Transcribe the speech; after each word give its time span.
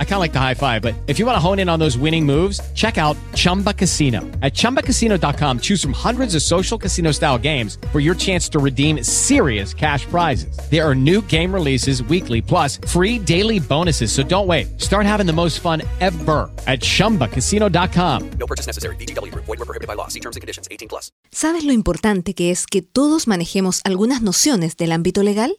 I 0.00 0.04
kind 0.04 0.14
of 0.14 0.20
like 0.20 0.32
the 0.32 0.40
high 0.40 0.54
five, 0.54 0.82
but 0.82 0.96
if 1.06 1.20
you 1.20 1.26
want 1.26 1.36
to 1.36 1.40
hone 1.40 1.60
in 1.60 1.68
on 1.68 1.78
those 1.78 1.96
winning 1.96 2.26
moves, 2.26 2.60
check 2.74 2.98
out 2.98 3.16
Chumba 3.36 3.72
Casino. 3.72 4.22
At 4.42 4.54
ChumbaCasino.com, 4.54 5.60
choose 5.60 5.80
from 5.80 5.92
hundreds 5.92 6.34
of 6.34 6.42
social 6.42 6.76
casino 6.76 7.12
style 7.12 7.38
games 7.38 7.78
for 7.92 8.00
your 8.00 8.16
chance 8.16 8.48
to 8.48 8.58
redeem 8.58 9.04
serious 9.04 9.72
cash 9.72 10.04
prizes. 10.06 10.58
There 10.68 10.84
are 10.84 10.96
new 10.96 11.22
game 11.22 11.54
releases 11.54 12.02
weekly, 12.02 12.42
plus 12.42 12.78
free 12.88 13.20
daily 13.20 13.60
bonuses. 13.60 14.10
So 14.10 14.24
don't 14.24 14.48
wait. 14.48 14.80
Start 14.80 15.06
having 15.06 15.26
the 15.26 15.32
most 15.32 15.60
fun 15.60 15.82
ever 16.00 16.50
at 16.66 16.80
ChumbaCasino.com. 16.80 18.30
No 18.30 18.46
purchase 18.48 18.66
necessary. 18.66 18.96
BGW. 18.96 19.32
Void 19.32 19.46
were 19.46 19.56
prohibited 19.58 19.86
by 19.86 19.94
law. 19.94 20.08
See 20.08 20.20
terms 20.20 20.34
and 20.34 20.40
conditions. 20.40 20.66
18 20.72 20.88
plus. 20.88 21.12
¿Sabes 21.30 21.62
lo 21.62 21.72
importante 21.72 22.34
que 22.34 22.50
es 22.50 22.66
que 22.66 22.82
todos 22.82 23.28
manejemos 23.28 23.80
algunas 23.84 24.22
nociones 24.22 24.76
del 24.76 24.92
ámbito 24.92 25.22
legal? 25.22 25.58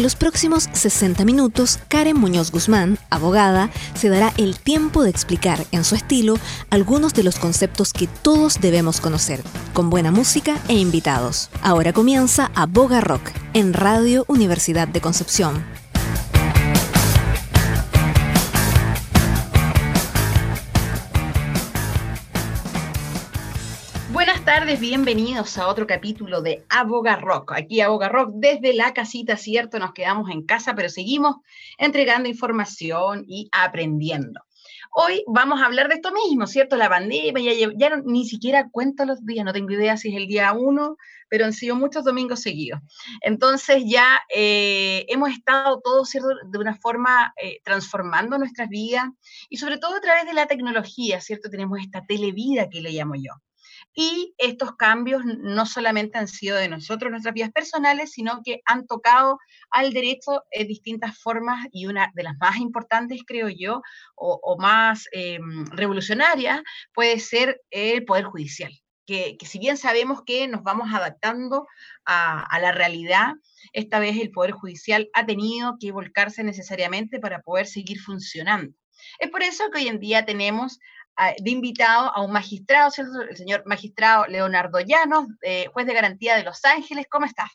En 0.00 0.04
los 0.04 0.16
próximos 0.16 0.70
60 0.72 1.26
minutos, 1.26 1.78
Karen 1.88 2.18
Muñoz 2.18 2.52
Guzmán, 2.52 2.96
abogada, 3.10 3.68
se 3.92 4.08
dará 4.08 4.32
el 4.38 4.58
tiempo 4.58 5.02
de 5.02 5.10
explicar 5.10 5.66
en 5.72 5.84
su 5.84 5.94
estilo 5.94 6.38
algunos 6.70 7.12
de 7.12 7.22
los 7.22 7.38
conceptos 7.38 7.92
que 7.92 8.06
todos 8.06 8.62
debemos 8.62 8.98
conocer, 8.98 9.42
con 9.74 9.90
buena 9.90 10.10
música 10.10 10.56
e 10.68 10.78
invitados. 10.78 11.50
Ahora 11.60 11.92
comienza 11.92 12.50
Aboga 12.54 13.02
Rock 13.02 13.30
en 13.52 13.74
Radio 13.74 14.24
Universidad 14.26 14.88
de 14.88 15.02
Concepción. 15.02 15.79
Tardes, 24.60 24.80
bienvenidos 24.80 25.56
a 25.56 25.68
otro 25.68 25.86
capítulo 25.86 26.42
de 26.42 26.66
Aboga 26.68 27.16
Rock. 27.16 27.52
Aquí 27.52 27.80
Aboga 27.80 28.10
Rock 28.10 28.32
desde 28.34 28.74
la 28.74 28.92
casita, 28.92 29.38
cierto, 29.38 29.78
nos 29.78 29.94
quedamos 29.94 30.28
en 30.28 30.44
casa, 30.44 30.74
pero 30.74 30.90
seguimos 30.90 31.36
entregando 31.78 32.28
información 32.28 33.24
y 33.26 33.48
aprendiendo. 33.52 34.38
Hoy 34.92 35.24
vamos 35.26 35.62
a 35.62 35.64
hablar 35.64 35.88
de 35.88 35.94
esto 35.94 36.12
mismo, 36.12 36.46
¿cierto? 36.46 36.76
La 36.76 36.90
pandemia, 36.90 37.54
ya, 37.54 37.72
ya 37.74 38.02
ni 38.04 38.26
siquiera 38.26 38.68
cuento 38.68 39.06
los 39.06 39.24
días, 39.24 39.46
no 39.46 39.54
tengo 39.54 39.70
idea 39.70 39.96
si 39.96 40.10
es 40.10 40.16
el 40.16 40.26
día 40.26 40.52
uno, 40.52 40.98
pero 41.30 41.46
han 41.46 41.54
sido 41.54 41.74
muchos 41.74 42.04
domingos 42.04 42.42
seguidos. 42.42 42.80
Entonces 43.22 43.84
ya 43.86 44.20
eh, 44.28 45.06
hemos 45.08 45.30
estado 45.30 45.80
todos, 45.82 46.10
¿cierto? 46.10 46.28
De 46.50 46.58
una 46.58 46.76
forma 46.76 47.32
eh, 47.42 47.62
transformando 47.64 48.36
nuestras 48.36 48.68
vidas 48.68 49.08
y 49.48 49.56
sobre 49.56 49.78
todo 49.78 49.96
a 49.96 50.00
través 50.02 50.26
de 50.26 50.34
la 50.34 50.44
tecnología, 50.44 51.18
¿cierto? 51.22 51.48
Tenemos 51.48 51.78
esta 51.80 52.04
televida 52.04 52.68
que 52.68 52.82
le 52.82 52.90
llamo 52.90 53.14
yo. 53.14 53.32
Y 53.92 54.34
estos 54.38 54.76
cambios 54.76 55.22
no 55.24 55.66
solamente 55.66 56.18
han 56.18 56.28
sido 56.28 56.56
de 56.56 56.68
nosotros, 56.68 57.10
nuestras 57.10 57.34
vidas 57.34 57.50
personales, 57.50 58.12
sino 58.12 58.40
que 58.44 58.60
han 58.64 58.86
tocado 58.86 59.38
al 59.70 59.92
derecho 59.92 60.44
en 60.50 60.68
distintas 60.68 61.18
formas 61.18 61.66
y 61.72 61.86
una 61.86 62.10
de 62.14 62.22
las 62.22 62.36
más 62.38 62.58
importantes, 62.58 63.22
creo 63.26 63.48
yo, 63.48 63.82
o, 64.14 64.56
más 64.58 65.06
em, 65.12 65.66
revolucionarias, 65.66 66.60
puede 66.94 67.18
ser 67.18 67.60
el 67.70 68.04
Poder 68.04 68.24
Judicial. 68.24 68.72
Que, 69.06 69.36
si 69.44 69.58
bien 69.58 69.76
sabemos 69.76 70.22
que 70.24 70.46
nos 70.46 70.62
vamos 70.62 70.94
adaptando 70.94 71.66
a, 72.04 72.44
a, 72.44 72.60
la 72.60 72.70
realidad, 72.70 73.32
esta 73.72 73.98
vez 73.98 74.16
el 74.18 74.30
Poder 74.30 74.52
Judicial 74.52 75.10
ha 75.14 75.26
tenido 75.26 75.78
que 75.80 75.90
volcarse 75.90 76.44
necesariamente 76.44 77.18
para 77.18 77.40
poder 77.40 77.66
seguir 77.66 77.98
funcionando. 78.00 78.72
Es 79.18 79.30
por 79.30 79.42
eso 79.42 79.70
que 79.70 79.78
hoy 79.78 79.88
en 79.88 79.98
día 79.98 80.24
tenemos 80.24 80.78
de 81.42 81.50
invitado 81.50 82.10
a 82.14 82.22
un 82.22 82.32
magistrado, 82.32 82.90
el 83.28 83.36
señor 83.36 83.62
magistrado 83.66 84.26
Leonardo 84.26 84.80
Llanos, 84.80 85.26
eh, 85.42 85.66
juez 85.72 85.86
de 85.86 85.94
garantía 85.94 86.36
de 86.36 86.44
Los 86.44 86.64
Ángeles. 86.64 87.06
¿Cómo 87.10 87.26
estás? 87.26 87.50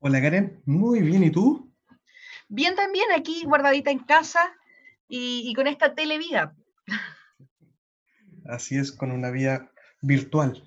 Hola 0.00 0.20
Karen, 0.20 0.60
muy 0.66 1.00
bien, 1.00 1.24
¿y 1.24 1.30
tú? 1.30 1.72
Bien 2.48 2.74
también, 2.76 3.06
aquí 3.16 3.42
guardadita 3.44 3.90
en 3.90 4.00
casa 4.00 4.52
y, 5.08 5.52
con 5.54 5.66
esta 5.66 5.94
televida. 5.94 6.54
Así 8.46 8.76
es, 8.76 8.92
con 8.92 9.10
una 9.10 9.30
vía 9.30 9.70
virtual. 10.02 10.62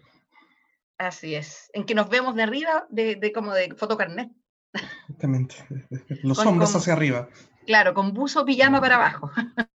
Así 0.98 1.36
es, 1.36 1.70
en 1.74 1.86
que 1.86 1.94
nos 1.94 2.10
vemos 2.10 2.36
de 2.36 2.44
arriba, 2.44 2.88
de, 2.90 3.32
como 3.32 3.54
de 3.54 3.76
fotocarnet. 3.76 4.32
Exactamente, 4.74 5.56
los 6.24 6.40
hombros 6.40 6.76
hacia 6.76 6.94
arriba. 6.94 7.30
Claro, 7.68 7.94
con 7.94 8.14
buzo 8.14 8.44
pijama 8.44 8.82
para 8.82 8.96
abajo. 8.96 9.32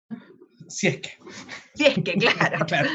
Si 0.70 0.86
es 0.86 1.00
que. 1.00 1.18
Si 1.74 1.86
es 1.86 1.94
que, 1.94 2.14
claro. 2.14 2.64
claro. 2.66 2.90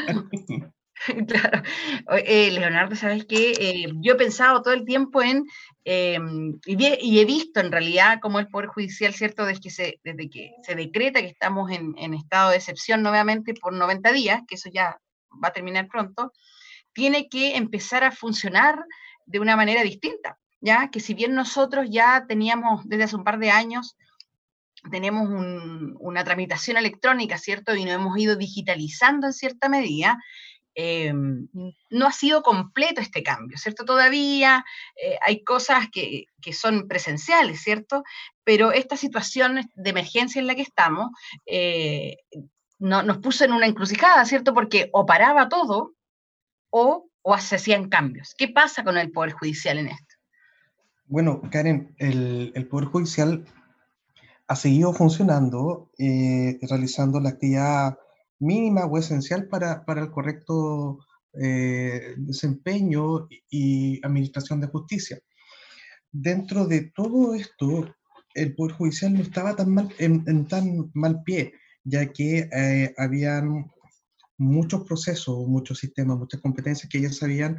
claro. 1.28 1.62
Eh, 2.10 2.52
Leonardo, 2.52 2.96
¿sabes 2.96 3.26
qué? 3.26 3.52
Eh, 3.52 3.88
yo 4.02 4.14
he 4.14 4.18
pensado 4.18 4.62
todo 4.62 4.74
el 4.74 4.86
tiempo 4.86 5.22
en, 5.22 5.44
em, 5.84 6.58
y, 6.66 7.20
he 7.20 7.26
visto 7.26 7.60
en 7.60 7.72
realidad 7.72 8.20
cómo 8.22 8.40
el 8.40 8.48
Poder 8.48 8.68
Judicial, 8.68 9.14
¿cierto? 9.14 9.46
Desde 9.46 9.62
que 9.62 9.70
se, 9.70 10.00
desde 10.04 10.30
que 10.30 10.52
se 10.64 10.76
decreta 10.76 11.22
que 11.22 11.28
estamos 11.28 11.70
en, 11.72 11.96
en, 11.98 12.14
estado 12.14 12.52
de 12.52 12.58
excepción 12.58 13.04
nuevamente 13.04 13.54
por 13.54 13.74
90 13.74 14.12
días, 14.14 14.42
que 14.48 14.56
eso 14.56 14.70
ya 14.74 15.00
va 15.44 15.50
a 15.50 15.54
terminar 15.54 15.88
pronto, 15.88 16.32
tiene 16.94 17.28
que 17.28 17.58
empezar 17.58 18.04
a 18.04 18.12
funcionar 18.12 18.80
de 19.26 19.40
una 19.40 19.56
manera 19.56 19.84
distinta, 19.84 20.38
¿ya? 20.62 20.90
Que 20.90 21.02
si 21.02 21.14
bien 21.14 21.36
nosotros 21.36 21.88
ya 21.90 22.26
teníamos 22.28 22.88
desde 22.88 23.04
hace 23.04 23.16
un 23.18 23.24
par 23.26 23.38
de 23.38 23.52
años 23.52 23.98
tenemos 24.90 25.28
una 26.00 26.24
tramitación 26.24 26.78
electrónica, 26.78 27.38
¿cierto? 27.38 27.76
Y 27.76 27.86
nos 27.86 27.96
hemos 27.96 28.18
ido 28.18 28.36
digitalizando 28.36 29.28
en 29.28 29.34
cierta 29.34 29.70
medida. 29.70 30.18
Eh, 30.78 31.14
no 31.14 32.06
ha 32.06 32.12
sido 32.12 32.44
completo 32.44 33.00
este 33.00 33.24
cambio, 33.24 33.58
¿cierto? 33.58 33.86
Todavía 33.86 34.66
eh, 35.02 35.18
hay 35.26 35.44
cosas 35.44 35.88
que, 35.92 36.26
son 36.52 36.88
presenciales, 36.88 37.62
¿cierto? 37.62 38.04
Pero 38.44 38.72
esta 38.74 38.98
situación 38.98 39.62
de 39.74 39.90
emergencia 39.90 40.40
en 40.40 40.48
la 40.48 40.56
que 40.56 40.62
estamos 40.62 41.12
eh, 41.46 42.18
no, 42.78 43.04
nos 43.04 43.20
puso 43.20 43.46
en 43.46 43.54
una 43.54 43.68
encrucijada, 43.68 44.26
¿cierto? 44.26 44.54
Porque 44.54 44.90
o 44.92 45.06
paraba 45.06 45.48
todo 45.48 45.94
o, 46.70 47.10
o 47.22 47.38
se 47.38 47.56
hacían 47.56 47.88
cambios. 47.88 48.36
¿Qué 48.38 48.50
pasa 48.50 48.84
con 48.84 48.98
el 48.98 49.12
Poder 49.12 49.32
Judicial 49.32 49.78
en 49.78 49.88
esto? 49.88 50.16
Bueno, 51.08 51.42
Karen, 51.52 51.96
el, 51.98 52.52
el 52.54 52.68
Poder 52.68 52.90
Judicial 52.90 53.46
ha 54.48 54.56
seguido 54.56 54.94
funcionando, 54.94 55.92
eh, 55.98 56.60
realizando 56.62 57.20
la 57.20 57.30
actividad 57.30 57.98
mínima 58.40 58.86
o 58.86 58.98
esencial 58.98 59.48
para, 59.48 59.86
para 59.86 60.02
el 60.02 60.12
correcto 60.12 61.00
eh, 61.34 62.14
desempeño 62.18 63.28
y 63.50 64.06
administración 64.06 64.62
de 64.62 64.68
justicia. 64.68 65.20
Dentro 66.12 66.66
de 66.66 66.92
todo 66.96 67.34
esto, 67.36 67.96
el 68.34 68.56
Poder 68.56 68.76
Judicial 68.76 69.14
no 69.14 69.22
estaba 69.22 69.56
tan 69.56 69.74
mal, 69.74 69.90
en, 69.98 70.48
tan 70.48 70.92
mal 70.94 71.24
pie, 71.24 71.54
ya 71.84 72.06
que 72.12 72.50
eh, 72.52 72.94
habían 72.98 73.72
muchos 74.38 74.84
procesos, 74.84 75.48
muchos 75.48 75.80
sistemas, 75.80 76.18
muchas 76.18 76.42
competencias 76.42 76.90
que 76.90 77.02
ya 77.02 77.10
se 77.10 77.26
habían 77.26 77.58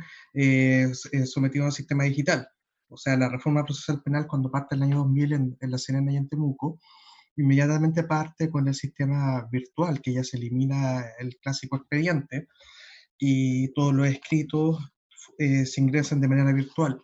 sometido 1.25 1.65
a 1.65 1.69
un 1.69 1.73
sistema 1.73 2.05
digital 2.05 2.47
o 2.89 2.97
sea, 2.97 3.17
la 3.17 3.29
reforma 3.29 3.65
procesal 3.65 4.03
penal 4.03 4.27
cuando 4.27 4.51
parte 4.51 4.75
el 4.75 4.83
año 4.83 4.99
2000 4.99 5.33
en, 5.33 5.57
La 5.61 5.79
Serena 5.79 6.13
y 6.13 6.17
en 6.17 6.29
Temuco, 6.29 6.79
inmediatamente 7.37 8.05
parte 8.05 8.51
con 8.51 8.69
el 8.69 8.75
sistema 8.75 9.47
virtual, 9.51 10.01
que 10.01 10.13
ya 10.13 10.25
se 10.25 10.37
elimina 10.37 11.05
el 11.19 11.37
clásico 11.39 11.77
expediente 11.77 12.49
y 13.19 13.73
todos 13.75 13.95
los 13.95 14.07
escritos 14.07 14.79
eh, 15.39 15.67
se 15.67 15.81
ingresan 15.81 16.21
de 16.21 16.29
manera 16.29 16.53
virtual. 16.53 17.03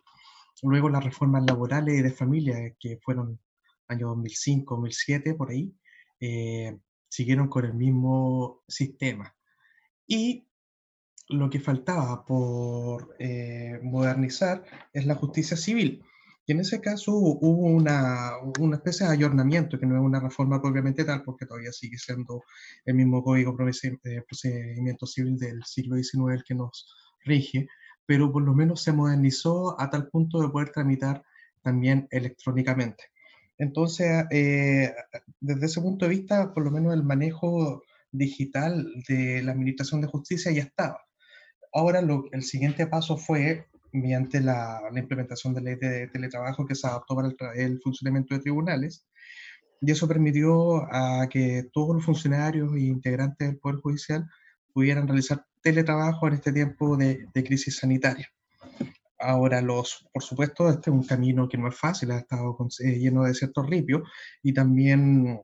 Luego 0.61 0.89
las 0.89 1.03
reformas 1.03 1.43
laborales 1.45 1.99
y 1.99 2.01
de 2.01 2.11
familia, 2.11 2.75
que 2.79 2.97
fueron 3.03 3.39
año 3.87 4.07
2005, 4.07 4.75
2007, 4.75 5.33
por 5.33 5.51
ahí, 5.51 5.75
eh, 6.19 6.77
siguieron 7.09 7.49
con 7.49 7.65
el 7.65 7.73
mismo 7.73 8.63
sistema. 8.67 9.35
Y 10.07 10.47
lo 11.33 11.49
que 11.49 11.59
faltaba 11.59 12.25
por 12.25 13.15
eh, 13.19 13.79
modernizar 13.83 14.63
es 14.93 15.05
la 15.05 15.15
justicia 15.15 15.57
civil. 15.57 16.03
Y 16.45 16.51
en 16.51 16.59
ese 16.59 16.81
caso 16.81 17.13
hubo 17.13 17.67
una, 17.67 18.33
una, 18.59 18.75
especie 18.75 19.05
de 19.07 19.13
ayornamiento, 19.13 19.79
que 19.79 19.85
no 19.85 19.95
es 19.95 20.01
una 20.01 20.19
reforma 20.19 20.61
propiamente 20.61 21.05
tal, 21.05 21.23
porque 21.23 21.45
todavía 21.45 21.71
sigue 21.71 21.97
siendo 21.97 22.43
el 22.85 22.95
mismo 22.95 23.23
código 23.23 23.55
de 23.55 23.71
eh, 24.03 24.21
procedimiento 24.27 25.05
civil 25.05 25.37
del 25.37 25.63
siglo 25.63 25.95
XIX 25.95 26.43
que 26.45 26.55
nos 26.55 26.93
rige, 27.23 27.67
pero 28.05 28.31
por 28.31 28.43
lo 28.43 28.53
menos 28.53 28.81
se 28.83 28.91
modernizó 28.91 29.79
a 29.79 29.89
tal 29.89 30.09
punto 30.09 30.41
de 30.41 30.49
poder 30.49 30.71
tramitar 30.71 31.23
también 31.61 32.07
electrónicamente. 32.11 33.05
Entonces, 33.57 34.25
eh, 34.31 34.93
desde 35.39 35.65
ese 35.65 35.81
punto 35.81 36.05
de 36.05 36.11
vista, 36.11 36.53
por 36.53 36.65
lo 36.65 36.71
menos 36.71 36.93
el 36.93 37.03
manejo 37.03 37.83
digital 38.11 38.85
de 39.07 39.41
la 39.43 39.53
Administración 39.53 40.01
de 40.01 40.07
Justicia 40.07 40.51
ya 40.51 40.63
estaba. 40.63 40.99
Ahora 41.73 42.01
lo, 42.01 42.25
el 42.31 42.43
siguiente 42.43 42.85
paso 42.85 43.17
fue, 43.17 43.67
mediante 43.91 44.39
la, 44.39 44.81
implementación 44.95 45.53
de 45.53 45.61
la 45.61 45.71
ley 45.71 45.79
de 45.79 46.07
teletrabajo 46.07 46.65
que 46.65 46.75
se 46.75 46.87
adoptó 46.87 47.15
para 47.15 47.29
el, 47.55 47.81
funcionamiento 47.81 48.35
de 48.35 48.41
tribunales, 48.41 49.07
y 49.81 49.91
eso 49.91 50.07
permitió 50.07 50.83
a 50.93 51.27
que 51.29 51.69
todos 51.73 51.95
los 51.95 52.05
funcionarios 52.05 52.73
e 52.75 52.81
integrantes 52.81 53.47
del 53.47 53.57
Poder 53.57 53.79
Judicial 53.81 54.29
pudieran 54.71 55.07
realizar 55.07 55.45
teletrabajo 55.61 56.27
en 56.27 56.35
este 56.35 56.53
tiempo 56.53 56.95
de, 56.95 57.27
crisis 57.33 57.77
sanitaria. 57.77 58.29
Ahora, 59.19 59.61
los, 59.61 60.05
por 60.13 60.21
supuesto, 60.21 60.69
este 60.69 60.89
es 60.89 60.95
un 60.95 61.05
camino 61.05 61.49
que 61.49 61.57
no 61.57 61.69
es 61.69 61.75
fácil, 61.77 62.11
ha 62.11 62.19
estado 62.19 62.55
eh, 62.79 62.99
lleno 62.99 63.23
de 63.23 63.33
ciertos 63.33 63.67
ripios 63.67 64.03
y 64.43 64.53
también 64.53 65.41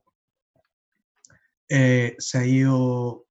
eh, 1.68 2.14
se 2.18 2.38
ha 2.38 2.46
ido 2.46 3.26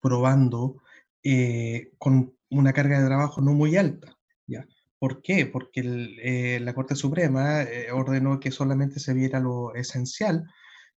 probando 0.00 0.82
eh, 1.22 1.92
con 1.98 2.34
una 2.50 2.72
carga 2.72 3.00
de 3.00 3.06
trabajo 3.06 3.40
no 3.40 3.52
muy 3.52 3.76
alta. 3.76 4.16
¿ya? 4.46 4.66
¿Por 4.98 5.22
qué? 5.22 5.46
Porque 5.46 6.58
la 6.60 6.74
Corte 6.74 6.96
Suprema 6.96 7.64
ordenó 7.92 8.40
que 8.40 8.50
solamente 8.50 8.98
se 8.98 9.14
viera 9.14 9.38
lo 9.38 9.74
esencial 9.74 10.44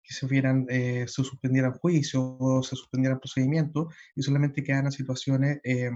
que 0.10 0.16
se, 0.16 0.25
hubieran, 0.25 0.66
eh, 0.69 1.06
se 1.07 1.24
suspendieran 1.24 1.74
juicios, 1.74 2.68
se 2.68 2.75
suspendieran 2.75 3.19
procedimientos 3.19 3.94
y 4.16 4.24
solamente 4.24 4.63
quedan 4.63 4.92
situaciones 4.92 5.60
eh, 5.63 5.92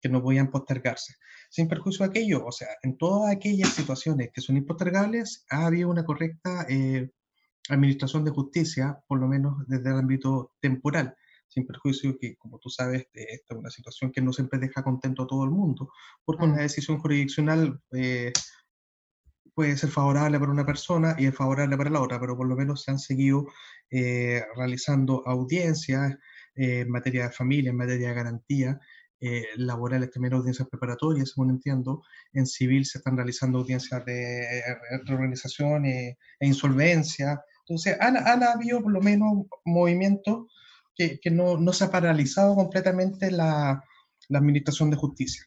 que 0.00 0.08
no 0.08 0.22
podían 0.22 0.50
postergarse. 0.50 1.14
Sin 1.50 1.68
perjuicio 1.68 2.06
de 2.06 2.10
aquello, 2.10 2.46
o 2.46 2.52
sea, 2.52 2.68
en 2.82 2.96
todas 2.96 3.30
aquellas 3.30 3.68
situaciones 3.68 4.30
que 4.32 4.40
son 4.40 4.56
impostergables, 4.56 5.44
ha 5.50 5.66
habido 5.66 5.90
una 5.90 6.06
correcta 6.06 6.64
eh, 6.70 7.10
administración 7.68 8.24
de 8.24 8.30
justicia, 8.30 8.98
por 9.06 9.20
lo 9.20 9.28
menos 9.28 9.56
desde 9.66 9.90
el 9.90 9.98
ámbito 9.98 10.54
temporal 10.60 11.14
sin 11.50 11.66
perjuicio 11.66 12.16
que, 12.18 12.36
como 12.36 12.58
tú 12.58 12.70
sabes, 12.70 13.06
esta 13.12 13.54
es 13.54 13.60
una 13.60 13.70
situación 13.70 14.10
que 14.10 14.22
no 14.22 14.32
siempre 14.32 14.58
deja 14.58 14.82
contento 14.82 15.24
a 15.24 15.26
todo 15.26 15.44
el 15.44 15.50
mundo, 15.50 15.90
porque 16.24 16.44
una 16.44 16.62
decisión 16.62 16.98
jurisdiccional 16.98 17.78
puede 19.54 19.76
ser 19.76 19.90
favorable 19.90 20.38
para 20.40 20.52
una 20.52 20.64
persona 20.64 21.14
y 21.18 21.26
es 21.26 21.34
favorable 21.34 21.76
para 21.76 21.90
la 21.90 22.00
otra, 22.00 22.18
pero 22.18 22.36
por 22.36 22.48
lo 22.48 22.56
menos 22.56 22.82
se 22.82 22.92
han 22.92 22.98
seguido 22.98 23.46
eh, 23.90 24.42
realizando 24.56 25.22
audiencias 25.26 26.14
eh, 26.54 26.80
en 26.80 26.90
materia 26.90 27.24
de 27.24 27.32
familia, 27.32 27.70
en 27.70 27.76
materia 27.76 28.08
de 28.08 28.14
garantía, 28.14 28.80
eh, 29.20 29.44
laborales 29.56 30.10
también 30.10 30.32
audiencias 30.32 30.66
preparatorias, 30.68 31.30
según 31.30 31.50
entiendo. 31.50 32.02
En 32.32 32.46
civil 32.46 32.86
se 32.86 32.98
están 32.98 33.16
realizando 33.16 33.58
audiencias 33.58 34.02
de 34.06 34.62
reorganización 35.04 35.84
e 35.84 36.16
insolvencia. 36.40 37.38
Entonces, 37.66 37.98
han, 38.00 38.16
han, 38.16 38.42
habido 38.42 38.82
por 38.82 38.92
lo 38.92 39.02
menos 39.02 39.44
movimientos 39.66 40.46
que, 41.08 41.18
que 41.18 41.30
no, 41.30 41.56
no, 41.56 41.72
se 41.72 41.84
ha 41.84 41.90
paralizado 41.90 42.54
completamente 42.54 43.30
la, 43.30 43.82
la 44.28 44.38
administración 44.38 44.90
de 44.90 44.96
justicia 44.96 45.44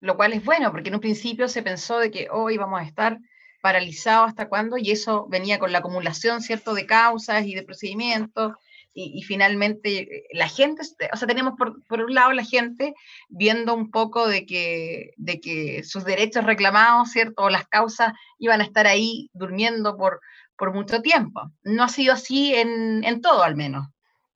lo 0.00 0.16
cual 0.16 0.32
es 0.32 0.44
bueno, 0.44 0.70
porque 0.70 0.88
en 0.88 0.94
un 0.94 1.00
principio 1.00 1.48
se 1.48 1.62
pensó 1.62 1.98
de 1.98 2.10
que 2.10 2.28
hoy 2.30 2.56
vamos 2.56 2.80
a 2.80 2.84
estar 2.84 3.18
paralizados 3.60 4.28
hasta 4.28 4.48
cuándo, 4.48 4.78
y 4.78 4.92
eso 4.92 5.26
venía 5.28 5.58
con 5.58 5.72
la 5.72 5.78
acumulación, 5.78 6.40
¿cierto?, 6.40 6.74
de 6.74 6.86
causas 6.86 7.44
y 7.46 7.54
de 7.54 7.64
procedimientos, 7.64 8.52
y, 8.94 9.22
finalmente 9.22 9.98
eh, 9.98 10.24
la 10.32 10.48
gente, 10.48 10.82
o 11.12 11.16
sea, 11.16 11.28
tenemos 11.28 11.54
por, 11.56 11.84
por, 11.86 12.00
un 12.00 12.14
lado 12.14 12.32
la 12.32 12.44
gente 12.44 12.94
viendo 13.28 13.74
un 13.74 13.90
poco 13.92 14.26
de 14.26 14.44
que, 14.44 15.12
de 15.16 15.40
que 15.40 15.84
sus 15.84 16.04
derechos 16.04 16.44
reclamados, 16.44 17.10
¿cierto?, 17.10 17.44
o 17.44 17.50
las 17.50 17.66
causas 17.68 18.12
iban 18.38 18.60
a 18.60 18.64
estar 18.64 18.86
ahí 18.86 19.30
durmiendo 19.32 19.96
por, 19.96 20.20
por 20.56 20.74
mucho 20.74 21.00
tiempo. 21.00 21.42
No 21.62 21.84
ha 21.84 21.88
sido 21.88 22.12
así 22.14 22.54
en, 22.54 23.04
en 23.04 23.20
todo, 23.20 23.44
al 23.44 23.54
menos. 23.56 23.86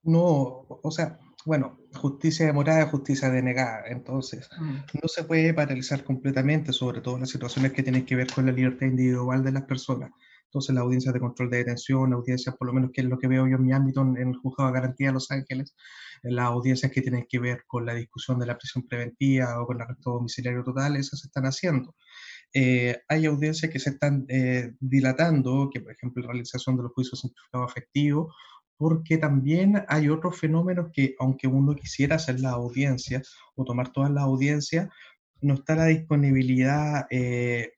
No, 0.04 0.66
o 0.68 0.90
sea, 0.90 1.18
bueno, 1.44 1.78
justicia 1.94 2.46
demorada, 2.46 2.86
justicia 2.86 3.30
denegada. 3.30 3.84
Entonces, 3.88 4.48
mm. 4.58 4.76
no 5.02 5.08
se 5.08 5.24
puede 5.24 5.54
paralizar 5.54 6.04
completamente, 6.04 6.72
sobre 6.72 7.00
todo 7.00 7.18
las 7.18 7.30
situaciones 7.30 7.72
que 7.72 7.82
tienen 7.82 8.06
que 8.06 8.16
ver 8.16 8.28
con 8.32 8.46
la 8.46 8.52
libertad 8.52 8.86
individual 8.86 9.42
de 9.42 9.52
las 9.52 9.64
personas. 9.64 10.10
Entonces, 10.44 10.74
las 10.74 10.82
audiencias 10.82 11.14
de 11.14 11.20
control 11.20 11.50
de 11.50 11.58
detención, 11.58 12.12
audiencias, 12.12 12.54
por 12.56 12.68
lo 12.68 12.74
menos 12.74 12.90
que 12.92 13.00
es 13.00 13.06
lo 13.06 13.18
que 13.18 13.26
veo 13.26 13.46
yo 13.48 13.56
en 13.56 13.64
mi 13.64 13.72
ámbito 13.72 14.02
en, 14.02 14.16
el 14.18 14.36
juzgado 14.36 14.70
de 14.70 14.74
garantía 14.74 15.08
de 15.08 15.14
Los 15.14 15.30
Ángeles, 15.30 15.74
las 16.22 16.46
audiencias 16.46 16.92
que 16.92 17.00
tienen 17.00 17.26
que 17.28 17.38
ver 17.38 17.64
con 17.66 17.86
la 17.86 17.94
discusión 17.94 18.38
de 18.38 18.46
la 18.46 18.58
prisión 18.58 18.86
preventiva 18.86 19.60
o 19.60 19.66
con 19.66 19.76
el 19.76 19.82
arresto 19.82 20.10
domiciliario 20.10 20.62
total, 20.62 20.96
esas 20.96 21.20
se 21.20 21.28
están 21.28 21.44
haciendo. 21.44 21.94
Eh, 22.54 23.00
hay 23.08 23.24
audiencias 23.24 23.72
que 23.72 23.78
se 23.78 23.90
están 23.90 24.26
eh, 24.28 24.74
dilatando, 24.78 25.70
que 25.72 25.80
por 25.80 25.92
ejemplo 25.92 26.22
la 26.22 26.28
realización 26.28 26.76
de 26.76 26.82
los 26.82 26.92
juicios 26.92 27.20
simplificados 27.20 27.70
efectivos 27.70 28.34
porque 28.82 29.16
también 29.16 29.84
hay 29.86 30.08
otros 30.08 30.40
fenómenos 30.40 30.90
que, 30.92 31.14
aunque 31.20 31.46
uno 31.46 31.76
quisiera 31.76 32.16
hacer 32.16 32.40
la 32.40 32.50
audiencia 32.50 33.22
o 33.54 33.64
tomar 33.64 33.92
todas 33.92 34.10
las 34.10 34.24
audiencias, 34.24 34.88
no 35.40 35.54
está 35.54 35.76
la 35.76 35.84
disponibilidad 35.86 37.06
eh, 37.08 37.74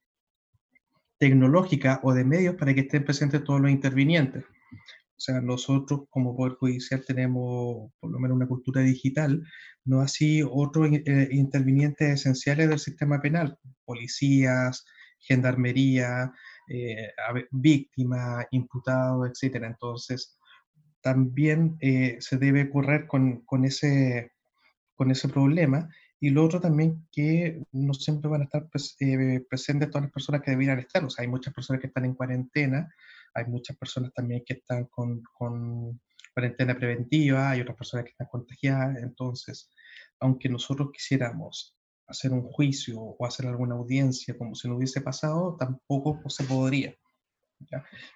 tecnológica 1.19 2.01
o 2.05 2.15
de 2.15 2.25
medios 2.25 2.55
para 2.55 2.73
que 2.73 2.81
estén 2.81 3.05
presentes 3.05 3.45
todos 3.45 3.61
los 3.61 3.71
intervinientes. 3.71 4.45
O 4.45 5.21
sea, 5.21 5.43
nosotros 5.43 6.05
como 6.09 6.35
Poder 6.35 6.55
Judicial 6.55 7.05
tenemos 7.07 7.93
por 8.01 8.11
lo 8.11 8.19
menos 8.19 8.37
una 8.37 8.49
cultura 8.49 8.81
digital, 8.81 9.47
no 9.85 10.01
así 10.01 10.43
otros 10.43 10.89
eh, 10.91 11.29
intervinientes 11.33 12.21
esenciales 12.21 12.71
del 12.71 12.79
sistema 12.79 13.21
penal, 13.21 13.59
policías, 13.85 14.87
gendarmería, 15.19 16.33
eh, 16.71 17.13
víctimas, 17.51 18.47
imputados, 18.53 19.29
etc. 19.29 19.65
Entonces, 19.65 20.39
también 21.05 21.77
eh, 21.83 22.17
se 22.21 22.39
debe 22.39 22.71
correr 22.71 23.07
con, 23.07 23.43
con, 23.43 23.67
ese, 23.67 24.33
con 24.95 25.11
ese 25.11 25.29
problema. 25.29 25.91
Y 26.19 26.31
lo 26.31 26.43
otro 26.43 26.63
también 26.63 27.07
que 27.13 27.63
no 27.73 27.93
siempre 27.93 28.31
van 28.31 28.41
a 28.41 28.45
estar 28.45 28.67
eh, 29.01 29.45
presentes 29.47 29.91
todas 29.91 30.05
las 30.05 30.13
personas 30.13 30.41
que 30.41 30.53
debieran 30.53 30.79
estar. 30.79 31.05
O 31.05 31.11
sea, 31.11 31.23
hay 31.23 31.29
muchas 31.29 31.53
personas 31.53 31.83
que 31.83 31.89
están 31.89 32.07
en 32.07 32.15
cuarentena, 32.15 32.91
hay 33.35 33.45
muchas 33.45 33.77
personas 33.77 34.15
también 34.15 34.43
que 34.47 34.55
están 34.55 34.87
con, 34.87 35.23
con 35.35 36.01
cuarentena 36.33 36.75
preventiva, 36.75 37.51
hay 37.51 37.61
otras 37.61 37.77
personas 37.77 38.05
que 38.05 38.13
están 38.13 38.29
contagiadas. 38.29 38.97
Entonces, 39.03 39.71
aunque 40.21 40.49
nosotros 40.49 40.89
quisiéramos 40.91 41.77
hacer 42.07 42.33
un 42.33 42.45
juicio 42.45 42.99
o 42.99 43.27
hacer 43.27 43.47
alguna 43.47 43.75
audiencia 43.75 44.39
como 44.39 44.55
si 44.55 44.69
no 44.69 44.77
hubiese 44.77 45.03
pasado, 45.03 45.55
tampoco 45.59 46.19
se 46.31 46.45
podría. 46.45 46.95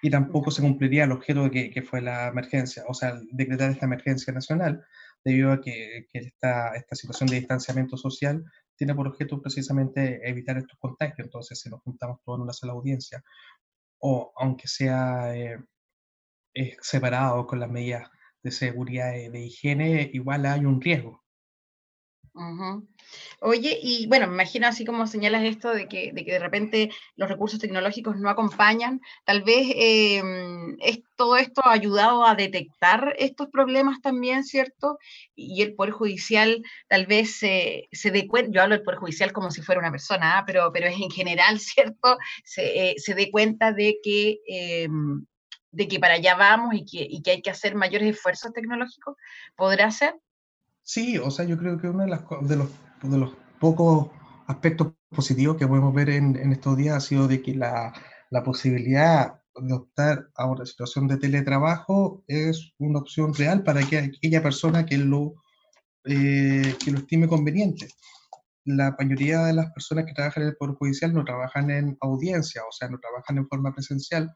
Y 0.02 0.10
tampoco 0.10 0.50
se 0.50 0.62
cumpliría 0.62 1.04
el 1.04 1.12
objeto 1.12 1.50
que, 1.50 1.70
que, 1.70 1.82
fue 1.82 2.00
la 2.00 2.28
emergencia, 2.28 2.84
o 2.88 2.94
sea, 2.94 3.20
decretar 3.30 3.70
esta 3.70 3.86
emergencia 3.86 4.32
nacional, 4.32 4.84
debido 5.24 5.52
a 5.52 5.60
que, 5.60 6.06
que 6.12 6.18
esta, 6.20 6.74
esta, 6.74 6.96
situación 6.96 7.28
de 7.28 7.36
distanciamiento 7.36 7.96
social 7.96 8.44
tiene 8.76 8.94
por 8.94 9.08
objeto 9.08 9.42
precisamente 9.42 10.20
evitar 10.28 10.56
estos 10.58 10.78
contagios. 10.78 11.18
Entonces, 11.26 11.60
si 11.60 11.68
nos 11.68 11.82
juntamos 11.82 12.20
todos 12.24 12.38
en 12.38 12.42
una 12.42 12.52
sola 12.52 12.72
audiencia, 12.72 13.22
o 14.00 14.32
aunque 14.36 14.68
sea 14.68 15.34
eh, 15.34 15.58
separado 16.80 17.46
con 17.46 17.60
las 17.60 17.70
medidas 17.70 18.08
de 18.42 18.50
seguridad 18.50 19.14
y 19.14 19.28
de 19.28 19.40
higiene, 19.40 20.10
igual 20.12 20.46
hay 20.46 20.64
un 20.64 20.80
riesgo. 20.80 21.24
Oye, 23.40 23.78
y 23.82 24.06
bueno, 24.06 24.26
me 24.26 24.34
imagino 24.34 24.66
así 24.66 24.84
como 24.84 25.06
señalas 25.06 25.42
esto 25.44 25.72
de 25.72 25.88
que 25.88 26.12
de, 26.12 26.24
que 26.24 26.32
de 26.32 26.38
repente 26.38 26.90
los 27.16 27.28
recursos 27.28 27.60
tecnológicos 27.60 28.16
no 28.16 28.28
acompañan, 28.28 29.00
tal 29.24 29.42
vez 29.42 29.68
em, 29.74 30.76
es, 30.80 31.00
todo 31.16 31.36
esto 31.36 31.62
ha 31.64 31.72
ayudado 31.72 32.24
a 32.24 32.34
detectar 32.34 33.14
estos 33.18 33.48
problemas 33.48 34.00
también, 34.02 34.44
¿cierto? 34.44 34.98
Y 35.34 35.62
el 35.62 35.74
Poder 35.74 35.92
Judicial 35.92 36.62
tal 36.88 37.06
vez 37.06 37.38
se, 37.38 37.88
dé 38.04 38.26
cuenta, 38.26 38.50
yo 38.52 38.62
hablo 38.62 38.74
del 38.76 38.84
Poder 38.84 39.00
Judicial 39.00 39.32
como 39.32 39.50
si 39.50 39.62
fuera 39.62 39.80
una 39.80 39.90
persona, 39.90 40.38
¿ah? 40.38 40.44
pero, 40.46 40.70
pero 40.72 40.86
es 40.88 40.96
en 41.00 41.10
general, 41.10 41.58
¿cierto? 41.60 42.18
Se, 42.44 42.90
eh, 42.90 42.94
se 42.98 43.14
dé 43.14 43.30
cuenta 43.30 43.72
de 43.72 43.98
que... 44.02 44.38
Em, 44.46 45.24
de 45.70 45.86
que 45.86 46.00
para 46.00 46.14
allá 46.14 46.34
vamos 46.34 46.74
y 46.74 46.84
que, 46.86 47.06
y 47.08 47.20
que 47.22 47.30
hay 47.32 47.42
que 47.42 47.50
hacer 47.50 47.74
mayores 47.74 48.08
esfuerzos 48.08 48.54
tecnológicos, 48.54 49.16
¿podrá 49.54 49.90
ser? 49.90 50.14
Sí, 50.88 51.18
o 51.18 51.30
sea, 51.30 51.44
yo 51.44 51.58
creo 51.58 51.78
que 51.78 51.86
uno 51.86 52.02
de, 52.04 52.08
las, 52.08 52.22
de, 52.40 52.56
los, 52.56 52.70
de 53.02 53.18
los 53.18 53.36
pocos 53.60 54.08
aspectos 54.46 54.94
positivos 55.10 55.58
que 55.58 55.66
podemos 55.66 55.92
ver 55.92 56.08
en, 56.08 56.34
en 56.36 56.50
estos 56.50 56.78
días 56.78 56.96
ha 56.96 57.00
sido 57.00 57.28
de 57.28 57.42
que 57.42 57.54
la, 57.54 57.92
la, 58.30 58.42
posibilidad 58.42 59.34
de 59.54 59.74
optar 59.74 60.30
a 60.34 60.46
una 60.46 60.64
situación 60.64 61.06
de 61.06 61.18
teletrabajo 61.18 62.24
es 62.26 62.72
una 62.78 63.00
opción 63.00 63.34
real 63.34 63.64
para 63.64 63.82
que 63.86 63.98
aquella 63.98 64.42
persona 64.42 64.86
que 64.86 64.96
lo, 64.96 65.34
eh, 66.06 66.74
que 66.82 66.90
lo 66.90 67.00
estime 67.00 67.28
conveniente. 67.28 67.88
La 68.64 68.96
mayoría 68.98 69.44
de 69.44 69.52
las 69.52 69.70
personas 69.72 70.06
que 70.06 70.14
trabajan 70.14 70.44
en 70.44 70.48
el 70.48 70.56
Poder 70.56 70.76
Judicial 70.76 71.12
no 71.12 71.22
trabajan 71.22 71.70
en 71.70 71.98
audiencia, 72.00 72.62
o 72.66 72.72
sea, 72.72 72.88
no 72.88 72.98
trabajan 72.98 73.36
en 73.36 73.46
forma 73.46 73.74
presencial. 73.74 74.34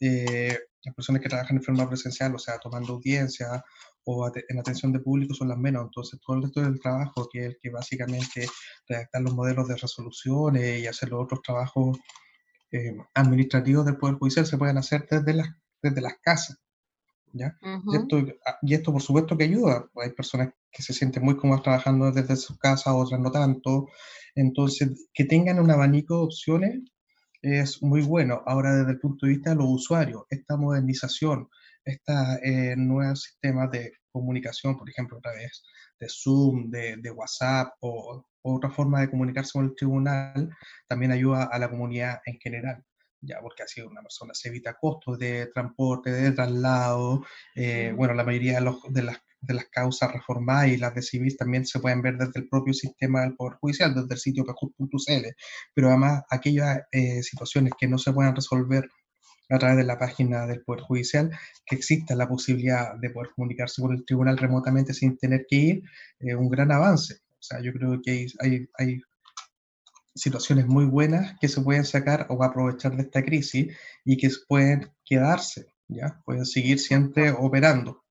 Eh, 0.00 0.58
las 0.82 0.94
personas 0.96 1.22
que 1.22 1.28
trabajan 1.28 1.58
en 1.58 1.62
forma 1.62 1.88
presencial, 1.88 2.34
o 2.34 2.40
sea, 2.40 2.58
tomando 2.58 2.94
audiencia 2.94 3.62
o 4.04 4.30
en 4.48 4.58
atención 4.58 4.92
de 4.92 5.00
público 5.00 5.34
son 5.34 5.48
las 5.48 5.58
menos. 5.58 5.84
Entonces, 5.84 6.20
todo 6.24 6.36
el 6.36 6.42
resto 6.42 6.60
del 6.60 6.80
trabajo, 6.80 7.28
que 7.30 7.40
es 7.40 7.46
el 7.46 7.58
que 7.60 7.70
básicamente 7.70 8.46
redactar 8.88 9.22
los 9.22 9.34
modelos 9.34 9.68
de 9.68 9.76
resoluciones 9.76 10.80
y 10.80 10.86
hacer 10.86 11.10
los 11.10 11.22
otros 11.22 11.40
trabajos 11.42 11.98
eh, 12.72 12.96
administrativos 13.14 13.84
del 13.84 13.96
Poder 13.96 14.16
Judicial, 14.16 14.46
se 14.46 14.58
pueden 14.58 14.78
hacer 14.78 15.06
desde 15.10 15.34
las, 15.34 15.48
desde 15.80 16.00
las 16.00 16.14
casas. 16.22 16.58
¿ya? 17.32 17.56
y, 17.62 17.96
esto, 17.96 18.18
ah, 18.46 18.58
y, 18.62 18.74
esto, 18.74 18.92
por 18.92 19.02
supuesto, 19.02 19.36
que 19.36 19.44
ayuda. 19.44 19.88
Hay 20.02 20.10
personas 20.10 20.50
que 20.70 20.82
se 20.82 20.92
sienten 20.92 21.24
muy 21.24 21.36
cómodas 21.36 21.62
trabajando 21.62 22.10
desde 22.10 22.36
sus 22.36 22.58
casas, 22.58 22.94
otras 22.94 23.20
no 23.20 23.30
tanto. 23.30 23.88
Entonces, 24.34 25.08
que 25.12 25.24
tengan 25.24 25.60
un 25.60 25.70
abanico 25.70 26.16
de 26.16 26.24
opciones 26.24 26.80
es 27.42 27.82
muy 27.82 28.02
bueno. 28.02 28.42
Ahora, 28.46 28.74
desde 28.74 28.92
el 28.92 29.00
punto 29.00 29.26
de 29.26 29.32
vista 29.32 29.50
de 29.50 29.56
los 29.56 29.66
usuarios, 29.68 30.24
esta 30.30 30.56
modernización, 30.56 31.48
estos 31.84 32.16
eh, 32.42 32.74
nuevos 32.76 33.22
sistemas 33.22 33.70
de 33.70 33.92
comunicación, 34.10 34.76
por 34.76 34.88
ejemplo, 34.88 35.18
a 35.18 35.20
través 35.20 35.62
de 35.98 36.06
Zoom, 36.08 36.70
de, 36.70 36.96
de 36.96 37.10
WhatsApp 37.10 37.74
o, 37.80 38.24
otra 38.44 38.70
forma 38.70 39.00
de 39.00 39.08
comunicarse 39.08 39.52
con 39.52 39.66
el 39.66 39.74
tribunal, 39.76 40.50
también 40.88 41.12
ayuda 41.12 41.44
a 41.44 41.58
la 41.60 41.70
comunidad 41.70 42.20
en 42.26 42.40
general 42.40 42.84
ya 43.22 43.40
porque 43.40 43.62
así 43.62 43.80
una 43.80 44.02
persona 44.02 44.34
se 44.34 44.48
evita 44.48 44.74
costos 44.74 45.18
de 45.18 45.46
transporte, 45.54 46.10
de 46.10 46.32
traslado, 46.32 47.24
eh, 47.54 47.92
bueno, 47.96 48.14
la 48.14 48.24
mayoría 48.24 48.54
de, 48.54 48.60
los, 48.62 48.82
de, 48.88 49.02
las, 49.02 49.18
de, 49.40 49.54
las, 49.54 49.66
causas 49.66 50.12
reformadas 50.12 50.68
y 50.68 50.76
las 50.76 50.94
de 50.94 51.02
civil 51.02 51.36
también 51.36 51.64
se 51.64 51.78
pueden 51.78 52.02
ver 52.02 52.18
desde 52.18 52.40
el 52.40 52.48
propio 52.48 52.74
sistema 52.74 53.22
del 53.22 53.36
Poder 53.36 53.58
Judicial, 53.60 53.94
desde 53.94 54.14
el 54.14 54.20
sitio 54.20 54.44
pejud.cl, 54.44 55.36
pero 55.72 55.88
además 55.88 56.24
aquellas 56.30 56.80
eh, 56.90 57.22
situaciones 57.22 57.72
que 57.78 57.88
no 57.88 57.96
se 57.98 58.12
puedan 58.12 58.34
resolver 58.34 58.88
a 59.48 59.58
través 59.58 59.76
de 59.76 59.84
la 59.84 59.98
página 59.98 60.46
del 60.46 60.62
Poder 60.62 60.82
Judicial, 60.82 61.30
que 61.66 61.76
exista 61.76 62.14
la 62.14 62.28
posibilidad 62.28 62.94
de 62.96 63.10
poder 63.10 63.30
comunicarse 63.34 63.82
con 63.82 63.92
el 63.92 64.04
tribunal 64.04 64.38
remotamente 64.38 64.94
sin 64.94 65.16
tener 65.16 65.46
que 65.48 65.56
ir, 65.56 65.82
eh, 66.20 66.34
un 66.34 66.48
gran 66.48 66.72
avance. 66.72 67.20
O 67.32 67.42
sea, 67.42 67.60
yo 67.60 67.72
creo 67.72 68.00
que 68.02 68.26
hay, 68.40 68.68
hay, 68.78 69.00
situaciones 70.14 70.66
muy 70.66 70.84
buenas 70.84 71.38
que 71.40 71.48
se 71.48 71.62
pueden 71.62 71.86
sacar 71.86 72.26
o 72.28 72.44
aprovechar 72.44 72.94
de 72.94 73.02
esta 73.02 73.22
crisis 73.22 73.74
y 74.04 74.18
que 74.18 74.28
pueden 74.46 74.92
quedarse, 75.06 75.72
¿ya? 75.88 76.20
Pueden 76.26 76.44
seguir 76.44 76.78
siempre 76.78 77.30
operando. 77.30 78.02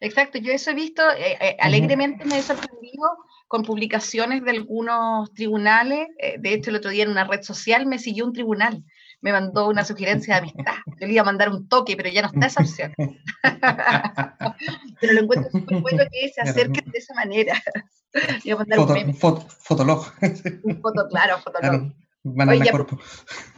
Exacto, 0.00 0.38
yo 0.38 0.52
eso 0.52 0.70
he 0.70 0.74
visto, 0.74 1.02
eh, 1.12 1.38
eh, 1.40 1.56
alegremente 1.58 2.26
me 2.26 2.38
he 2.38 2.42
sorprendido 2.42 3.08
con 3.48 3.62
publicaciones 3.62 4.44
de 4.44 4.50
algunos 4.50 5.32
tribunales, 5.32 6.08
eh, 6.18 6.36
de 6.38 6.52
hecho 6.52 6.70
el 6.70 6.76
otro 6.76 6.90
día 6.90 7.04
en 7.04 7.10
una 7.10 7.24
red 7.24 7.42
social 7.42 7.86
me 7.86 7.98
siguió 7.98 8.26
un 8.26 8.34
tribunal 8.34 8.84
me 9.20 9.32
mandó 9.32 9.68
una 9.68 9.84
sugerencia 9.84 10.34
de 10.34 10.40
amistad. 10.40 10.74
Yo 10.98 11.06
le 11.06 11.12
iba 11.12 11.22
a 11.22 11.26
mandar 11.26 11.50
un 11.50 11.68
toque, 11.68 11.96
pero 11.96 12.08
ya 12.08 12.22
no 12.22 12.28
está 12.28 12.46
esa 12.46 12.62
opción. 12.62 12.94
pero 15.00 15.12
lo 15.12 15.20
encuentro 15.20 15.50
súper 15.50 15.80
bueno 15.80 16.04
que 16.10 16.28
se 16.28 16.40
acerquen 16.40 16.90
de 16.90 16.98
esa 16.98 17.14
manera. 17.14 17.60
Le 18.44 18.52
a 18.52 18.56
mandar 18.56 18.78
Foto, 18.78 18.94
un, 18.94 19.14
foto, 19.14 19.46
fotolog. 19.48 20.12
Un 20.64 20.80
foto, 20.80 21.06
claro, 21.08 21.38
fotolog. 21.38 21.92
Banana 22.22 22.60
Oye, 22.60 22.70
Corpo. 22.70 22.98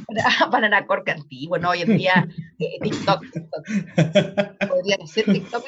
Banana 0.51 0.87
Corpo 0.87 1.11
antiguo, 1.11 1.59
¿no? 1.59 1.71
Hoy 1.71 1.83
en 1.83 1.97
día 1.97 2.29
eh, 2.59 2.79
TikTok, 2.81 3.25
TikTok. 3.33 4.69
Podría 4.69 5.07
ser 5.07 5.25
TikTok, 5.25 5.65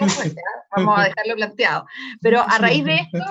vamos 0.76 0.98
a 0.98 1.04
dejarlo 1.04 1.34
planteado. 1.34 1.86
Pero 2.20 2.40
a 2.40 2.58
raíz 2.58 2.84
de 2.84 2.96
esto, 2.96 3.24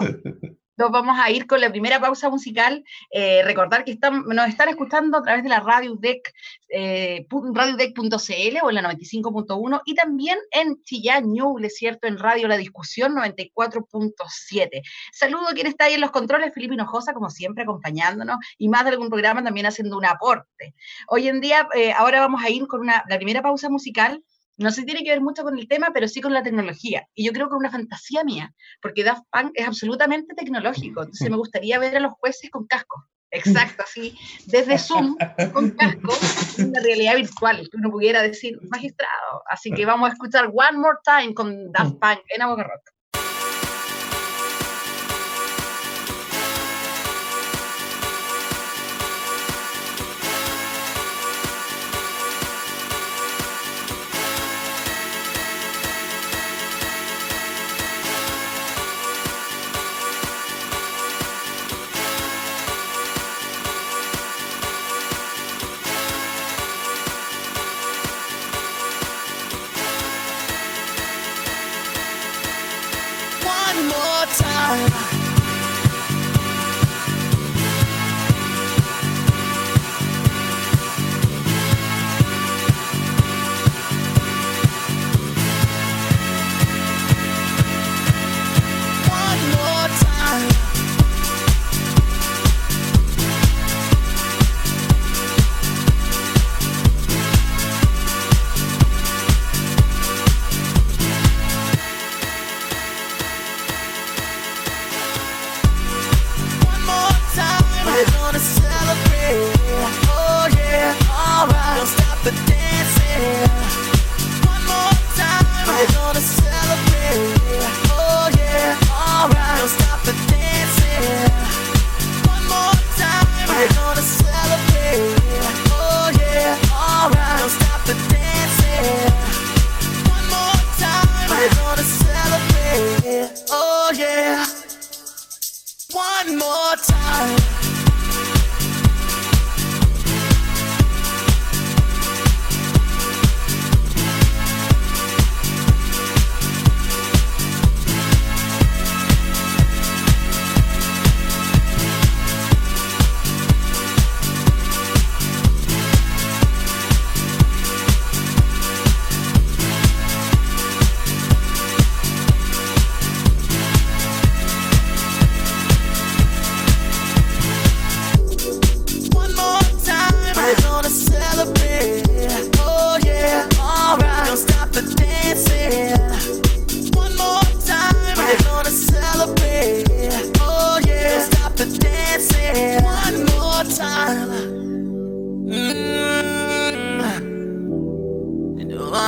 nos 0.78 0.92
vamos 0.92 1.18
a 1.20 1.30
ir 1.30 1.48
con 1.48 1.62
la 1.62 1.70
primera 1.70 2.00
pausa 2.00 2.30
musical. 2.30 2.84
Eh, 3.12 3.44
recordar 3.44 3.84
que 3.84 3.92
están, 3.92 4.24
nos 4.28 4.48
están 4.48 4.70
escuchando 4.70 5.18
a 5.18 5.24
través 5.24 5.44
de 5.44 5.50
la 5.50 5.60
Radio 5.60 5.96
DEC, 5.96 6.34
eh, 6.70 7.26
radiodec.cl 7.30 8.58
o 8.64 8.70
en 8.70 8.76
la 8.76 8.82
95.1 8.82 9.82
y 9.86 9.96
también 9.96 10.38
en 10.52 10.82
Chillán 10.84 11.32
Ñuble, 11.32 11.70
¿cierto? 11.70 12.08
En 12.08 12.18
Radio 12.18 12.48
La 12.48 12.58
Discusión 12.58 13.16
94.7. 13.16 14.82
Saludo 15.12 15.50
a 15.50 15.54
quien 15.54 15.68
está 15.68 15.86
ahí 15.86 15.94
en 15.94 16.02
los 16.02 16.12
controles, 16.12 16.54
Felipe 16.54 16.74
Hinojosa, 16.74 17.14
como 17.14 17.30
siempre, 17.30 17.64
acompañándonos 17.64 18.38
y 18.58 18.70
más 18.70 18.84
de 18.86 18.92
algún 18.92 19.10
programa 19.10 19.44
también 19.44 19.66
haciendo 19.66 19.98
un 19.98 20.06
aporte. 20.06 20.74
Hoy 21.08 21.28
en 21.28 21.42
día, 21.42 21.68
eh, 21.76 21.94
ahora 21.94 22.22
vamos 22.22 22.44
a 22.44 22.50
ir 22.50 22.68
con 22.68 22.82
una, 22.82 23.04
la 23.08 23.18
primera 23.18 23.42
pausa 23.42 23.70
musical 23.70 24.24
no 24.58 24.70
sé 24.72 24.82
si 24.82 24.86
tiene 24.86 25.04
que 25.04 25.10
ver 25.10 25.22
mucho 25.22 25.44
con 25.44 25.58
el 25.58 25.68
tema, 25.68 25.92
pero 25.94 26.08
sí 26.08 26.22
con 26.22 26.34
la 26.34 26.44
tecnología. 26.44 27.08
Y 27.14 27.26
yo 27.26 27.34
creo 27.34 27.48
que 27.48 27.56
es 27.56 27.60
una 27.60 27.72
fantasía 27.72 28.24
mía, 28.24 28.54
porque 28.82 29.04
Daft 29.04 29.24
Punk 29.32 29.52
es 29.56 29.68
absolutamente 29.68 30.36
tecnológico. 30.36 31.02
Entonces 31.02 31.30
me 31.30 31.38
gustaría 31.38 31.80
ver 31.80 31.98
a 31.98 32.00
los 32.00 32.14
jueces 32.14 32.50
con 32.50 32.66
casco. 32.68 33.06
Exacto, 33.32 33.84
así, 33.84 34.16
desde 34.46 34.78
Zoom, 34.78 35.18
con 35.54 35.72
casco, 35.72 36.14
una 36.60 36.80
realidad 36.82 37.16
virtual, 37.16 37.68
que 37.68 37.78
uno 37.78 37.90
pudiera 37.90 38.22
decir 38.22 38.60
magistrado. 38.70 39.42
Así 39.50 39.72
que 39.72 39.88
vamos 39.88 40.10
a 40.10 40.14
escuchar 40.14 40.52
One 40.54 40.78
More 40.78 41.00
Time 41.04 41.34
con 41.34 41.72
Daft 41.72 41.96
Punk 42.00 42.20
en 42.30 42.44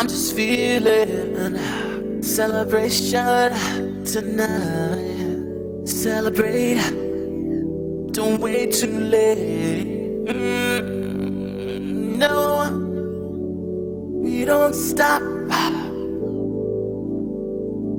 I'm 0.06 0.10
just 0.10 0.36
feeling 0.36 1.58
celebration 2.22 4.06
tonight. 4.06 5.88
Celebrate, 5.88 6.78
don't 8.12 8.40
wait 8.40 8.72
too 8.72 9.00
late. 9.00 10.28
Mm, 10.28 12.18
no, 12.18 12.70
we 14.22 14.46
don't 14.46 14.76
stop. 14.76 15.24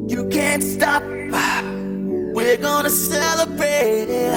You 0.08 0.28
can't 0.28 0.62
stop. 0.62 1.02
We're 1.02 2.56
gonna 2.58 2.88
celebrate 2.88 4.30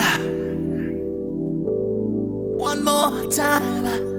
one 2.57 2.83
more 2.83 3.27
time. 3.31 4.18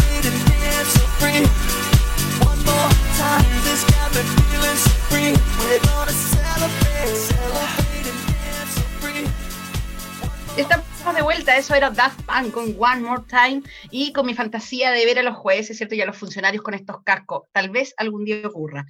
Estamos 10.57 11.15
de 11.15 11.21
vuelta, 11.21 11.57
eso 11.57 11.73
era 11.73 11.89
Daft 11.89 12.21
Punk 12.23 12.51
con 12.53 12.75
One 12.77 13.01
More 13.01 13.23
Time 13.27 13.63
y 13.89 14.13
con 14.13 14.25
mi 14.25 14.33
fantasía 14.33 14.91
de 14.91 15.05
ver 15.05 15.19
a 15.19 15.23
los 15.23 15.35
jueces, 15.35 15.77
¿cierto? 15.77 15.95
Y 15.95 16.01
a 16.01 16.05
los 16.05 16.17
funcionarios 16.17 16.61
con 16.63 16.73
estos 16.73 17.03
cascos. 17.03 17.43
Tal 17.51 17.69
vez 17.69 17.93
algún 17.97 18.25
día 18.25 18.41
ocurra. 18.45 18.85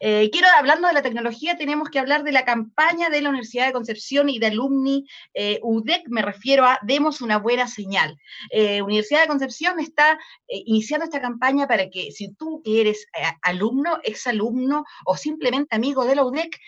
Eh, 0.00 0.30
quiero, 0.30 0.48
hablando 0.56 0.88
de 0.88 0.94
la 0.94 1.02
tecnología, 1.02 1.56
tenemos 1.56 1.88
que 1.90 1.98
hablar 1.98 2.24
de 2.24 2.32
la 2.32 2.44
campaña 2.44 3.08
de 3.08 3.20
la 3.22 3.28
Universidad 3.28 3.66
de 3.66 3.72
Concepción 3.72 4.28
y 4.28 4.38
de 4.38 4.46
Alumni 4.46 5.06
eh, 5.34 5.58
UDEC, 5.62 6.08
me 6.08 6.22
refiero 6.22 6.64
a 6.64 6.78
Demos 6.82 7.20
una 7.20 7.38
buena 7.38 7.66
señal. 7.68 8.16
Eh, 8.50 8.82
Universidad 8.82 9.22
de 9.22 9.28
Concepción 9.28 9.80
está 9.80 10.18
iniciando 10.48 11.04
esta 11.04 11.20
campaña 11.20 11.66
para 11.66 11.88
que 11.88 12.10
si 12.12 12.32
tú 12.34 12.60
que 12.64 12.80
eres 12.80 13.06
alumno, 13.42 13.98
exalumno 14.02 14.84
o 15.06 15.16
simplemente 15.16 15.74
amigo 15.74 16.04
de 16.04 16.16
la 16.16 16.24
UDEC, 16.24 16.58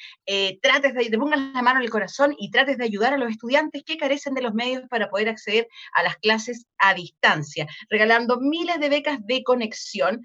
trates 0.62 0.94
de, 0.94 1.10
te 1.10 1.18
pongas 1.18 1.40
la 1.40 1.62
mano 1.62 1.80
en 1.80 1.84
el 1.84 1.90
corazón 1.90 2.34
y 2.38 2.50
trates 2.50 2.78
de 2.78 2.84
ayudar 2.84 3.14
a 3.14 3.18
los 3.18 3.30
estudiantes 3.30 3.82
que 3.84 3.96
carecen 3.96 4.34
de 4.34 4.42
los 4.42 4.54
medios 4.54 4.84
para 4.88 5.10
poder 5.10 5.28
acceder 5.28 5.68
a 5.92 6.02
las 6.02 6.16
clases 6.16 6.66
a 6.78 6.94
distancia, 6.94 7.66
regalando 7.90 8.40
miles 8.40 8.80
de 8.80 8.88
becas 8.88 9.18
de 9.26 9.42
conexión 9.42 10.24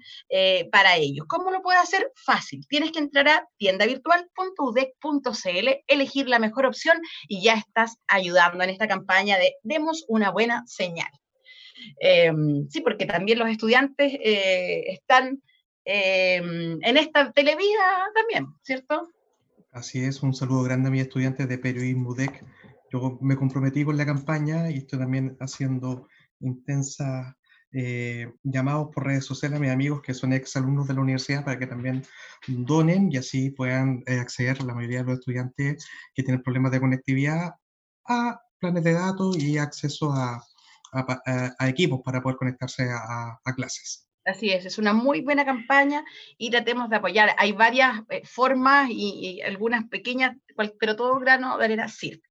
para 0.72 0.96
ellos. 0.96 1.26
¿Cómo 1.28 1.50
lo 1.50 1.62
puedes 1.62 1.82
hacer? 1.82 2.10
Fácil. 2.14 2.64
Tienes 2.80 2.96
que 2.96 3.00
entrar 3.00 3.28
a 3.28 3.46
tiendavirtual.udec.cl, 3.58 5.68
elegir 5.86 6.30
la 6.30 6.38
mejor 6.38 6.64
opción 6.64 6.96
y 7.28 7.44
ya 7.44 7.52
estás 7.52 7.98
ayudando 8.08 8.64
en 8.64 8.70
esta 8.70 8.88
campaña 8.88 9.36
de 9.36 9.52
demos 9.62 10.06
una 10.08 10.30
buena 10.30 10.64
señal. 10.66 11.10
Eh, 12.00 12.32
sí, 12.70 12.80
porque 12.80 13.04
también 13.04 13.38
los 13.38 13.50
estudiantes 13.50 14.14
eh, 14.14 14.92
están 14.92 15.42
eh, 15.84 16.36
en 16.36 16.96
esta 16.96 17.30
televida 17.32 18.10
también, 18.14 18.46
¿cierto? 18.62 19.10
Así 19.72 20.02
es, 20.02 20.22
un 20.22 20.32
saludo 20.32 20.62
grande 20.62 20.88
a 20.88 20.90
mis 20.90 21.02
estudiantes 21.02 21.50
de 21.50 21.58
periodismo 21.58 22.12
UDEC. 22.12 22.42
Yo 22.90 23.18
me 23.20 23.36
comprometí 23.36 23.84
con 23.84 23.98
la 23.98 24.06
campaña 24.06 24.70
y 24.70 24.78
estoy 24.78 25.00
también 25.00 25.36
haciendo 25.38 26.08
intensas 26.40 27.34
eh, 27.72 28.32
llamados 28.42 28.88
por 28.92 29.04
redes 29.06 29.24
sociales 29.24 29.58
a 29.58 29.60
mis 29.60 29.70
amigos 29.70 30.02
que 30.02 30.14
son 30.14 30.32
ex 30.32 30.56
alumnos 30.56 30.88
de 30.88 30.94
la 30.94 31.00
universidad 31.00 31.44
para 31.44 31.58
que 31.58 31.66
también 31.66 32.04
donen 32.46 33.10
y 33.12 33.16
así 33.18 33.50
puedan 33.50 34.02
eh, 34.06 34.18
acceder 34.18 34.62
la 34.62 34.74
mayoría 34.74 34.98
de 35.00 35.04
los 35.04 35.18
estudiantes 35.20 35.86
que 36.14 36.22
tienen 36.22 36.42
problemas 36.42 36.72
de 36.72 36.80
conectividad 36.80 37.54
a 38.06 38.40
planes 38.58 38.84
de 38.84 38.92
datos 38.92 39.38
y 39.38 39.58
acceso 39.58 40.12
a, 40.12 40.34
a 40.92 41.20
a- 41.26 41.54
a 41.58 41.68
equipos 41.68 42.00
para 42.04 42.20
poder 42.22 42.36
conectarse 42.36 42.84
a 42.90 43.54
clases. 43.54 44.06
Así 44.24 44.50
es, 44.50 44.66
es 44.66 44.78
una 44.78 44.92
muy 44.92 45.22
buena 45.22 45.44
campaña 45.44 46.04
y 46.36 46.50
tratemos 46.50 46.90
de 46.90 46.96
apoyar. 46.96 47.30
Hay 47.38 47.52
varias 47.52 48.02
eh, 48.10 48.22
formas 48.24 48.90
y, 48.90 49.38
y 49.38 49.42
algunas 49.42 49.88
pequeñas, 49.88 50.36
cual- 50.54 50.74
pero 50.78 50.94
todo 50.94 51.18
grano 51.18 51.56
de 51.58 51.64
arena 51.64 51.88
sirve. 51.88 52.22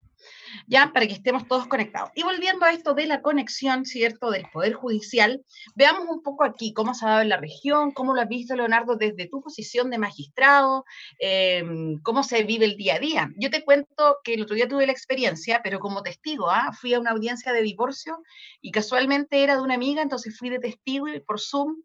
Ya, 0.68 0.92
para 0.94 1.08
que 1.08 1.14
estemos 1.14 1.48
todos 1.48 1.68
conectados. 1.68 2.12
Y 2.16 2.24
volviendo 2.24 2.66
a 2.66 2.72
esto 2.72 2.94
de 2.94 3.08
la 3.08 3.22
conexión, 3.22 3.86
¿cierto?, 3.86 4.32
del 4.32 4.48
Poder 4.52 4.74
Judicial, 4.74 5.44
veamos 5.76 6.06
un 6.08 6.22
poco 6.22 6.44
aquí 6.44 6.74
cómo 6.74 6.94
se 6.94 7.06
ha 7.06 7.10
dado 7.10 7.22
en 7.22 7.30
la 7.30 7.38
región, 7.38 7.92
cómo 7.92 8.14
lo 8.14 8.22
has 8.22 8.28
visto, 8.28 8.56
Leonardo, 8.56 8.96
desde 8.96 9.28
tu 9.28 9.42
posición 9.42 9.90
de 9.90 9.98
magistrado, 9.98 10.86
eh, 11.20 11.64
cómo 12.04 12.24
se 12.24 12.44
vive 12.44 12.66
el 12.66 12.78
día 12.78 12.96
a 12.96 13.00
día. 13.00 13.30
Yo 13.38 13.50
te 13.50 13.64
cuento 13.64 14.18
que 14.24 14.36
el 14.36 14.44
otro 14.44 14.56
día 14.56 14.68
tuve 14.68 14.86
la 14.86 14.92
experiencia, 14.92 15.62
pero 15.64 15.80
como 15.80 16.04
testigo, 16.04 16.50
¿ah? 16.50 16.72
fui 16.74 16.94
a 16.94 17.00
una 17.00 17.12
audiencia 17.12 17.54
de 17.54 17.62
divorcio 17.62 18.22
y 18.62 18.72
casualmente 18.72 19.44
era 19.44 19.56
de 19.56 19.62
una 19.62 19.76
amiga, 19.76 20.02
entonces 20.02 20.38
fui 20.38 20.50
de 20.50 20.60
testigo 20.60 21.08
y 21.08 21.20
por 21.20 21.40
Zoom 21.40 21.76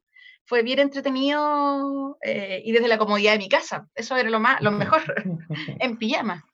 fue 0.46 0.62
bien 0.62 0.78
entretenido 0.78 2.18
eh, 2.22 2.62
y 2.64 2.72
desde 2.72 2.88
la 2.88 2.98
comodidad 2.98 3.32
de 3.32 3.38
mi 3.38 3.48
casa. 3.48 3.88
Eso 3.94 4.16
era 4.16 4.30
lo, 4.30 4.40
más, 4.40 4.60
lo 4.60 4.70
mejor, 4.70 5.02
en 5.80 5.96
pijama. 5.96 6.44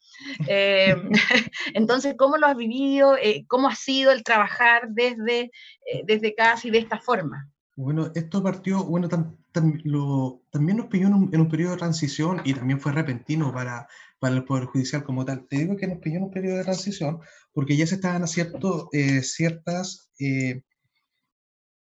Eh, 0.49 0.95
entonces, 1.75 2.15
¿cómo 2.19 2.37
lo 2.37 2.47
has 2.47 2.57
vivido? 2.57 3.17
Eh, 3.17 3.45
¿Cómo 3.49 3.69
ha 3.69 3.75
sido 3.75 4.13
el 4.13 4.23
trabajar 4.23 4.89
desde, 4.91 5.51
eh, 5.87 6.03
desde 6.07 6.35
casa 6.35 6.69
y 6.69 6.71
de 6.71 6.79
esta 6.79 6.99
forma? 7.01 7.49
Bueno, 7.77 8.11
esto 8.15 8.43
partió, 8.43 8.85
bueno, 8.85 9.09
tam- 9.09 9.37
tam- 9.55 9.81
lo- 9.85 10.43
también 10.51 10.77
nos 10.79 10.89
pilló 10.89 11.07
en 11.07 11.15
un, 11.15 11.31
en 11.35 11.41
un 11.41 11.49
periodo 11.49 11.73
de 11.73 11.79
transición 11.79 12.43
y 12.45 12.53
también 12.53 12.79
fue 12.81 12.93
repentino 12.93 13.53
para, 13.55 13.89
para 14.19 14.35
el 14.35 14.45
Poder 14.45 14.67
Judicial 14.67 15.03
como 15.03 15.25
tal. 15.25 15.47
Te 15.49 15.57
digo 15.59 15.77
que 15.77 15.87
nos 15.87 15.99
pilló 15.99 16.17
en 16.19 16.25
un 16.25 16.31
periodo 16.31 16.59
de 16.59 16.65
transición 16.65 17.21
porque 17.53 17.77
ya 17.77 17.87
se 17.87 17.95
estaban 17.95 18.23
haciendo 18.23 18.89
eh, 18.93 19.23
ciertas 19.23 20.11
eh, 20.19 20.63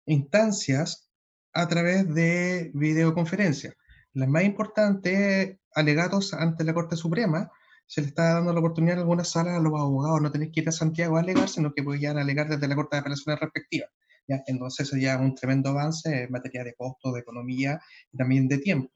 instancias 0.06 1.10
a 1.52 1.66
través 1.68 2.12
de 2.14 2.70
videoconferencia. 2.74 3.74
Las 4.12 4.28
más 4.28 4.44
importantes, 4.44 5.58
alegatos 5.74 6.32
ante 6.34 6.64
la 6.64 6.74
Corte 6.74 6.96
Suprema, 6.96 7.50
se 7.88 8.02
le 8.02 8.08
está 8.08 8.34
dando 8.34 8.52
la 8.52 8.60
oportunidad 8.60 8.94
en 8.96 9.00
algunas 9.00 9.30
salas 9.30 9.54
a 9.56 9.60
los 9.60 9.72
abogados 9.72 10.20
no 10.20 10.30
tener 10.30 10.50
que 10.52 10.60
ir 10.60 10.68
a 10.68 10.72
Santiago 10.72 11.16
a 11.16 11.20
alegar, 11.20 11.48
sino 11.48 11.72
que 11.72 11.82
podían 11.82 12.18
alegar 12.18 12.48
desde 12.48 12.68
la 12.68 12.76
Corte 12.76 12.96
de 12.96 13.00
Apelaciones 13.00 13.40
respectiva. 13.40 13.86
¿ya? 14.28 14.42
Entonces, 14.46 14.92
es 14.92 15.16
un 15.16 15.34
tremendo 15.34 15.70
avance 15.70 16.24
en 16.24 16.30
materia 16.30 16.62
de 16.64 16.74
costo, 16.74 17.12
de 17.12 17.20
economía 17.20 17.80
y 18.12 18.18
también 18.18 18.46
de 18.46 18.58
tiempo. 18.58 18.92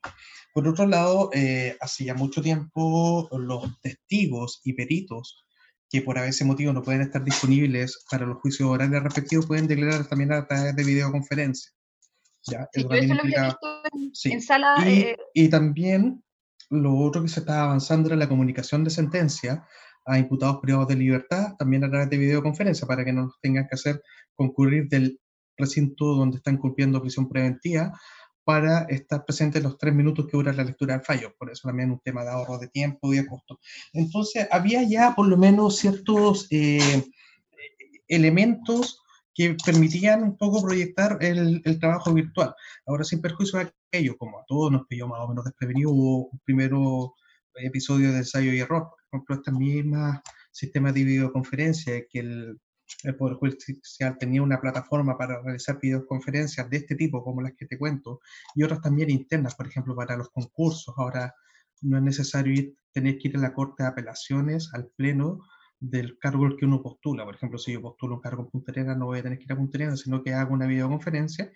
Por 0.53 0.69
otro 0.69 0.87
lado, 0.87 1.31
eh, 1.33 1.75
hace 1.81 2.05
ya 2.05 2.15
mucho 2.15 2.43
tiempo 2.43 3.29
los 3.33 3.81
testigos 3.81 4.61
y 4.63 4.75
peritos 4.75 5.43
que 5.89 6.03
por 6.03 6.19
ese 6.19 6.45
motivo 6.45 6.73
no 6.75 6.83
pueden 6.83 7.01
estar 7.03 7.25
disponibles 7.25 8.05
para 8.11 8.27
los 8.27 8.39
juicios 8.41 8.69
orales 8.69 9.03
respectivos 9.03 9.47
pueden 9.47 9.67
declarar 9.67 10.07
también 10.07 10.33
a 10.33 10.47
través 10.47 10.77
de 10.77 10.85
videoconferencia. 10.85 11.71
¿ya? 12.47 12.69
Sí, 12.73 12.81
Eso 12.81 12.89
yo 12.91 12.95
eso 12.97 13.07
lo 13.09 13.15
implica- 13.15 13.45
visto 13.45 13.83
en, 13.93 14.15
sí. 14.15 14.33
en 14.33 14.43
sala. 14.43 14.75
y, 14.87 14.89
eh, 15.01 15.17
y 15.33 15.49
también 15.49 16.22
lo 16.73 16.97
otro 16.97 17.23
que 17.23 17.29
se 17.29 17.41
estaba 17.41 17.65
avanzando 17.65 18.09
era 18.09 18.17
la 18.17 18.29
comunicación 18.29 18.83
de 18.83 18.91
sentencia 18.91 19.67
a 20.07 20.19
imputados 20.19 20.59
privados 20.61 20.89
de 20.89 20.97
libertad, 20.97 21.55
también 21.59 21.85
a 21.85 21.91
través 21.91 22.09
de 22.09 22.17
videoconferencia, 22.17 22.87
para 22.87 23.05
que 23.05 23.13
no 23.13 23.33
tengan 23.43 23.69
que 23.69 23.75
hacer 23.75 24.03
concurrir 24.35 24.89
del 24.89 25.21
recinto 25.57 26.15
donde 26.15 26.39
están 26.39 26.57
cumpliendo 26.57 27.01
prisión 27.01 27.29
preventiva 27.29 27.93
para 28.45 28.85
estar 28.85 29.25
presentes 29.25 29.63
los 29.63 29.77
tres 29.77 29.95
minutos 29.95 30.27
que 30.27 30.37
dura 30.37 30.53
la 30.53 30.65
lectura 30.65 30.95
del 30.95 31.05
fallo. 31.05 31.35
Por 31.39 31.51
eso 31.51 31.69
también 31.69 31.91
un 31.91 32.01
tema 32.01 32.25
de 32.25 32.31
ahorro 32.31 32.59
de 32.59 32.69
tiempo 32.69 33.13
y 33.13 33.19
de 33.19 33.27
costo. 33.27 33.61
Entonces, 33.93 34.49
había 34.51 34.83
ya 34.83 35.15
por 35.15 35.29
lo 35.29 35.37
menos 35.37 35.77
ciertos 35.77 36.49
eh, 36.51 37.05
elementos 38.09 39.02
que 39.35 39.57
permitían 39.65 40.23
un 40.23 40.37
poco 40.37 40.63
proyectar 40.63 41.19
el, 41.21 41.63
el, 41.65 41.81
trabajo 41.81 42.13
virtual. 42.13 42.55
Ahora, 42.87 43.05
sin 43.05 43.21
perjuicio 43.21 43.59
de 43.59 43.73
aquello, 43.89 44.17
como 44.19 44.39
a 44.39 44.45
todos 44.47 44.71
nos 44.71 44.87
pilló 44.87 45.09
más 45.09 45.21
o 45.21 45.29
menos 45.29 45.45
desprevenido, 45.45 45.91
hubo 45.91 46.29
un 46.29 46.39
primero 46.45 47.15
episodio 47.55 48.13
de 48.13 48.19
ensayo 48.19 48.53
y 48.53 48.61
error. 48.61 48.89
Por 49.11 49.19
ejemplo, 49.19 49.37
estas 49.37 49.55
mismas 49.55 50.21
sistemas 50.51 50.95
de 50.95 51.05
videoconferencia 51.05 52.05
que 52.11 52.19
el, 52.19 52.61
el 53.05 53.17
Poder 53.17 53.37
Judicial 53.37 54.17
tenía 54.19 54.43
una 54.43 54.61
plataforma 54.61 55.17
para 55.17 55.41
realizar 55.43 55.79
videoconferencias 55.81 56.69
de 56.69 56.77
este 56.79 56.95
tipo, 56.95 57.25
como 57.25 57.43
las 57.43 57.53
que 57.55 57.67
te 57.67 57.79
cuento, 57.79 58.21
y 58.55 58.63
otras 58.63 58.81
también 58.81 59.11
internas, 59.11 59.55
por 59.55 59.67
ejemplo, 59.67 59.95
para 59.95 60.17
los 60.17 60.31
concursos. 60.31 60.95
Ahora 60.97 61.35
no 61.81 61.97
es 61.97 62.03
necesario 62.03 62.53
ir, 62.53 62.75
tener 62.93 63.19
que 63.19 63.29
ir 63.29 63.37
a 63.37 63.41
la 63.41 63.55
Corte 63.55 63.83
de 63.83 63.89
Apelaciones, 63.89 64.71
al 64.73 64.89
Pleno, 64.97 65.41
del 65.83 66.17
cargo 66.19 66.57
que 66.57 66.65
uno 66.65 66.83
postula. 66.83 67.25
Por 67.25 67.35
ejemplo, 67.35 67.59
si 67.59 67.73
yo 67.73 67.83
postulo 67.83 68.17
un 68.17 68.21
cargo 68.21 68.43
en 68.43 68.51
Punta 68.51 68.73
Arenas, 68.73 68.97
no 68.97 69.07
voy 69.07 69.19
a 69.19 69.23
tener 69.23 69.39
que 69.39 69.45
ir 69.45 69.53
a 69.53 69.57
Punta 69.57 69.79
Arenas, 69.79 70.01
sino 70.01 70.23
que 70.23 70.33
hago 70.33 70.55
una 70.55 70.67
videoconferencia. 70.67 71.51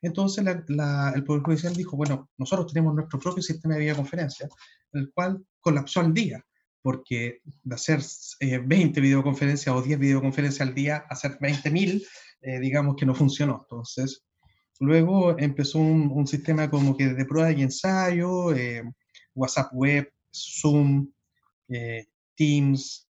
Entonces 0.00 0.44
el 0.46 1.24
Poder 1.24 1.42
Judicial 1.42 1.74
dijo, 1.74 1.96
bueno, 1.96 2.30
nosotros 2.38 2.72
tenemos 2.72 2.94
nuestro 2.94 3.18
propio 3.18 3.42
sistema 3.42 3.74
de 3.74 3.80
videoconferencia, 3.80 4.48
el 4.92 5.12
cual 5.12 5.44
colapsó 5.60 6.00
al 6.00 6.14
día 6.14 6.44
porque 6.82 7.40
de 7.62 7.74
hacer 7.74 8.00
20 8.40 8.98
eh, 8.98 9.02
videoconferencias 9.02 9.74
o 9.74 9.80
10 9.80 9.98
videoconferencias 10.00 10.68
al 10.68 10.74
día, 10.74 11.04
hacer 11.08 11.38
20.000, 11.38 12.04
eh, 12.42 12.58
digamos 12.58 12.96
que 12.96 13.06
no 13.06 13.14
funcionó. 13.14 13.60
Entonces, 13.62 14.24
luego 14.80 15.38
empezó 15.38 15.78
un, 15.78 16.26
sistema 16.26 16.68
como 16.68 16.96
que 16.96 17.06
de 17.14 17.24
prueba 17.24 17.52
y 17.52 17.62
ensayo, 17.62 18.52
eh, 18.52 18.82
WhatsApp 19.34 19.70
Web, 19.72 20.12
Zoom, 20.34 21.08
Teams, 22.34 23.08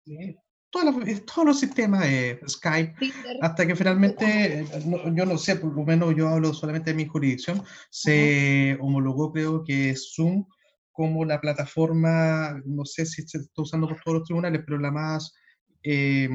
todos 0.72 1.44
los 1.44 1.60
sistemas 1.60 2.00
de 2.00 2.40
Skype, 2.48 2.94
hasta 3.42 3.66
que 3.66 3.76
finalmente, 3.76 4.66
yo 5.14 5.26
no 5.26 5.38
sé, 5.38 5.56
por 5.56 5.74
lo 5.74 5.84
menos 5.84 6.16
yo 6.16 6.28
hablo 6.28 6.54
solamente 6.54 6.90
de 6.90 6.96
mi 6.96 7.06
jurisdicción, 7.06 7.62
se 7.90 8.76
homologó 8.80 9.32
creo 9.32 9.62
que 9.62 9.94
Zoom 9.94 10.46
como 10.90 11.24
la 11.24 11.40
plataforma, 11.40 12.60
no 12.64 12.84
sé 12.84 13.06
si 13.06 13.22
se 13.22 13.38
está 13.38 13.62
usando 13.62 13.88
por 13.88 14.00
todos 14.00 14.18
los 14.18 14.26
tribunales, 14.26 14.62
pero 14.64 14.78
la 14.78 14.90
más, 14.90 15.34
eh, 15.82 16.28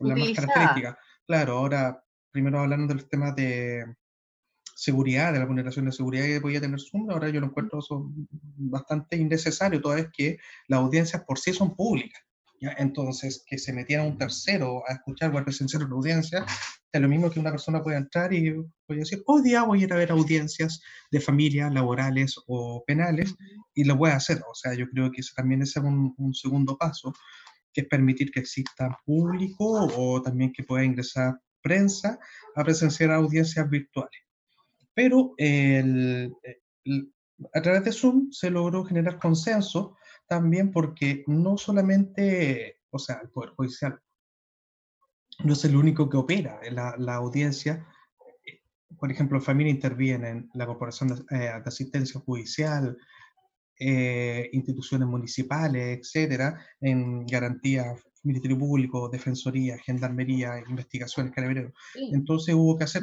la 0.00 0.16
más 0.16 0.30
característica. 0.30 0.98
Claro, 1.26 1.58
ahora, 1.58 2.02
primero 2.30 2.60
hablando 2.60 2.88
de 2.88 3.00
los 3.00 3.08
temas 3.08 3.34
de 3.36 3.84
seguridad, 4.74 5.32
de 5.32 5.38
la 5.38 5.46
vulneración 5.46 5.86
de 5.86 5.92
seguridad 5.92 6.24
que 6.24 6.40
podía 6.40 6.60
tener 6.60 6.80
Zoom, 6.80 7.10
ahora 7.10 7.30
yo 7.30 7.40
lo 7.40 7.46
encuentro 7.46 7.80
bastante 8.56 9.16
innecesario, 9.16 9.80
toda 9.80 9.96
vez 9.96 10.08
que 10.12 10.38
las 10.68 10.80
audiencias 10.80 11.24
por 11.24 11.38
sí 11.38 11.52
son 11.52 11.74
públicas. 11.74 12.25
Entonces, 12.60 13.44
que 13.46 13.58
se 13.58 13.72
metiera 13.72 14.02
un 14.02 14.18
tercero 14.18 14.82
a 14.88 14.94
escuchar 14.94 15.34
o 15.34 15.38
a 15.38 15.44
presenciar 15.44 15.84
una 15.84 15.94
audiencia, 15.94 16.44
es 16.92 17.00
lo 17.00 17.08
mismo 17.08 17.30
que 17.30 17.40
una 17.40 17.50
persona 17.50 17.82
puede 17.82 17.98
entrar 17.98 18.32
y 18.32 18.54
puede 18.86 19.00
decir, 19.00 19.22
hoy 19.26 19.42
día 19.42 19.64
voy 19.64 19.80
a 19.80 19.84
ir 19.84 19.92
a 19.92 19.96
ver 19.96 20.10
audiencias 20.10 20.80
de 21.10 21.20
familia, 21.20 21.68
laborales 21.68 22.36
o 22.46 22.82
penales, 22.86 23.34
y 23.74 23.84
lo 23.84 23.96
voy 23.96 24.10
a 24.10 24.16
hacer. 24.16 24.42
O 24.50 24.54
sea, 24.54 24.74
yo 24.74 24.88
creo 24.88 25.10
que 25.12 25.20
ese 25.20 25.34
también 25.34 25.62
es 25.62 25.76
un, 25.76 26.14
un 26.16 26.34
segundo 26.34 26.76
paso, 26.78 27.12
que 27.72 27.82
es 27.82 27.88
permitir 27.88 28.30
que 28.30 28.40
exista 28.40 28.98
público 29.04 29.88
o 29.96 30.22
también 30.22 30.52
que 30.52 30.64
pueda 30.64 30.84
ingresar 30.84 31.38
prensa 31.60 32.18
a 32.54 32.64
presenciar 32.64 33.10
audiencias 33.10 33.68
virtuales. 33.68 34.22
Pero 34.94 35.34
el, 35.36 36.32
a 37.52 37.60
través 37.60 37.84
de 37.84 37.92
Zoom 37.92 38.32
se 38.32 38.50
logró 38.50 38.84
generar 38.84 39.18
consenso 39.18 39.96
también 40.26 40.72
porque 40.72 41.24
no 41.26 41.56
solamente, 41.56 42.80
o 42.90 42.98
sea, 42.98 43.20
el 43.22 43.30
Poder 43.30 43.50
Judicial 43.50 44.00
no 45.44 45.52
es 45.52 45.64
el 45.64 45.76
único 45.76 46.08
que 46.08 46.16
opera, 46.16 46.60
la, 46.70 46.94
la 46.98 47.14
audiencia, 47.16 47.86
por 48.98 49.10
ejemplo, 49.10 49.40
familia 49.40 49.72
interviene 49.72 50.28
en 50.30 50.50
la 50.54 50.66
Corporación 50.66 51.10
de, 51.10 51.36
eh, 51.36 51.48
Asistencia 51.48 52.20
Judicial, 52.20 52.96
eh, 53.78 54.48
instituciones 54.52 55.06
municipales, 55.06 55.98
etcétera, 55.98 56.58
en 56.80 57.26
garantía 57.26 57.94
Ministerio 58.26 58.58
Público, 58.58 59.08
Defensoría, 59.08 59.78
Gendarmería, 59.78 60.62
Investigaciones, 60.68 61.32
Carabineros. 61.32 61.72
Entonces 61.94 62.54
hubo 62.54 62.76
que 62.76 62.84
hacer, 62.84 63.02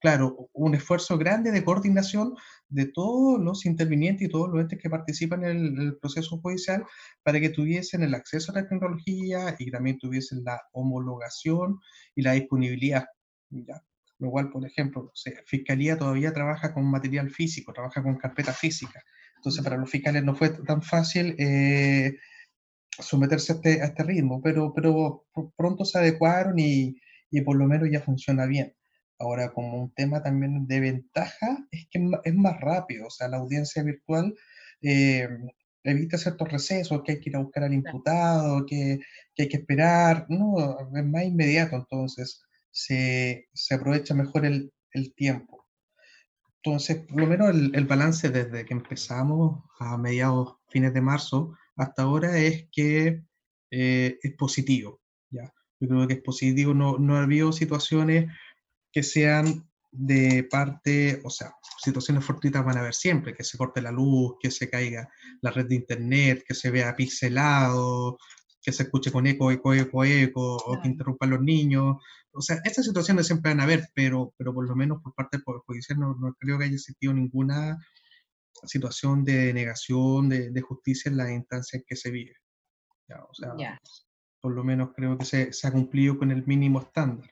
claro, 0.00 0.50
un 0.52 0.74
esfuerzo 0.74 1.16
grande 1.16 1.50
de 1.50 1.64
coordinación 1.64 2.34
de 2.68 2.86
todos 2.86 3.40
los 3.40 3.64
intervinientes 3.64 4.28
y 4.28 4.30
todos 4.30 4.50
los 4.50 4.60
entes 4.60 4.78
que 4.78 4.90
participan 4.90 5.44
en 5.44 5.78
el, 5.78 5.96
proceso 5.96 6.38
judicial 6.38 6.84
para 7.22 7.40
que 7.40 7.48
tuviesen 7.48 8.02
el 8.02 8.14
acceso 8.14 8.52
a 8.52 8.56
la 8.56 8.68
tecnología 8.68 9.56
y 9.58 9.70
también 9.70 9.98
tuviesen 9.98 10.44
la 10.44 10.60
homologación 10.72 11.80
y 12.14 12.22
la 12.22 12.32
disponibilidad. 12.32 13.06
¿ya? 13.50 13.82
Lo 14.18 14.30
cual, 14.30 14.50
por 14.50 14.64
ejemplo, 14.66 15.10
Fiscalía 15.46 15.98
todavía 15.98 16.32
trabaja 16.32 16.74
con 16.74 16.84
material 16.84 17.30
físico, 17.30 17.72
trabaja 17.72 18.02
con 18.02 18.16
carpeta 18.16 18.52
física. 18.52 19.02
Entonces, 19.36 19.64
para 19.64 19.76
los 19.76 19.90
fiscales 19.90 20.22
no 20.22 20.34
fue 20.34 20.50
tan 20.50 20.82
fácil 20.82 21.34
eh, 21.38 22.18
someterse 22.98 23.52
a 23.52 23.54
este, 23.56 23.82
a 23.82 23.86
este 23.86 24.02
ritmo, 24.02 24.40
pero, 24.42 24.72
pero 24.74 25.24
pronto 25.56 25.84
se 25.84 25.98
adecuaron 25.98 26.58
y, 26.58 26.96
y, 27.30 27.40
por 27.42 27.56
lo 27.56 27.66
menos 27.66 27.88
ya 27.90 28.00
funciona 28.00 28.46
bien. 28.46 28.74
Ahora, 29.18 29.52
como 29.52 29.82
un 29.84 29.94
tema 29.94 30.22
también 30.22 30.66
de 30.66 30.80
ventaja, 30.80 31.66
es 31.70 31.86
que 31.90 32.00
es 32.24 32.34
más 32.34 32.60
rápido, 32.60 33.06
o 33.06 33.10
sea, 33.10 33.28
la 33.28 33.38
audiencia 33.38 33.82
virtual 33.82 34.34
eh, 34.82 35.28
evita 35.84 36.18
ciertos 36.18 36.50
recesos, 36.50 37.02
que 37.02 37.12
hay 37.12 37.20
que 37.20 37.30
ir 37.30 37.36
a 37.36 37.40
buscar 37.40 37.64
al 37.64 37.74
imputado, 37.74 38.66
que, 38.66 39.00
que 39.34 39.44
hay 39.44 39.48
que 39.48 39.58
esperar, 39.58 40.26
no, 40.28 40.78
es 40.96 41.04
más 41.04 41.24
inmediato, 41.24 41.76
entonces 41.76 42.42
se, 42.70 43.48
se 43.52 43.74
aprovecha 43.74 44.14
mejor 44.14 44.44
el, 44.46 44.72
el, 44.92 45.14
tiempo. 45.14 45.66
Entonces, 46.62 46.98
por 46.98 47.20
lo 47.20 47.26
menos 47.26 47.50
el, 47.50 47.74
el 47.74 47.86
balance 47.86 48.30
desde 48.30 48.64
que 48.64 48.74
empezamos 48.74 49.64
a 49.78 49.96
mediados, 49.98 50.56
fines 50.68 50.94
de 50.94 51.00
marzo, 51.00 51.56
hasta 51.76 52.02
ahora 52.02 52.38
es 52.38 52.68
que 52.70 53.22
eh, 53.70 54.18
es 54.22 54.36
positivo. 54.36 55.00
¿ya? 55.30 55.52
Yo 55.80 55.88
creo 55.88 56.06
que 56.06 56.14
es 56.14 56.22
positivo, 56.22 56.74
no, 56.74 56.98
no 56.98 57.16
ha 57.16 57.22
habido 57.22 57.52
situaciones 57.52 58.30
que 58.92 59.02
sean 59.02 59.68
de 59.90 60.46
parte, 60.50 61.20
o 61.24 61.30
sea, 61.30 61.54
situaciones 61.78 62.24
fortuitas 62.24 62.64
van 62.64 62.78
a 62.78 62.80
haber 62.80 62.94
siempre, 62.94 63.34
que 63.34 63.44
se 63.44 63.58
corte 63.58 63.82
la 63.82 63.92
luz, 63.92 64.36
que 64.40 64.50
se 64.50 64.70
caiga 64.70 65.08
la 65.42 65.50
red 65.50 65.66
de 65.66 65.74
internet, 65.74 66.44
que 66.46 66.54
se 66.54 66.70
vea 66.70 66.96
pixelado, 66.96 68.18
que 68.62 68.72
se 68.72 68.84
escuche 68.84 69.12
con 69.12 69.26
eco, 69.26 69.50
eco, 69.50 69.74
eco, 69.74 70.04
eco, 70.04 70.56
o 70.56 70.80
que 70.80 70.88
interrumpan 70.88 71.30
los 71.30 71.42
niños. 71.42 71.96
O 72.32 72.40
sea, 72.40 72.60
estas 72.64 72.86
situaciones 72.86 73.26
siempre 73.26 73.50
van 73.50 73.60
a 73.60 73.64
haber, 73.64 73.88
pero, 73.94 74.32
pero 74.38 74.54
por 74.54 74.66
lo 74.66 74.74
menos 74.74 75.02
por 75.02 75.14
parte 75.14 75.36
del 75.36 75.44
Poder 75.44 75.62
Judicial 75.66 75.98
no, 75.98 76.14
no 76.14 76.34
creo 76.38 76.58
que 76.58 76.64
haya 76.64 76.74
existido 76.74 77.12
ninguna 77.12 77.78
situación 78.64 79.24
de 79.24 79.52
negación 79.52 80.28
de, 80.28 80.60
justicia 80.60 81.10
en 81.10 81.16
las 81.16 81.30
instancias 81.30 81.82
que 81.86 81.96
se 81.96 82.10
vive. 82.10 82.36
o 83.08 83.34
sea, 83.34 83.80
por 84.40 84.54
lo 84.54 84.64
menos 84.64 84.90
creo 84.94 85.16
que 85.16 85.24
se, 85.24 85.52
se, 85.52 85.68
ha 85.68 85.72
cumplido 85.72 86.18
con 86.18 86.30
el 86.30 86.44
mínimo 86.46 86.80
estándar. 86.80 87.30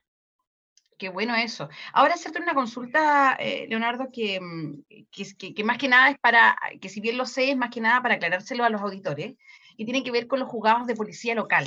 Qué 0.97 1.09
bueno 1.09 1.35
eso. 1.35 1.69
Ahora 1.93 2.15
hacerte 2.15 2.41
una 2.41 2.55
consulta, 2.55 3.37
eh, 3.41 3.67
Leonardo, 3.69 4.05
mm, 4.05 4.83
que, 5.11 5.55
que, 5.55 5.65
más 5.65 5.79
que 5.79 5.89
nada 5.89 6.11
es 6.11 6.19
para, 6.19 6.57
que 6.81 6.89
si 6.89 7.01
bien 7.01 7.17
lo 7.17 7.27
sé, 7.27 7.51
es 7.51 7.57
más 7.57 7.71
que 7.71 7.81
nada 7.81 8.03
para 8.03 8.17
aclarárselo 8.17 8.65
a 8.65 8.71
los 8.71 8.83
auditores, 8.83 9.35
y 9.77 9.85
tiene 9.87 10.05
que 10.05 10.11
ver 10.11 10.27
con 10.27 10.41
los 10.41 10.49
juzgados 10.49 10.87
de 10.87 10.95
policía 10.95 11.35
local 11.35 11.67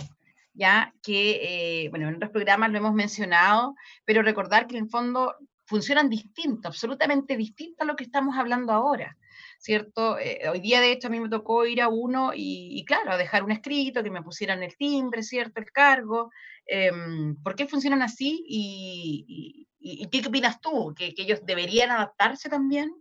ya 0.53 0.93
que, 1.01 1.85
eh, 1.85 1.89
bueno, 1.89 2.07
en 2.07 2.15
otros 2.15 2.31
programas 2.31 2.71
lo 2.71 2.77
hemos 2.77 2.93
mencionado, 2.93 3.75
pero 4.05 4.21
recordar 4.21 4.67
que 4.67 4.77
en 4.77 4.83
el 4.83 4.89
fondo 4.89 5.35
funcionan 5.65 6.09
distinto, 6.09 6.67
absolutamente 6.67 7.35
distinto 7.35 7.83
a 7.83 7.87
lo 7.87 7.95
que 7.95 8.03
estamos 8.03 8.37
hablando 8.37 8.71
ahora. 8.71 9.17
¿Cierto? 9.63 10.19
Eh, 10.19 10.41
hoy 10.51 10.59
día, 10.59 10.81
de 10.81 10.91
hecho, 10.91 11.07
a 11.07 11.09
mí 11.09 11.21
me 11.21 11.29
tocó 11.29 11.65
ir 11.65 11.81
a 11.81 11.87
uno 11.87 12.31
y, 12.35 12.83
claro, 12.85 13.17
dejar 13.17 13.45
un 13.45 13.51
escrito, 13.51 14.03
que 14.03 14.11
me 14.11 14.21
pusieran 14.21 14.61
el 14.61 14.75
timbre, 14.75 15.23
¿cierto? 15.23 15.61
El 15.61 15.71
cargo. 15.71 16.31
Em, 16.65 17.37
¿Por 17.41 17.55
qué 17.55 17.65
funcionan 17.65 18.01
así? 18.01 18.43
¿Y, 18.45 19.67
qué 20.11 20.27
opinas 20.27 20.59
tú? 20.59 20.93
¿Que, 20.93 21.13
ellos 21.15 21.45
deberían 21.45 21.91
adaptarse 21.91 22.49
también? 22.49 22.93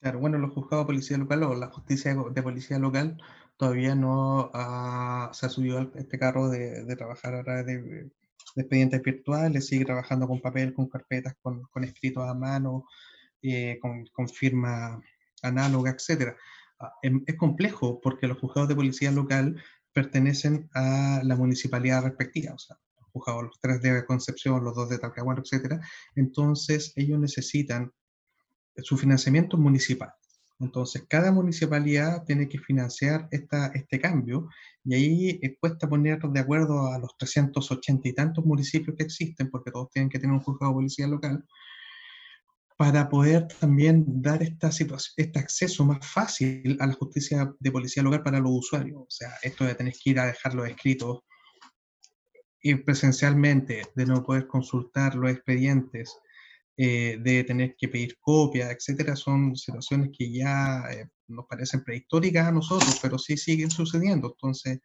Claro, 0.00 0.18
bueno, 0.18 0.38
los 0.38 0.52
juzgados 0.54 0.86
de 0.86 0.86
policía 0.86 1.18
local 1.18 1.42
o 1.42 1.54
la 1.54 1.66
justicia 1.66 2.14
de 2.14 2.42
policía 2.42 2.78
local 2.78 3.18
todavía 3.58 3.94
no 3.94 4.50
se 5.32 5.46
ha 5.46 5.48
subido 5.50 5.92
este 5.96 6.18
carro 6.18 6.48
de, 6.48 6.96
trabajar 6.96 7.34
a 7.34 7.44
través 7.44 7.66
de, 7.66 8.10
expedientes 8.56 9.02
virtuales, 9.02 9.66
sigue 9.66 9.84
trabajando 9.84 10.26
con 10.26 10.40
papel, 10.40 10.72
con 10.72 10.88
carpetas, 10.88 11.34
con, 11.42 11.64
con 11.64 11.84
escritos 11.84 12.26
a 12.26 12.32
mano, 12.32 12.86
eh, 13.42 13.78
con, 13.82 14.06
con 14.06 14.30
firma 14.30 14.98
análoga, 15.42 15.90
etcétera. 15.90 16.36
ah, 16.80 16.92
em, 17.02 17.22
es 17.26 17.36
complejo 17.36 18.00
porque 18.00 18.26
los 18.26 18.38
juzgados 18.38 18.68
de 18.68 18.76
policía 18.76 19.10
local 19.10 19.56
pertenecen 19.92 20.68
a 20.74 21.22
la 21.24 21.36
municipalidad 21.36 22.04
respectiva, 22.04 22.54
o 22.54 22.58
sea, 22.58 22.76
los 23.00 23.10
juzgados, 23.12 23.44
los 23.44 23.60
tres 23.60 23.80
de 23.82 24.04
Concepción, 24.04 24.62
los 24.64 24.74
dos 24.74 24.90
de 24.90 24.98
Talcahuano, 24.98 25.42
etcétera. 25.42 25.80
Entonces, 26.14 26.92
ellos 26.96 27.18
necesitan 27.18 27.92
su 28.82 28.96
financiamiento 28.98 29.56
municipal. 29.56 30.12
Entonces, 30.58 31.04
cada 31.08 31.32
municipalidad 31.32 32.24
tiene 32.24 32.48
que 32.48 32.58
financiar 32.58 33.28
esta, 33.30 33.66
este 33.68 34.00
cambio 34.00 34.48
y 34.84 34.94
ahí 34.94 35.40
eh, 35.42 35.56
cuesta 35.60 35.88
poner 35.88 36.20
de 36.20 36.40
acuerdo 36.40 36.86
a 36.86 36.98
los 36.98 37.16
380 37.18 38.08
y 38.08 38.14
tantos 38.14 38.44
municipios 38.44 38.96
que 38.96 39.04
existen, 39.04 39.50
porque 39.50 39.70
todos 39.70 39.90
tienen 39.90 40.08
que 40.08 40.18
tener 40.18 40.34
un 40.34 40.42
juzgado 40.42 40.72
de 40.72 40.76
policía 40.76 41.06
local, 41.06 41.44
para 42.76 43.08
poder 43.08 43.48
también 43.48 44.04
dar 44.06 44.42
esta 44.42 44.68
este 44.68 45.38
acceso 45.38 45.84
más 45.84 46.06
fácil 46.06 46.76
a 46.80 46.86
la 46.86 46.92
justicia 46.92 47.54
de 47.58 47.72
policía 47.72 48.02
local 48.02 48.22
para 48.22 48.38
los 48.38 48.52
usuarios. 48.52 49.00
O 49.00 49.10
sea, 49.10 49.34
esto 49.42 49.64
de 49.64 49.74
tener 49.74 49.94
que 49.94 50.10
ir 50.10 50.20
a 50.20 50.26
dejar 50.26 50.54
los 50.54 50.68
escritos, 50.68 51.20
ir 52.60 52.84
presencialmente, 52.84 53.82
de 53.94 54.06
no 54.06 54.22
poder 54.22 54.46
consultar 54.46 55.14
los 55.14 55.30
expedientes, 55.30 56.18
eh, 56.76 57.18
de 57.22 57.44
tener 57.44 57.74
que 57.78 57.88
pedir 57.88 58.18
copias, 58.20 58.70
etcétera, 58.70 59.16
son 59.16 59.56
situaciones 59.56 60.10
que 60.16 60.30
ya 60.30 60.82
eh, 60.90 61.08
nos 61.28 61.46
parecen 61.46 61.82
prehistóricas 61.82 62.46
a 62.46 62.52
nosotros, 62.52 62.98
pero 63.00 63.18
sí 63.18 63.38
siguen 63.38 63.70
sucediendo. 63.70 64.28
Entonces, 64.28 64.80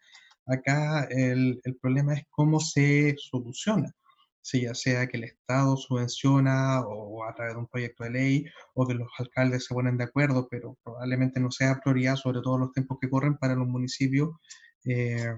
acá 0.45 1.03
el 1.11 1.59
problema 1.81 2.13
es 2.13 2.23
cómo 2.29 2.59
se 2.59 3.15
soluciona 3.17 3.93
si 4.41 4.63
ya 4.63 4.73
sea 4.73 5.07
que 5.07 5.17
el 5.17 5.25
Estado 5.25 5.77
subvenciona 5.77 6.81
o 6.81 7.23
a 7.23 7.33
través 7.33 7.53
de 7.53 7.59
un 7.59 7.67
proyecto 7.67 8.03
de 8.03 8.09
ley 8.09 8.45
o 8.73 8.87
que 8.87 8.95
los 8.95 9.09
alcaldes 9.19 9.65
se 9.65 9.73
ponen 9.73 9.97
de 9.97 10.05
acuerdo, 10.05 10.47
pero 10.49 10.77
probablemente 10.83 11.39
no 11.39 11.51
sea 11.51 11.79
prioridad, 11.79 12.15
sobre 12.15 12.41
todo 12.41 12.57
los 12.57 12.71
tiempos 12.71 12.97
que 12.99 13.09
corren 13.09 13.37
para 13.37 13.55
los 13.55 13.67
municipios. 13.67 14.29
Eh, 14.85 15.33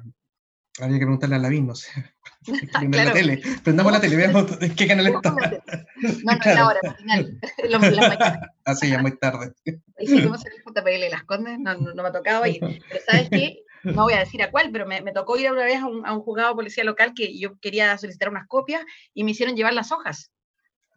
habría 0.80 1.00
que 1.00 1.06
preguntarle 1.06 1.36
a 1.36 1.40
Lavín, 1.40 1.68
no 1.68 1.76
sé. 1.76 1.90
Prendamos 2.74 3.06
la 3.06 3.14
tele, 3.14 3.42
prendamos 3.64 3.92
la 3.92 4.02
tele, 4.02 4.16
veamos 4.16 4.62
en 4.62 4.76
qué 4.76 4.88
canal 4.88 5.08
está. 5.08 5.32
No, 5.32 5.38
no, 5.38 6.40
claro. 6.40 6.62
ahora, 6.62 6.80
matinal. 6.84 7.40
Así, 8.66 8.90
ya 8.90 9.02
muy 9.02 9.18
tarde. 9.18 9.54
Y 10.00 10.08
si 10.08 10.20
fuimos 10.20 10.44
el 10.46 10.54
JPL 10.64 11.10
Las 11.12 11.24
Condes, 11.24 11.60
no, 11.60 11.76
no, 11.76 11.94
no 11.94 12.04
me 12.04 12.10
ha 12.10 12.12
tocado 12.12 12.46
ir. 12.46 12.60
Pero 12.60 13.02
¿sabes 13.06 13.30
qué? 13.30 13.64
No 13.84 14.04
voy 14.04 14.14
a 14.14 14.20
decir 14.20 14.42
a 14.42 14.52
cuál, 14.52 14.72
pero 14.72 14.86
me, 14.86 15.02
me 15.02 15.12
tocó 15.12 15.38
ir 15.38 15.52
una 15.52 15.66
vez 15.66 15.82
a 15.82 15.86
un, 15.86 16.06
a 16.06 16.14
un, 16.14 16.22
juzgado 16.22 16.50
de 16.50 16.56
policía 16.56 16.84
local 16.84 17.14
que 17.16 17.38
yo 17.38 17.58
quería 17.60 17.98
solicitar 17.98 18.30
unas 18.30 18.48
copias 18.48 18.84
y 19.14 19.24
me 19.24 19.32
hicieron 19.32 19.56
llevar 19.56 19.74
las 19.74 19.92
hojas. 19.92 20.32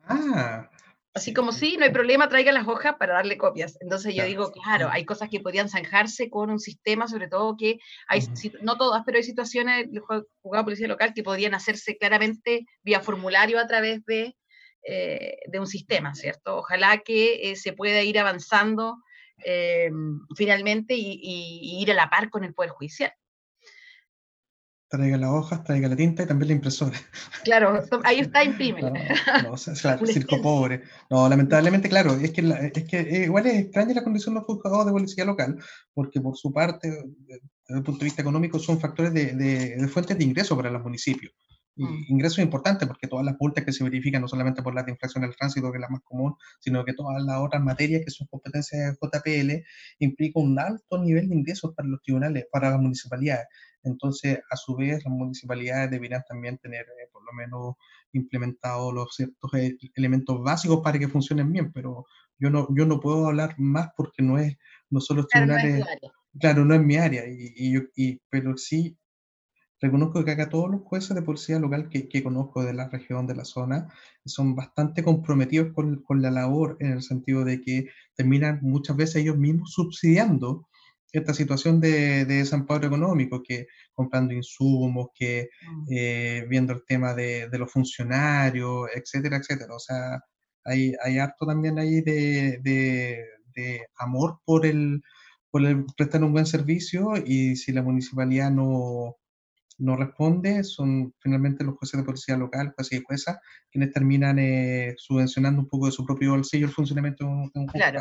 Ah. 0.04 0.70
Así 1.16 1.32
como 1.32 1.50
sí, 1.50 1.76
no 1.78 1.84
hay 1.86 1.92
problema, 1.92 2.28
traiga 2.28 2.52
las 2.52 2.68
hojas 2.68 2.96
para 2.98 3.14
darle 3.14 3.38
copias. 3.38 3.78
Entonces 3.80 4.14
yo 4.14 4.22
digo, 4.24 4.52
claro, 4.52 4.90
hay 4.92 5.06
cosas 5.06 5.30
que 5.30 5.40
podían 5.40 5.70
zanjarse 5.70 6.28
con 6.28 6.50
un 6.50 6.60
sistema, 6.60 7.08
sobre 7.08 7.26
todo 7.26 7.56
que 7.56 7.78
hay, 8.06 8.20
uh 8.20 8.22
-huh. 8.22 8.58
no 8.60 8.76
todas, 8.76 9.02
pero 9.06 9.16
hay 9.16 9.24
situaciones 9.24 9.86
juzgado 10.06 10.26
de 10.42 10.64
policía 10.64 10.88
local 10.88 11.14
que 11.14 11.22
podían 11.22 11.54
hacerse 11.54 11.96
claramente 11.96 12.66
vía 12.82 13.00
formulario 13.00 13.58
a 13.58 13.66
través 13.66 14.04
de, 14.04 14.36
eh, 14.82 15.38
de 15.46 15.58
un 15.58 15.66
sistema, 15.66 16.14
¿cierto? 16.14 16.58
Ojalá 16.58 16.98
que 16.98 17.50
eh, 17.50 17.56
se 17.56 17.72
pueda 17.72 18.02
ir 18.02 18.18
avanzando 18.18 18.98
eh, 19.44 19.90
finalmente 20.34 20.94
y, 20.94 21.20
y, 21.22 21.82
ir 21.82 21.90
a 21.90 21.94
la 21.94 22.10
par 22.10 22.30
con 22.30 22.44
el 22.44 22.54
Poder 22.54 22.70
Judicial. 22.70 23.12
Traiga 24.88 25.16
las 25.16 25.30
hojas, 25.30 25.64
traiga 25.64 25.88
la 25.88 25.96
tinta 25.96 26.22
y 26.22 26.26
también 26.26 26.48
la 26.48 26.54
impresora. 26.54 26.96
Claro, 27.42 27.82
ahí 28.04 28.20
está, 28.20 28.44
imprime. 28.44 28.82
No, 28.82 28.92
no, 29.42 29.52
o 29.52 29.56
sea, 29.56 29.74
claro, 29.74 30.06
circo 30.06 30.40
pobre. 30.40 30.82
No, 31.10 31.28
lamentablemente, 31.28 31.88
claro, 31.88 32.14
es 32.14 32.30
que, 32.30 32.42
la, 32.42 32.58
es 32.58 32.84
que 32.84 33.00
eh, 33.00 33.24
igual 33.24 33.46
es 33.46 33.64
extraña 33.64 33.94
la 33.94 34.04
condición 34.04 34.34
de 34.34 34.40
los 34.40 34.46
juzgados 34.46 34.86
de 34.86 34.92
policía 34.92 35.24
local, 35.24 35.58
porque 35.92 36.20
por 36.20 36.36
su 36.36 36.52
parte, 36.52 36.88
desde 36.88 37.40
el 37.68 37.82
punto 37.82 37.98
de 37.98 38.04
vista 38.04 38.22
económico, 38.22 38.60
son 38.60 38.78
factores 38.78 39.12
de, 39.12 39.34
de, 39.34 39.76
de 39.76 39.88
fuentes 39.88 40.16
de 40.16 40.24
ingreso 40.24 40.56
para 40.56 40.70
los 40.70 40.82
municipios. 40.82 41.32
Y 41.76 42.10
ingresos 42.10 42.38
importantes 42.38 42.88
porque 42.88 43.06
todas 43.06 43.24
las 43.26 43.36
multas 43.38 43.64
que 43.64 43.72
se 43.72 43.84
verifican, 43.84 44.22
no 44.22 44.28
solamente 44.28 44.62
por 44.62 44.74
las 44.74 44.86
de 44.86 44.92
infracción 44.92 45.22
del 45.22 45.36
tránsito, 45.36 45.70
que 45.70 45.76
es 45.76 45.82
la 45.82 45.90
más 45.90 46.00
común, 46.02 46.34
sino 46.58 46.84
que 46.84 46.94
todas 46.94 47.22
las 47.22 47.38
otras 47.38 47.62
materias 47.62 48.02
que 48.04 48.10
son 48.10 48.26
competencias 48.28 48.80
de 48.80 48.96
JPL, 48.96 49.64
implica 49.98 50.40
un 50.40 50.58
alto 50.58 50.98
nivel 50.98 51.28
de 51.28 51.34
ingresos 51.34 51.74
para 51.74 51.88
los 51.88 52.00
tribunales, 52.02 52.46
para 52.50 52.70
las 52.70 52.80
municipalidades. 52.80 53.46
Entonces, 53.82 54.40
a 54.50 54.56
su 54.56 54.74
vez, 54.74 55.04
las 55.04 55.12
municipalidades 55.12 55.90
deberían 55.90 56.24
también 56.28 56.58
tener, 56.58 56.82
eh, 56.82 57.08
por 57.12 57.24
lo 57.24 57.32
menos, 57.32 57.74
implementados 58.12 58.92
los 58.92 59.14
ciertos 59.14 59.52
eh, 59.54 59.76
elementos 59.94 60.42
básicos 60.42 60.80
para 60.82 60.98
que 60.98 61.08
funcionen 61.08 61.52
bien, 61.52 61.72
pero 61.72 62.06
yo 62.38 62.50
no, 62.50 62.66
yo 62.74 62.86
no 62.86 63.00
puedo 63.00 63.26
hablar 63.26 63.54
más 63.58 63.90
porque 63.96 64.22
no 64.22 64.38
es, 64.38 64.56
no 64.90 65.00
son 65.00 65.18
los 65.18 65.28
tribunales, 65.28 65.84
claro, 65.84 66.00
no 66.00 66.08
es, 66.08 66.40
claro, 66.40 66.64
no 66.64 66.74
es 66.74 66.80
mi 66.82 66.96
área, 66.96 67.26
y, 67.28 67.52
y, 67.54 67.76
y, 67.96 68.20
pero 68.28 68.56
sí 68.56 68.96
reconozco 69.80 70.24
que 70.24 70.32
acá 70.32 70.48
todos 70.48 70.70
los 70.70 70.82
jueces 70.82 71.14
de 71.14 71.22
policía 71.22 71.58
local 71.58 71.88
que, 71.88 72.08
que, 72.08 72.22
conozco 72.22 72.64
de 72.64 72.74
la 72.74 72.88
región, 72.88 73.26
de 73.26 73.34
la 73.34 73.44
zona, 73.44 73.88
son 74.24 74.54
bastante 74.54 75.02
comprometidos 75.02 75.72
con, 75.74 76.02
con, 76.02 76.22
la 76.22 76.30
labor 76.30 76.76
en 76.80 76.92
el 76.92 77.02
sentido 77.02 77.44
de 77.44 77.60
que 77.60 77.88
terminan 78.14 78.60
muchas 78.62 78.96
veces 78.96 79.16
ellos 79.16 79.36
mismos 79.36 79.72
subsidiando 79.72 80.68
esta 81.12 81.34
situación 81.34 81.80
de, 81.80 82.24
de 82.24 82.36
desamparo 82.36 82.86
económico, 82.86 83.42
que 83.42 83.66
comprando 83.94 84.34
insumos, 84.34 85.08
que 85.14 85.48
eh, 85.90 86.44
viendo 86.48 86.72
el 86.72 86.84
tema 86.84 87.14
de, 87.14 87.48
de, 87.48 87.58
los 87.58 87.72
funcionarios, 87.72 88.88
etcétera, 88.94 89.38
etcétera. 89.38 89.74
O 89.74 89.78
sea, 89.78 90.20
hay, 90.64 90.94
hay 91.02 91.18
harto 91.18 91.46
también 91.46 91.78
ahí 91.78 92.00
de, 92.02 92.60
de 93.56 93.86
amor 93.98 94.40
por 94.44 94.66
el, 94.66 95.02
por 95.50 95.64
el 95.64 95.86
prestar 95.96 96.22
un 96.22 96.32
buen 96.32 96.46
servicio 96.46 97.14
y 97.24 97.56
si 97.56 97.72
la 97.72 97.82
municipalidad 97.82 98.50
no 98.50 99.16
no 99.78 99.96
responde, 99.96 100.64
son 100.64 101.14
finalmente 101.20 101.64
los 101.64 101.76
jueces 101.76 102.00
de 102.00 102.04
policía 102.04 102.36
local, 102.36 102.72
jueces 102.74 103.00
y 103.00 103.04
juezas, 103.04 103.38
quienes 103.70 103.92
terminan 103.92 104.38
eh, 104.38 104.94
subvencionando 104.96 105.60
un 105.60 105.68
poco 105.68 105.86
de 105.86 105.92
su 105.92 106.04
propio 106.04 106.30
bolsillo 106.30 106.66
el 106.66 106.72
funcionamiento 106.72 107.24
de 107.24 107.30
un, 107.30 107.50
un 107.54 107.66
Claro. 107.66 108.00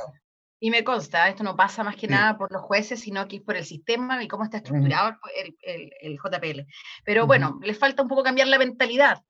Y 0.60 0.72
me 0.72 0.84
consta, 0.84 1.28
esto 1.28 1.44
no 1.44 1.56
pasa 1.56 1.84
más 1.84 1.96
que 1.96 2.08
sí. 2.08 2.14
nada 2.14 2.38
por 2.38 2.52
los 2.52 2.62
jueces, 2.62 3.02
sino 3.02 3.28
que 3.28 3.38
es 3.38 3.42
por 3.42 3.58
el 3.58 3.66
sistema 3.66 4.24
y 4.24 4.28
cómo 4.28 4.46
está 4.46 4.58
estructurado 4.58 5.10
uh 5.10 5.14
-huh. 5.14 5.30
el, 5.36 5.58
el, 5.62 5.92
el, 6.02 6.18
JPL. 6.18 6.62
Pero 7.04 7.22
uh 7.22 7.24
-huh. 7.26 7.28
bueno, 7.28 7.60
les 7.62 7.78
falta 7.78 8.02
un 8.02 8.08
poco 8.08 8.24
cambiar 8.24 8.48
la 8.48 8.58
mentalidad. 8.58 9.22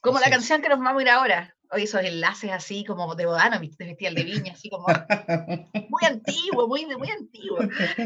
Como 0.00 0.18
la 0.18 0.30
canción 0.30 0.62
que 0.62 0.68
nos 0.68 0.80
vamos 0.80 0.98
a 0.98 1.02
ir 1.02 1.10
ahora. 1.10 1.54
Hoy 1.74 1.84
esos 1.84 2.02
enlaces 2.02 2.50
así 2.50 2.84
como 2.84 3.14
de 3.14 3.24
Bodanovich, 3.24 3.78
de 3.78 3.86
Festival 3.86 4.14
de 4.14 4.24
Viña, 4.24 4.52
así 4.52 4.68
como 4.68 4.84
muy 5.88 6.04
antiguo, 6.04 6.68
muy, 6.68 6.84
muy 6.84 7.10
antiguo. 7.10 7.60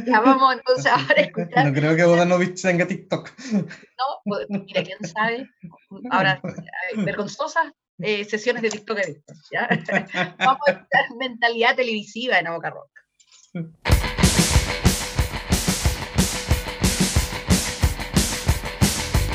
Ya 0.06 0.20
vamos 0.20 0.54
entonces 0.54 0.86
ahora 0.92 1.14
a 1.16 1.20
escuchar. 1.22 1.66
No 1.66 1.72
creo 1.72 1.96
que 1.96 2.04
Bodanovich 2.04 2.62
tenga 2.62 2.86
TikTok. 2.86 3.28
No, 3.52 4.04
pues, 4.24 4.46
mira, 4.48 4.84
quién 4.84 4.98
sabe. 5.04 5.50
Ahora, 6.10 6.40
vergonzosas 6.96 7.72
eh, 7.98 8.24
sesiones 8.24 8.62
de 8.62 8.70
TikTok 8.70 8.98
he 9.00 9.06
visto. 9.14 9.34
¿ya? 9.50 9.68
Vamos 10.38 10.60
a 10.68 10.70
escuchar 10.70 11.16
mentalidad 11.18 11.74
televisiva 11.74 12.38
en 12.38 12.52
Boca 12.52 12.70
Rock. 12.70 12.90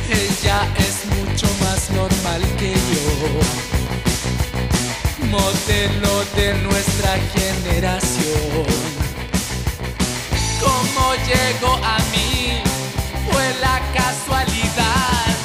Ella 0.09 0.73
es 0.77 1.05
mucho 1.05 1.47
más 1.65 1.91
normal 1.91 2.41
que 2.57 2.71
yo 2.71 3.60
modelo 5.31 6.25
de 6.35 6.53
nuestra 6.65 7.17
generación. 7.33 8.65
Como 10.59 11.15
llegó 11.29 11.73
a 11.83 11.97
mí 12.11 12.61
fue 13.25 13.45
la 13.61 13.79
casualidad. 13.93 15.35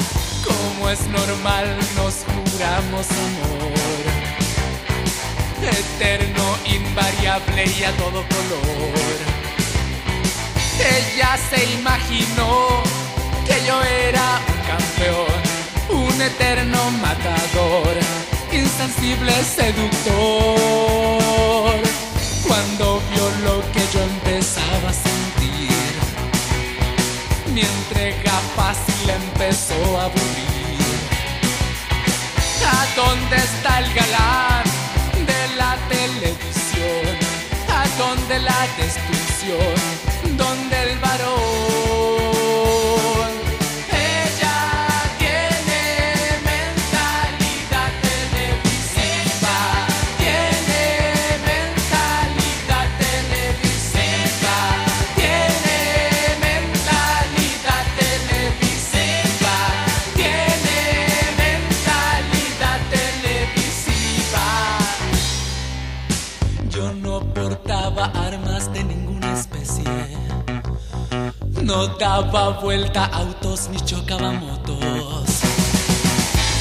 Como 0.45 0.89
es 0.89 1.01
normal 1.07 1.77
nos 1.95 2.15
juramos 2.31 3.05
amor. 3.27 3.67
Eterno, 5.63 6.45
invariable 6.65 7.65
y 7.65 7.83
a 7.83 7.91
todo 7.97 8.23
color. 8.35 9.17
Ella 10.79 11.37
se 11.49 11.63
imaginó 11.79 12.83
que 13.45 13.65
yo 13.65 13.81
era 13.83 14.41
un 14.53 14.59
campeón, 14.71 15.41
un 15.89 16.21
eterno 16.21 16.91
matador 16.91 18.26
insensible 18.51 19.31
seductor. 19.43 20.91
Cuando 22.47 23.01
vio 23.09 23.29
lo 23.43 23.61
que 23.71 23.81
yo 23.93 24.01
empezaba 24.01 24.89
a 24.89 24.93
sentir, 24.93 25.93
mi 27.53 27.61
entrega 27.61 28.33
fácil 28.55 29.09
empezó 29.09 29.99
a 29.99 30.05
aburrir. 30.05 30.97
¿A 32.65 32.85
dónde 32.95 33.35
está 33.37 33.79
el 33.79 33.93
galán 33.93 34.65
de 35.25 35.55
la 35.55 35.77
televisión? 35.89 37.17
¿A 37.69 37.85
dónde 37.97 38.39
la 38.39 38.67
destrucción? 38.77 39.75
¿Dónde 40.37 40.91
el 40.91 40.99
varón? 40.99 41.86
No 71.77 71.85
daba 71.99 72.49
vuelta 72.59 73.05
autos 73.05 73.69
ni 73.69 73.79
chocaba 73.81 74.31
motos. 74.31 75.29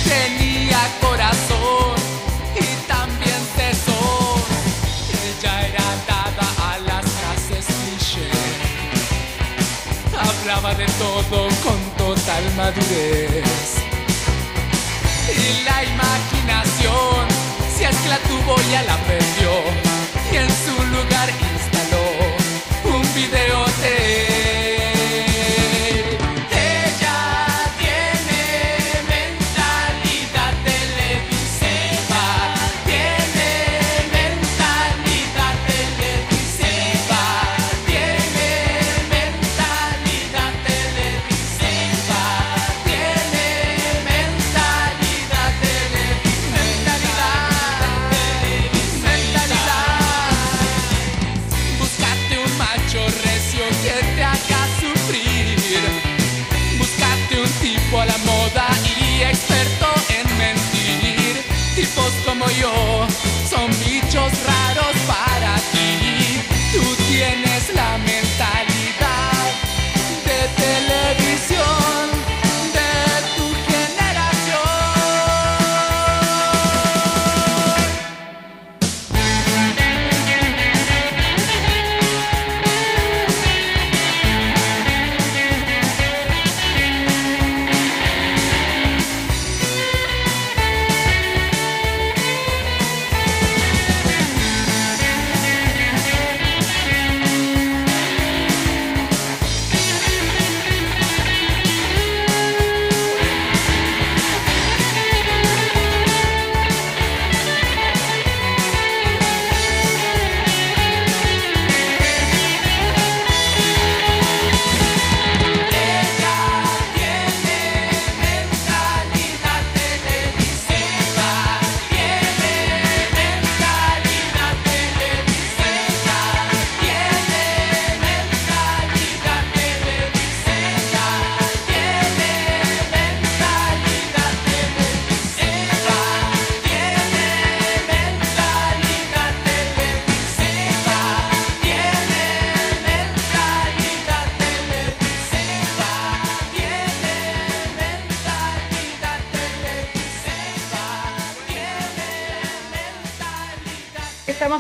Tenía 0.05 0.81
corazón 1.01 1.97
y 2.55 2.67
también 2.87 3.41
tesón. 3.57 4.43
Ella 5.27 5.55
era 5.69 5.89
dada 6.11 6.47
a 6.69 6.79
las 6.89 7.05
frases. 7.17 7.67
Hablaba 10.27 10.75
de 10.75 10.87
todo 11.03 11.49
con 11.65 11.81
total 11.97 12.45
madurez. 12.55 13.71
Y 15.45 15.65
la 15.69 15.79
imaginación, 15.95 17.23
si 17.75 17.85
es 17.85 17.97
que 18.03 18.09
la 18.11 18.19
tuvo 18.29 18.55
ya 18.71 18.83
la 18.83 18.97
perdió. 19.09 19.46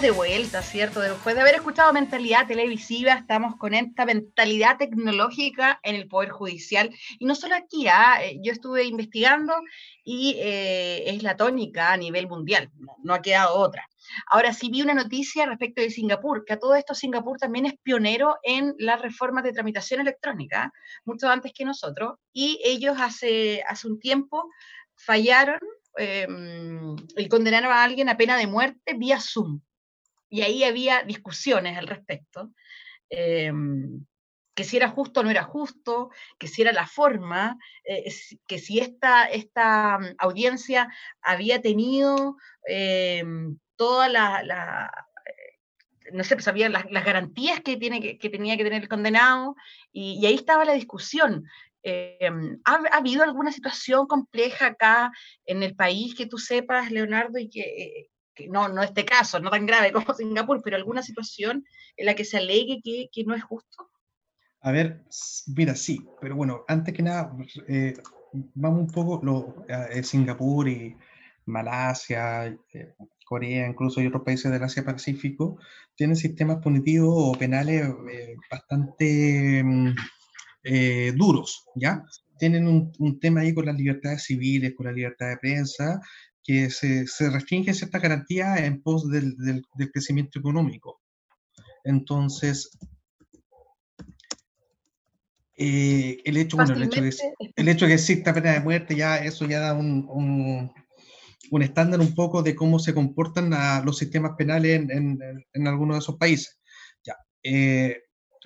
De 0.01 0.11
vuelta, 0.11 0.61
¿cierto? 0.61 1.01
Después 1.01 1.35
de 1.35 1.41
haber 1.41 1.55
escuchado 1.55 1.91
mentalidad 1.91 2.47
televisiva, 2.47 3.15
estamos 3.15 3.57
con 3.57 3.73
esta 3.73 4.05
mentalidad 4.05 4.77
tecnológica 4.77 5.81
en 5.83 5.95
el 5.95 6.07
Poder 6.07 6.29
Judicial. 6.29 6.95
Y 7.19 7.25
no 7.25 7.35
solo 7.35 7.55
aquí, 7.55 7.89
¿ah? 7.89 8.19
Eh, 8.23 8.39
yo 8.43 8.53
estuve 8.53 8.85
investigando 8.85 9.55
y 10.05 10.37
eh, 10.39 11.05
es 11.07 11.23
la 11.23 11.35
tónica 11.37 11.95
a 11.95 11.97
nivel 11.97 12.29
mundial, 12.29 12.71
no, 13.03 13.15
ha 13.15 13.23
quedado 13.23 13.55
otra. 13.57 13.89
Ahora 14.31 14.53
sí 14.53 14.69
vi 14.71 14.83
una 14.83 14.93
noticia 14.93 15.47
respecto 15.47 15.81
de 15.81 15.91
Singapur, 15.91 16.45
que 16.45 16.53
a 16.53 16.59
todo 16.59 16.75
esto 16.75 16.95
Singapur 16.95 17.39
también 17.39 17.65
es 17.65 17.75
pionero 17.83 18.37
en 18.43 18.75
las 18.79 19.01
reformas 19.01 19.45
de 19.45 19.53
tramitación 19.53 20.01
electrónica, 20.01 20.73
mucho 21.07 21.31
antes 21.31 21.53
que 21.55 21.65
nosotros, 21.65 22.19
y 22.35 22.61
ellos 22.65 22.99
hace, 23.01 23.63
hace 23.67 23.89
un 23.89 23.99
tiempo 23.99 24.45
fallaron 24.95 25.61
eh, 25.99 26.29
y 27.17 27.29
condenaron 27.29 27.73
a 27.73 27.83
alguien 27.83 28.11
a 28.11 28.19
pena 28.19 28.37
de 28.37 28.47
muerte 28.47 28.95
vía 28.95 29.19
Zoom. 29.21 29.63
Y 30.29 30.43
ahí 30.43 30.65
había 30.65 31.03
discusiones 31.03 31.79
al 31.79 31.87
respecto, 31.87 32.53
eh, 33.11 33.53
que 34.57 34.65
si 34.65 34.79
era 34.79 34.89
justo 34.89 35.21
o 35.21 35.23
no 35.23 35.31
era 35.31 35.45
justo, 35.45 36.11
que 36.39 36.49
si 36.49 36.63
era 36.63 36.73
la 36.73 36.87
forma, 36.87 37.59
eh, 37.85 38.11
que 38.49 38.59
si 38.59 38.81
esta, 38.81 39.27
esta 39.27 39.99
mm, 39.99 40.15
audiencia 40.19 40.89
había 41.21 41.61
tenido 41.61 42.39
eh, 42.67 43.23
toda 43.77 44.09
la, 44.09 44.43
la, 44.43 44.91
eh, 45.27 46.11
no 46.13 46.25
sé, 46.25 46.37
pues 46.37 46.47
las, 46.47 46.91
las 46.91 47.05
garantías 47.05 47.61
que, 47.61 47.77
tiene 47.77 48.01
que, 48.19 48.31
tenía 48.31 48.57
que 48.57 48.65
tener 48.65 48.83
el 48.83 48.89
condenado, 48.89 49.57
y, 49.93 50.25
ahí 50.25 50.35
estaba 50.35 50.65
la 50.65 50.73
discusión. 50.73 51.45
¿ha, 52.65 52.73
ha 52.93 52.97
habido 52.97 53.23
alguna 53.23 53.53
situación 53.53 54.07
compleja 54.07 54.69
acá 54.69 55.13
en 55.45 55.63
el 55.63 55.77
país 55.77 56.15
que 56.17 56.27
tú 56.27 56.39
sepas, 56.39 56.91
Leonardo, 56.91 57.39
y 57.39 57.51
que, 57.51 57.61
eh, 57.61 58.11
no, 58.51 58.69
no 58.69 58.83
este 58.83 59.05
caso, 59.05 59.41
no 59.41 59.51
tan 59.51 59.67
grave 59.67 59.93
como 59.93 60.15
Singapur, 60.15 60.61
pero 60.63 60.77
alguna 60.77 61.03
situación 61.03 61.65
en 61.97 62.07
la 62.07 62.15
que 62.15 62.25
se 62.25 62.39
alegue 62.39 62.81
que, 62.83 63.09
que 63.13 63.25
no 63.25 63.35
es 63.35 63.43
justo? 63.43 63.91
A 64.67 64.73
ver, 64.73 65.05
mira, 65.55 65.77
sí, 65.77 66.05
pero 66.21 66.35
bueno, 66.35 66.65
antes 66.67 66.93
que 66.93 67.03
nada, 67.03 67.33
eh, 67.69 67.95
vamos 68.55 68.81
un 68.81 68.91
poco, 68.91 69.25
lo, 69.25 69.65
eh, 69.69 70.03
Singapur 70.03 70.69
y 70.69 70.97
Malasia, 71.45 72.47
eh, 72.47 72.95
Corea, 73.25 73.69
incluso 73.69 74.01
y 74.01 74.09
otros 74.09 74.25
países 74.25 74.51
del 74.51 74.65
Asia 74.65 74.85
Pacífico, 74.85 75.59
tienen 75.95 76.17
sistemas 76.17 76.57
punitivos 76.59 77.15
o 77.17 77.39
penales 77.39 77.89
bastante 78.51 79.63
mm, 79.63 79.95
duros, 81.15 81.65
¿ya? 81.77 82.05
Tienen 82.37 82.67
un, 82.67 82.93
un 82.99 83.21
tema 83.21 83.43
ahí 83.43 83.55
con 83.55 83.67
las 83.67 83.77
libertades 83.77 84.25
civiles, 84.25 84.75
con 84.75 84.87
la 84.87 84.93
libertad 84.93 85.29
de 85.29 85.37
prensa, 85.37 86.01
que 86.47 86.71
se, 86.71 87.07
se 87.09 87.29
restringen 87.31 87.75
ciertas 87.75 88.01
garantías 88.03 88.61
en 88.61 88.81
pos 88.83 89.11
del, 89.11 89.37
del- 89.37 89.65
del 89.75 89.91
crecimiento 89.91 90.39
económico. 90.39 91.01
Entonces, 91.85 92.71
eh, 95.57 96.19
el 96.25 96.37
hecho, 96.37 96.57
bueno, 96.57 96.75
el 96.75 96.83
hecho 96.85 97.03
de, 97.03 97.15
el 97.57 97.69
hecho 97.69 97.85
de 97.87 97.91
que 97.91 97.95
exista 97.95 98.35
pena 98.35 98.53
de 98.53 98.61
muerte, 98.61 98.95
ya 98.95 99.19
eso 99.19 99.47
ya 99.47 99.61
da 99.61 99.75
un, 99.75 100.07
un- 100.11 100.73
un 101.51 101.63
estándar 101.63 102.01
un 102.01 102.15
poco 102.15 102.43
de 102.43 102.55
cómo 102.57 102.79
se 102.79 102.93
comportan 102.93 103.55
a 103.55 103.81
los 103.83 103.99
sistemas 103.99 104.33
penales 104.37 104.81
en, 104.81 104.91
en- 104.91 105.23
en- 105.23 105.45
en 105.53 105.67
algunos 105.69 105.97
de 105.97 106.01
esos 106.01 106.17
países. 106.17 106.59
Ya. 107.05 107.15
eh, 107.43 108.03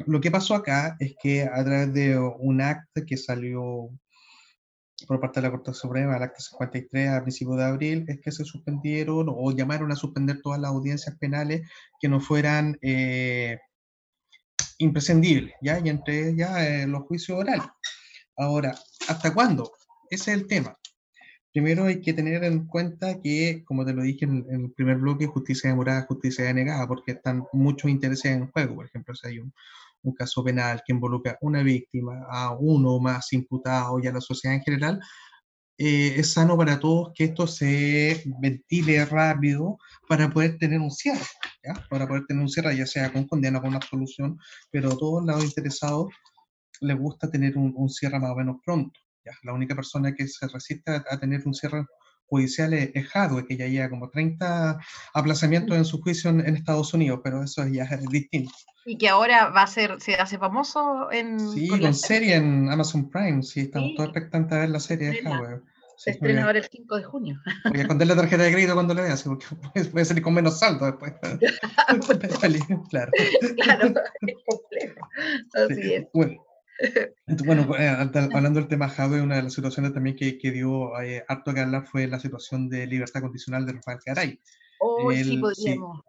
lo 0.07 0.18
que 0.20 0.30
pasó 0.30 0.55
acá 0.55 0.96
es 0.98 1.14
que 1.22 1.42
a 1.42 1.62
través 1.64 1.92
de 1.92 2.18
un 2.18 2.62
acta 2.62 3.05
que 3.07 3.18
salió 3.18 3.90
por 5.07 5.20
parte 5.20 5.40
de 5.40 5.46
la 5.46 5.51
Corte 5.51 5.74
Suprema, 5.74 6.16
el 6.16 6.22
acta 6.22 6.40
53 6.40 7.09
a 7.09 7.22
principios 7.22 7.57
de 7.57 7.64
abril, 7.64 8.05
es 8.09 8.20
que 8.20 8.32
se 8.32 8.44
suspendieron 8.44 9.26
o 9.28 9.53
llamaron 9.53 9.92
a 9.92 9.96
suspender 9.96 10.40
todas 10.42 10.61
las 10.61 10.70
audiencias 10.70 11.16
penales 11.18 11.68
que 12.01 12.09
no 12.09 12.20
fueran 12.20 12.78
eh, 12.82 13.59
imprescindibles, 14.78 15.55
¿ya? 15.61 15.78
Y 15.78 15.88
entre 15.88 16.30
ellas 16.30 16.51
eh, 16.61 16.86
los 16.86 17.03
juicios 17.05 17.38
orales. 17.38 17.66
Ahora, 18.36 18.74
¿hasta 19.09 19.34
cuándo? 19.34 19.72
Ese 20.11 20.32
es 20.32 20.38
el 20.38 20.46
tema. 20.46 20.76
Primero 21.53 21.86
hay 21.86 22.01
que 22.01 22.12
tener 22.12 22.44
en 22.44 22.66
cuenta 22.66 23.20
que, 23.20 23.64
como 23.64 23.84
te 23.84 23.92
lo 23.92 24.03
dije 24.03 24.24
en, 24.24 24.46
el 24.48 24.72
primer 24.72 24.98
bloque, 24.98 25.26
justicia 25.26 25.70
demorada, 25.70 26.07
justicia 26.07 26.44
denegada, 26.44 26.86
porque 26.86 27.12
están 27.12 27.44
muchos 27.53 27.90
intereses 27.90 28.32
en 28.32 28.51
juego. 28.51 28.76
Por 28.76 28.86
ejemplo, 28.86 29.14
si 29.14 29.26
hay 29.26 29.38
un, 29.40 29.53
un 30.03 30.14
caso 30.14 30.42
penal 30.44 30.82
que 30.84 30.92
involucra 30.92 31.38
una 31.40 31.62
víctima, 31.62 32.26
a 32.30 32.53
uno 32.53 32.94
o 32.94 33.01
más 33.01 33.32
imputados 33.32 34.03
y 34.03 34.09
a 34.09 34.12
la 34.12 34.20
sociedad 34.20 34.57
en 34.57 34.62
general, 34.62 35.01
eh, 35.78 36.14
es 36.18 36.34
sano 36.34 36.59
para 36.59 36.78
todos 36.78 37.12
que 37.14 37.24
esto 37.24 37.46
se 37.46 38.22
ventile 38.40 39.05
rápido 39.07 39.78
para 40.09 40.28
poder 40.28 40.59
tener 40.59 40.78
un 40.78 40.90
cierre, 40.90 41.24
¿ya? 41.64 41.72
para 41.88 42.07
poder 42.07 42.26
tener 42.26 42.42
un 42.42 42.51
cierre, 42.51 42.76
ya 42.76 42.86
sea 42.86 43.12
con 43.12 43.26
condena 43.26 43.59
o 43.59 43.62
con 43.62 43.74
absolución, 43.74 44.38
pero 44.70 44.92
a 44.92 44.98
todos 44.98 45.24
los 45.24 45.42
interesados 45.42 46.09
les 46.80 46.98
gusta 46.98 47.30
tener 47.30 47.57
un, 47.57 47.72
un 47.76 47.88
cierre 47.88 48.20
más 48.20 48.30
o 48.30 48.36
menos 48.36 48.57
pronto. 48.64 48.98
La 49.42 49.53
única 49.53 49.74
persona 49.74 50.14
que 50.14 50.26
se 50.26 50.48
resiste 50.48 50.90
a, 50.90 51.05
a 51.09 51.18
tener 51.18 51.42
un 51.46 51.55
cierre 51.55 51.86
judicial 52.31 52.72
es, 52.72 52.91
Hadwe, 53.14 53.47
que 53.47 53.57
ya 53.59 53.66
lleva 53.66 53.91
como 53.91 54.09
30 54.09 54.78
aplazamientos 55.12 55.76
en 55.76 55.85
su 55.85 56.01
juicio 56.01 56.31
en, 56.31 56.41
en 56.41 56.57
Estados 56.57 56.95
Unidos, 56.95 57.20
pero 57.22 57.43
eso 57.43 57.66
ya 57.66 57.85
es 57.85 58.09
distinto. 58.09 58.53
Y 58.87 58.97
que 58.97 59.11
ahora 59.11 59.51
va 59.51 59.62
a 59.62 59.66
ser, 59.66 60.01
se 60.01 60.14
hace 60.14 60.39
famoso 60.39 61.12
en... 61.12 61.39
Sí, 61.39 61.68
con 61.68 61.83
la 61.83 61.93
serie 61.93 62.37
en 62.37 62.70
Amazon 62.70 63.11
Prime, 63.11 63.43
sí, 63.43 63.61
estamos 63.61 63.91
Sí. 63.91 63.95
todos 63.97 64.09
expectantes 64.11 64.57
a 64.57 64.61
ver 64.61 64.70
la 64.70 64.81
serie 64.81 65.11
de. 65.11 65.28
Hadwe. 65.28 65.61
Se 65.97 66.12
estrena 66.12 66.47
ahora 66.47 66.61
el 66.61 66.64
5 66.64 66.97
de 66.97 67.05
junio. 67.05 67.39
Voy 67.68 67.78
a 67.78 67.83
esconder 67.83 68.09
la 68.09 68.16
tarjeta 68.16 68.43
de 68.45 68.53
crédito 68.53 68.72
cuando 68.72 68.95
la 68.95 69.03
vea, 69.03 69.12
así, 69.12 69.28
porque 69.28 69.45
puede, 69.93 70.05
salir 70.07 70.22
con 70.22 70.33
menos 70.33 70.59
saldo 70.59 70.87
después. 70.87 71.12
Claro. 72.89 73.12
claro, 73.62 73.93
es 74.26 74.37
complejo. 74.47 75.09
Así 75.53 75.74
Sí, 75.74 75.93
es. 75.93 76.07
Bueno, 76.14 76.43
bueno 77.45 77.62
eh, 77.76 77.89
hab- 77.99 78.35
hablando 78.35 78.61
del 78.61 78.68
tema 78.68 78.89
Jave, 78.89 79.20
una 79.22 79.37
de 79.37 79.43
las 79.45 79.55
situaciones 79.55 79.93
también 79.93 80.16
que, 80.16 80.39
que 80.39 80.51
dio 80.51 80.99
eh, 81.01 81.24
harto 81.28 81.53
que 81.55 81.61
hablar 81.61 81.87
fue 81.87 82.07
la 82.07 82.18
situación 82.20 82.68
de 82.68 82.87
libertad 82.87 83.20
condicional 83.20 83.66
de 83.66 83.72
Rafael 83.74 83.99
Garay. 84.05 84.41
Hoy 84.81 85.16
sí 85.16 85.20
el- 85.20 85.26
sí. 85.26 85.41
podríamos. 85.41 86.01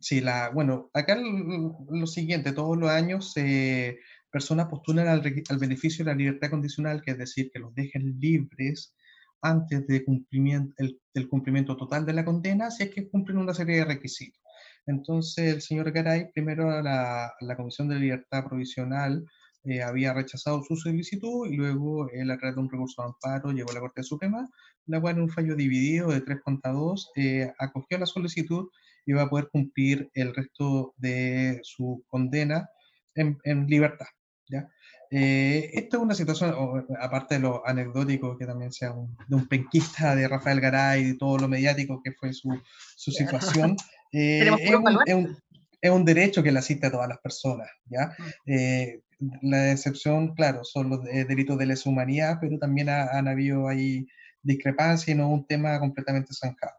Sí, 0.00 0.20
la, 0.20 0.50
bueno, 0.50 0.90
acá 0.94 1.16
lo 1.20 2.06
siguiente, 2.06 2.52
todos 2.52 2.78
los 2.78 2.88
años 2.88 3.32
eh, 3.36 3.98
personas 4.30 4.68
postulan 4.68 5.08
al, 5.08 5.20
al 5.48 5.58
beneficio 5.58 6.04
de 6.04 6.12
la 6.12 6.16
libertad 6.16 6.50
condicional, 6.50 7.02
que 7.02 7.10
es 7.10 7.18
decir, 7.18 7.50
que 7.52 7.58
los 7.58 7.74
dejen 7.74 8.16
libres 8.20 8.94
antes 9.42 9.88
de 9.88 10.04
cumplimiento, 10.04 10.72
el, 10.78 11.00
del 11.12 11.28
cumplimiento 11.28 11.76
total 11.76 12.06
de 12.06 12.12
la 12.12 12.24
condena, 12.24 12.70
si 12.70 12.84
es 12.84 12.90
que 12.90 13.08
cumplen 13.10 13.38
una 13.38 13.54
serie 13.54 13.78
de 13.78 13.86
requisitos. 13.86 14.40
Entonces, 14.86 15.54
el 15.54 15.62
señor 15.62 15.90
Garay, 15.90 16.30
primero 16.32 16.70
a 16.70 16.80
la, 16.80 17.32
la 17.40 17.56
Comisión 17.56 17.88
de 17.88 17.96
Libertad 17.98 18.44
Provisional 18.44 19.24
eh, 19.68 19.82
había 19.82 20.14
rechazado 20.14 20.62
su 20.62 20.76
solicitud 20.76 21.46
y 21.46 21.56
luego 21.56 22.08
él, 22.10 22.30
a 22.30 22.38
través 22.38 22.56
de 22.56 22.62
un 22.62 22.70
recurso 22.70 23.02
de 23.02 23.08
amparo, 23.08 23.52
llegó 23.52 23.70
a 23.70 23.74
la 23.74 23.80
Corte 23.80 24.02
Suprema, 24.02 24.48
la 24.86 25.00
cual 25.00 25.16
en 25.16 25.22
un 25.22 25.28
fallo 25.28 25.54
dividido 25.54 26.08
de 26.08 26.22
3 26.22 26.40
contra 26.42 26.72
2 26.72 27.10
eh, 27.16 27.52
acogió 27.58 27.98
la 27.98 28.06
solicitud 28.06 28.68
y 29.04 29.12
va 29.12 29.22
a 29.22 29.28
poder 29.28 29.48
cumplir 29.52 30.10
el 30.14 30.34
resto 30.34 30.94
de 30.96 31.60
su 31.62 32.04
condena 32.08 32.68
en, 33.14 33.38
en 33.44 33.66
libertad. 33.66 34.06
¿ya? 34.48 34.68
Eh, 35.10 35.70
esta 35.72 35.96
es 35.96 36.02
una 36.02 36.14
situación, 36.14 36.86
aparte 37.00 37.36
de 37.36 37.40
lo 37.40 37.66
anecdótico, 37.66 38.36
que 38.36 38.46
también 38.46 38.72
sea 38.72 38.92
un, 38.92 39.16
de 39.26 39.36
un 39.36 39.46
penquista 39.46 40.14
de 40.14 40.28
Rafael 40.28 40.60
Garay 40.60 41.10
y 41.10 41.18
todo 41.18 41.38
lo 41.38 41.48
mediático 41.48 42.02
que 42.02 42.12
fue 42.12 42.32
su, 42.32 42.60
su 42.96 43.10
situación, 43.10 43.76
eh, 44.12 44.50
es, 44.60 44.74
un, 44.74 44.98
es, 45.06 45.14
un, 45.14 45.38
es 45.80 45.90
un 45.90 46.04
derecho 46.04 46.42
que 46.42 46.52
le 46.52 46.58
asiste 46.58 46.86
a 46.86 46.90
todas 46.90 47.08
las 47.08 47.18
personas. 47.18 47.68
¿ya? 47.86 48.06
Mm. 48.18 48.50
Eh, 48.52 49.00
la 49.42 49.72
excepción, 49.72 50.34
claro, 50.34 50.64
son 50.64 50.90
los 50.90 51.06
eh, 51.08 51.24
delitos 51.24 51.58
de 51.58 51.66
lesa 51.66 51.88
humanidad, 51.90 52.38
pero 52.40 52.58
también 52.58 52.88
ha- 52.88 53.08
han 53.18 53.28
habido 53.28 53.68
ahí 53.68 54.06
discrepancias 54.42 55.08
y 55.08 55.14
no 55.18 55.28
un 55.28 55.46
tema 55.46 55.78
completamente 55.80 56.32
zanjado. 56.34 56.74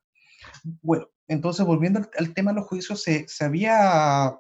Bueno, 0.82 1.08
entonces 1.28 1.66
volviendo 1.66 2.00
al, 2.00 2.10
al 2.18 2.34
tema 2.34 2.52
de 2.52 2.56
los 2.60 2.68
juicios, 2.68 3.04
se, 3.04 3.28
se 3.28 3.44
había 3.46 4.34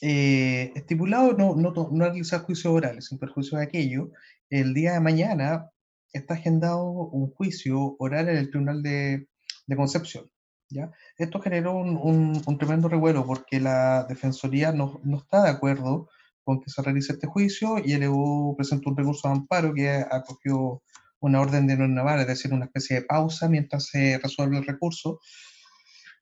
eh, 0.00 0.72
estipulado 0.74 1.32
no, 1.32 1.54
no, 1.54 1.72
no 1.72 2.04
realizar 2.04 2.42
juicios 2.42 2.72
orales 2.72 3.06
sin 3.06 3.18
perjuicio 3.18 3.58
de 3.58 3.64
aquello. 3.64 4.10
El 4.50 4.74
día 4.74 4.92
de 4.92 5.00
mañana 5.00 5.70
está 6.12 6.34
agendado 6.34 6.84
un 6.88 7.30
juicio 7.32 7.96
oral 7.98 8.28
en 8.28 8.36
el 8.36 8.50
Tribunal 8.50 8.82
de, 8.82 9.28
de 9.66 9.76
Concepción. 9.76 10.30
¿Ya? 10.70 10.90
Esto 11.18 11.40
generó 11.40 11.72
un, 11.76 11.96
un- 11.96 12.42
un 12.46 12.58
tremendo 12.58 12.88
revuelo 12.88 13.24
porque 13.26 13.60
la 13.60 14.04
Defensoría 14.04 14.72
no, 14.72 15.00
no 15.04 15.18
está 15.18 15.42
de 15.44 15.50
acuerdo 15.50 16.08
con 16.44 16.60
que 16.60 16.70
se 16.70 16.82
realice 16.82 17.12
este 17.14 17.26
juicio 17.26 17.76
y 17.84 17.92
elevó, 17.92 18.56
presentó 18.56 18.90
un 18.90 18.96
recurso 18.96 19.28
de 19.28 19.34
amparo 19.34 19.74
que 19.74 19.88
acogió 20.10 20.82
una 21.20 21.40
orden 21.40 21.66
de 21.66 21.76
no 21.76 21.88
naval, 21.88 22.20
es 22.20 22.26
decir, 22.28 22.52
una 22.52 22.66
especie 22.66 22.96
de 22.96 23.02
pausa 23.06 23.48
mientras 23.48 23.86
se 23.86 24.18
resuelve 24.22 24.58
el 24.58 24.66
recurso. 24.66 25.18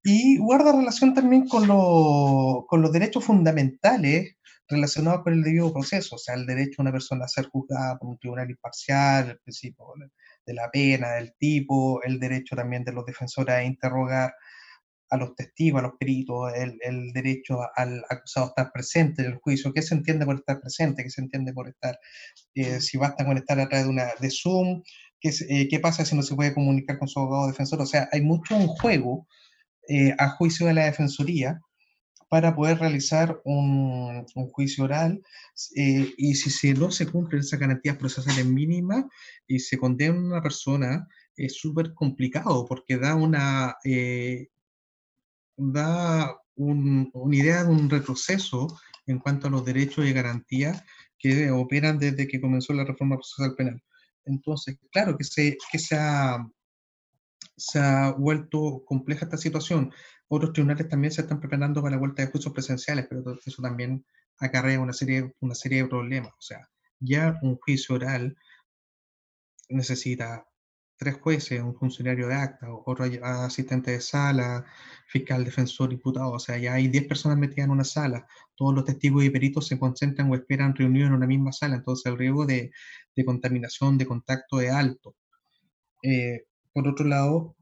Y 0.03 0.38
guarda 0.38 0.72
relación 0.72 1.14
también 1.14 1.49
con, 1.49 1.66
lo- 1.66 2.66
con 2.68 2.82
los 2.82 2.92
derechos 2.92 3.24
fundamentales 3.24 4.36
relacionados 4.68 5.22
con 5.22 5.32
el 5.34 5.42
debido 5.42 5.72
proceso, 5.72 6.16
o 6.16 6.18
sea, 6.18 6.34
el 6.34 6.47
derecho 6.47 6.76
a 6.80 6.82
una 6.82 6.92
persona 6.92 7.24
a 7.26 7.28
ser 7.28 7.47
juzgada 7.49 7.99
por 7.99 8.09
un 8.11 8.18
tribunal 8.18 8.51
imparcial, 8.51 9.30
el 9.30 9.38
principio 9.40 9.84
de- 10.47 10.55
la 10.55 10.70
pena, 10.70 11.12
del 11.14 11.34
tipo, 11.38 12.03
el 12.03 12.18
derecho 12.20 12.57
también 12.57 12.84
de 12.84 12.92
los 12.92 13.05
defensores 13.07 13.55
a 13.55 13.64
interrogar 13.64 14.32
a 15.11 15.16
los 15.16 15.34
testigos, 15.36 15.80
a 15.80 15.82
los 15.84 15.92
peritos, 15.99 16.53
el, 16.55 16.78
el 16.82 17.12
derecho 17.12 17.61
al 17.76 18.03
acusado 18.11 18.47
a 18.47 18.49
estar 18.51 18.72
presente 18.72 19.22
en 19.22 19.32
el 19.32 19.38
juicio, 19.38 19.72
qué 19.72 19.82
se 19.82 19.95
entiende 19.95 20.24
por 20.26 20.36
estar 20.36 20.61
presente, 20.61 21.05
qué 21.05 21.11
se 21.11 21.20
entiende 21.20 21.53
por 21.53 21.68
estar, 21.68 21.99
eh, 22.55 22.80
si 22.80 22.97
basta 22.99 23.24
con 23.24 23.36
estar 23.36 23.61
a 23.61 23.68
través 23.68 23.84
de 23.86 23.90
una 23.92 24.07
de 24.20 24.30
Zoom, 24.30 24.82
qué, 25.20 25.30
eh, 25.49 25.68
qué 25.68 25.78
pasa 25.80 26.05
si 26.05 26.16
no 26.16 26.22
se 26.22 26.34
puede 26.34 26.55
comunicar 26.55 26.99
con 26.99 27.07
su 27.09 27.20
abogado 27.20 27.47
defensor, 27.49 27.80
o 27.82 27.86
sea, 27.86 28.09
hay 28.12 28.22
mucho 28.22 28.57
en 28.57 28.66
juego 28.66 29.28
eh, 29.88 30.14
a 30.18 30.30
juicio 30.30 30.66
de 30.66 30.74
la 30.74 30.86
Defensoría 30.86 31.61
para 32.28 32.54
poder 32.54 32.78
realizar 32.78 33.40
un, 33.44 34.24
juicio 34.52 34.84
oral 34.84 35.22
eh, 35.76 36.12
y 36.16 36.34
si 36.34 36.74
no 36.74 36.90
se 36.90 37.06
cumplen 37.06 37.40
esas 37.40 37.60
garantías 37.60 37.96
procesales 37.96 38.46
mínimas 38.46 39.04
y 39.46 39.58
se 39.58 39.78
condena 39.78 40.14
a 40.14 40.22
una 40.22 40.42
persona, 40.42 41.08
es 41.36 41.58
súper 41.58 41.94
complicado 41.94 42.66
porque 42.66 42.96
da 42.96 43.14
una, 43.14 43.76
eh, 43.84 44.48
da 45.56 46.36
un- 46.56 47.10
una 47.12 47.36
idea 47.36 47.64
de 47.64 47.70
un 47.70 47.90
retroceso 47.90 48.78
en 49.06 49.18
cuanto 49.18 49.48
a 49.48 49.50
los 49.50 49.64
derechos 49.64 50.06
y 50.06 50.12
garantías 50.12 50.82
que 51.18 51.50
operan 51.50 51.98
desde 51.98 52.28
que 52.28 52.40
comenzó 52.40 52.72
la 52.72 52.84
reforma 52.84 53.16
procesal 53.16 53.54
penal. 53.54 53.82
Entonces, 54.24 54.78
claro 54.90 55.16
que 55.16 55.24
se, 55.24 55.56
que 55.70 55.78
se 55.78 55.96
ha, 55.96 56.46
se 57.56 57.78
ha 57.78 58.12
vuelto 58.12 58.84
compleja 58.86 59.26
esta 59.26 59.36
situación. 59.36 59.92
Otros 60.28 60.52
tribunales 60.52 60.88
también 60.88 61.12
se 61.12 61.22
están 61.22 61.40
preparando 61.40 61.82
para 61.82 61.96
la 61.96 62.00
vuelta 62.00 62.22
de 62.22 62.30
juicios 62.30 62.52
presenciales, 62.52 63.06
pero 63.08 63.22
eso 63.44 63.62
también 63.62 64.04
acarrea 64.38 64.80
una 64.80 64.92
serie, 64.92 65.34
una 65.40 65.54
serie 65.54 65.82
de 65.82 65.88
problemas. 65.88 66.32
O 66.32 66.42
sea, 66.42 66.68
ya 67.00 67.38
un 67.42 67.56
juicio 67.56 67.94
oral 67.96 68.36
necesita 69.68 70.46
tres 70.96 71.16
jueces, 71.16 71.60
un 71.60 71.74
funcionario 71.74 72.28
de 72.28 72.34
acta, 72.34 72.68
otro 72.72 73.04
asistente 73.22 73.90
de 73.90 74.00
sala, 74.00 74.64
fiscal, 75.08 75.44
defensor, 75.44 75.92
imputado. 75.92 76.32
O 76.32 76.38
sea, 76.38 76.56
ya 76.58 76.74
hay 76.74 76.88
10 76.88 77.06
personas 77.06 77.38
metidas 77.38 77.66
en 77.66 77.72
una 77.72 77.84
sala. 77.84 78.26
Todos 78.54 78.74
los 78.74 78.84
testigos 78.84 79.24
y 79.24 79.30
peritos 79.30 79.66
se 79.66 79.78
concentran 79.78 80.30
o 80.30 80.34
esperan 80.34 80.74
reunidos 80.74 81.08
en 81.08 81.14
una 81.14 81.26
misma 81.26 81.52
sala. 81.52 81.76
Entonces, 81.76 82.06
el 82.06 82.18
riesgo 82.18 82.46
de, 82.46 82.70
de 83.14 83.24
contaminación, 83.24 83.98
de 83.98 84.06
contacto 84.06 84.60
es 84.60 84.70
alto. 84.70 85.14
Eh, 86.02 86.44
por 86.72 86.88
otro 86.88 87.06
lado, 87.06 87.56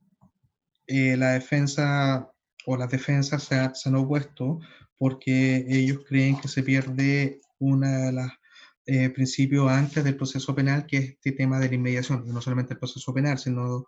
eh, 0.86 1.16
la 1.16 1.32
defensa 1.32 2.31
o 2.66 2.76
las 2.76 2.90
defensas 2.90 3.42
se, 3.44 3.56
ha- 3.56 3.74
se 3.74 3.88
han 3.88 3.96
opuesto 3.96 4.60
porque 4.98 5.64
ellos 5.68 6.04
creen 6.08 6.40
que 6.40 6.48
se 6.48 6.62
pierde 6.62 7.40
una 7.58 8.06
de 8.06 8.12
las 8.12 8.32
eh, 8.86 9.10
principios 9.10 9.70
antes 9.70 10.02
del 10.04 10.16
proceso 10.16 10.54
penal, 10.54 10.86
que 10.86 10.96
es 10.98 11.04
este 11.10 11.32
tema 11.32 11.58
de 11.60 11.68
la 11.68 11.74
inmediación, 11.74 12.24
y 12.26 12.30
no 12.32 12.40
solamente 12.40 12.74
el 12.74 12.78
proceso 12.80 13.12
penal, 13.14 13.38
sino 13.38 13.86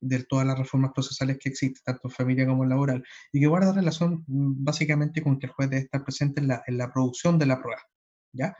de 0.00 0.24
todas 0.24 0.44
las 0.46 0.58
reformas 0.58 0.90
procesales 0.92 1.38
que 1.38 1.48
existen, 1.50 1.80
tanto 1.84 2.08
en 2.08 2.10
familia 2.10 2.46
como 2.46 2.64
en 2.64 2.70
laboral, 2.70 3.04
y 3.32 3.40
que 3.40 3.46
guarda 3.46 3.72
relación 3.72 4.24
mm, 4.26 4.64
básicamente 4.64 5.22
con 5.22 5.38
que 5.38 5.46
el 5.46 5.52
juez 5.52 5.70
debe 5.70 5.82
estar 5.82 6.02
presente 6.02 6.40
en 6.40 6.48
la, 6.48 6.62
en 6.66 6.76
la 6.78 6.92
producción 6.92 7.38
de 7.38 7.46
la 7.46 7.62
prueba. 7.62 7.82
¿ya? 8.32 8.56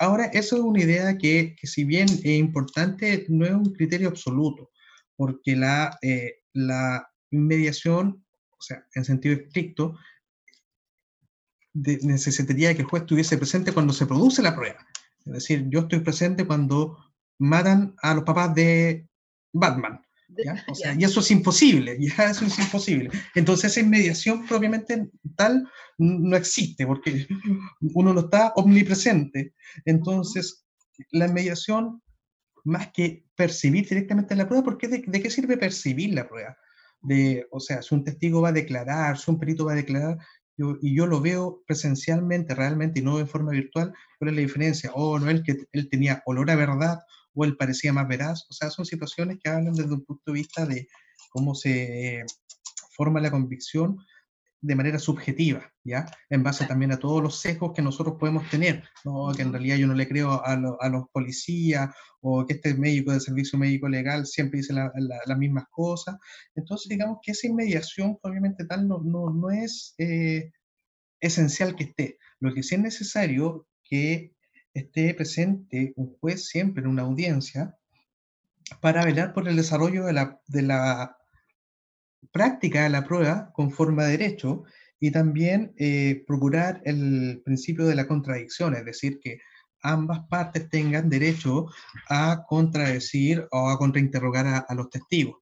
Ahora, 0.00 0.26
eso 0.26 0.56
es 0.56 0.62
una 0.62 0.82
idea 0.82 1.16
que, 1.16 1.54
que 1.58 1.66
si 1.68 1.84
bien 1.84 2.08
es 2.08 2.24
importante, 2.26 3.26
no 3.28 3.46
es 3.46 3.52
un 3.52 3.72
criterio 3.72 4.08
absoluto, 4.08 4.70
porque 5.16 5.54
la, 5.54 5.96
eh, 6.02 6.40
la 6.52 7.08
inmediación, 7.30 8.25
o 8.58 8.62
sea, 8.62 8.84
en 8.94 9.04
sentido 9.04 9.34
estricto, 9.34 9.96
de- 11.72 11.98
necesitaría 12.02 12.74
que 12.74 12.82
el 12.82 12.88
juez 12.88 13.02
estuviese 13.02 13.36
presente 13.36 13.72
cuando 13.72 13.92
se 13.92 14.06
produce 14.06 14.42
la 14.42 14.54
prueba. 14.56 14.86
Es 15.26 15.32
decir, 15.32 15.66
yo 15.68 15.80
estoy 15.80 16.00
presente 16.00 16.46
cuando 16.46 16.96
matan 17.38 17.94
a 18.02 18.14
los 18.14 18.24
papás 18.24 18.54
de 18.54 19.08
Batman. 19.52 20.00
¿ya? 20.28 20.64
O 20.70 20.74
sea, 20.74 20.94
y 20.94 21.04
eso 21.04 21.20
es 21.20 21.30
imposible, 21.30 21.96
ya 22.00 22.30
eso 22.30 22.46
es 22.46 22.58
imposible. 22.58 23.10
Entonces 23.34 23.72
esa 23.72 23.80
inmediación 23.80 24.46
propiamente 24.46 25.10
tal 25.36 25.68
no 25.98 26.36
existe, 26.36 26.86
porque 26.86 27.26
uno 27.80 28.14
no 28.14 28.20
está 28.20 28.52
omnipresente. 28.56 29.54
Entonces, 29.84 30.66
la 31.10 31.26
inmediación, 31.26 32.02
más 32.64 32.90
que 32.92 33.26
percibir 33.36 33.86
directamente 33.88 34.34
la 34.34 34.46
prueba, 34.46 34.64
porque 34.64 34.88
de, 34.88 35.04
de 35.06 35.22
qué 35.22 35.30
sirve 35.30 35.56
percibir 35.58 36.14
la 36.14 36.26
prueba? 36.26 36.56
De, 37.06 37.46
o 37.52 37.60
sea, 37.60 37.82
si 37.82 37.94
un 37.94 38.02
testigo 38.02 38.40
va 38.40 38.48
a 38.48 38.52
declarar, 38.52 39.16
si 39.16 39.30
un 39.30 39.38
perito 39.38 39.64
va 39.64 39.72
a 39.72 39.76
declarar, 39.76 40.18
yo, 40.56 40.76
y 40.80 40.96
yo 40.96 41.06
lo 41.06 41.20
veo 41.20 41.62
presencialmente, 41.66 42.54
realmente, 42.54 42.98
y 42.98 43.02
no 43.02 43.18
de 43.18 43.26
forma 43.26 43.52
virtual, 43.52 43.94
¿cuál 44.18 44.30
es 44.30 44.34
la 44.34 44.42
diferencia? 44.42 44.90
O 44.94 45.18
no, 45.18 45.30
él, 45.30 45.42
que 45.44 45.56
él 45.70 45.88
tenía 45.88 46.22
olor 46.26 46.50
a 46.50 46.56
verdad, 46.56 46.98
o 47.34 47.44
él 47.44 47.56
parecía 47.56 47.92
más 47.92 48.08
veraz. 48.08 48.46
O 48.50 48.54
sea, 48.54 48.70
son 48.70 48.86
situaciones 48.86 49.38
que 49.42 49.48
hablan 49.50 49.74
desde 49.74 49.92
un 49.92 50.04
punto 50.04 50.22
de 50.26 50.32
vista 50.32 50.66
de 50.66 50.88
cómo 51.30 51.54
se 51.54 52.24
forma 52.96 53.20
la 53.20 53.30
convicción 53.30 53.98
de 54.66 54.74
manera 54.74 54.98
subjetiva, 54.98 55.72
¿ya? 55.84 56.06
En 56.28 56.42
base 56.42 56.66
también 56.66 56.90
a 56.90 56.98
todos 56.98 57.22
los 57.22 57.40
sesgos 57.40 57.72
que 57.72 57.82
nosotros 57.82 58.16
podemos 58.18 58.48
tener, 58.50 58.82
¿no? 59.04 59.32
Que 59.32 59.42
en 59.42 59.52
realidad 59.52 59.76
yo 59.76 59.86
no 59.86 59.94
le 59.94 60.08
creo 60.08 60.32
a, 60.32 60.52
a 60.54 60.88
los 60.88 61.08
policías 61.12 61.94
o 62.20 62.44
que 62.44 62.54
este 62.54 62.74
médico 62.74 63.12
de 63.12 63.20
servicio 63.20 63.58
médico 63.58 63.88
legal 63.88 64.26
siempre 64.26 64.58
dice 64.58 64.74
las 64.74 65.38
mismas 65.38 65.66
cosas. 65.70 66.16
Entonces, 66.56 66.88
digamos 66.88 67.18
que 67.22 67.30
esa 67.30 67.46
inmediación, 67.46 68.18
obviamente 68.22 68.64
tal, 68.64 68.88
no, 68.88 69.00
no, 69.04 69.30
no 69.30 69.50
es 69.50 69.94
eh, 69.98 70.50
esencial 71.20 71.76
que 71.76 71.84
esté. 71.84 72.18
Lo 72.40 72.52
que 72.52 72.64
sí 72.64 72.74
es 72.74 72.80
necesario 72.80 73.68
que 73.84 74.34
esté 74.74 75.14
presente 75.14 75.92
un 75.94 76.16
juez 76.18 76.48
siempre 76.48 76.82
en 76.82 76.88
una 76.88 77.02
audiencia 77.02 77.76
para 78.80 79.04
velar 79.04 79.32
por 79.32 79.48
el 79.48 79.54
desarrollo 79.54 80.04
de 80.04 80.12
la, 80.12 80.40
de 80.48 80.62
la 80.62 81.15
práctica 82.32 82.82
de 82.82 82.90
la 82.90 83.04
prueba 83.04 83.50
conforme 83.52 84.02
a 84.02 84.06
derecho 84.06 84.64
y 84.98 85.10
también 85.10 85.74
eh, 85.76 86.24
procurar 86.26 86.80
el 86.84 87.42
principio 87.44 87.86
de 87.86 87.94
la 87.94 88.06
contradicción, 88.06 88.74
es 88.74 88.84
decir, 88.84 89.20
que 89.20 89.40
ambas 89.82 90.20
partes 90.28 90.68
tengan 90.68 91.08
derecho 91.08 91.66
a 92.08 92.44
contradecir 92.48 93.46
o 93.50 93.68
a 93.68 93.78
contrainterrogar 93.78 94.46
a, 94.46 94.58
a 94.58 94.74
los 94.74 94.90
testigos, 94.90 95.36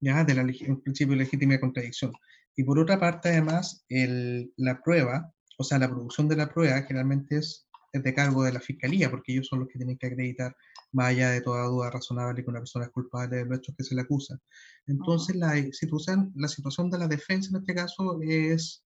¿ya? 0.00 0.24
Del 0.24 0.44
principio 0.82 1.12
de 1.12 1.24
legítima 1.24 1.58
contradicción. 1.60 2.12
Y 2.56 2.64
por 2.64 2.78
otra 2.78 2.98
parte, 2.98 3.30
además, 3.30 3.84
la 3.88 4.82
prueba, 4.82 5.32
o 5.56 5.64
sea, 5.64 5.78
la 5.78 5.88
producción 5.88 6.28
de 6.28 6.36
la 6.36 6.48
prueba 6.52 6.82
generalmente 6.82 7.38
es, 7.38 7.68
es 7.92 8.02
de 8.02 8.14
cargo 8.14 8.42
de 8.42 8.52
la 8.52 8.60
fiscalía, 8.60 9.10
porque 9.10 9.32
ellos 9.32 9.46
son 9.46 9.60
los 9.60 9.68
que 9.68 9.78
tienen 9.78 9.96
que 9.96 10.08
acreditar 10.08 10.54
más 10.92 11.08
allá 11.08 11.30
de 11.30 11.40
toda 11.40 11.66
duda 11.66 11.90
razonable 11.90 12.42
que 12.42 12.50
una 12.50 12.60
persona 12.60 12.86
es 12.86 12.90
culpable 12.90 13.36
de 13.36 13.44
los 13.44 13.58
hechos 13.58 13.74
que 13.76 13.84
se 13.84 13.94
le 13.94 14.02
acusan. 14.02 14.38
Entonces, 14.86 15.36
la, 15.36 15.54
situación, 15.72 16.32
la 16.34 16.48
situación 16.48 16.90
de 16.90 16.98
la 16.98 17.08
defensa 17.08 17.50
en 17.50 17.60
este 17.60 17.74
caso 17.74 18.18
es 18.22 18.84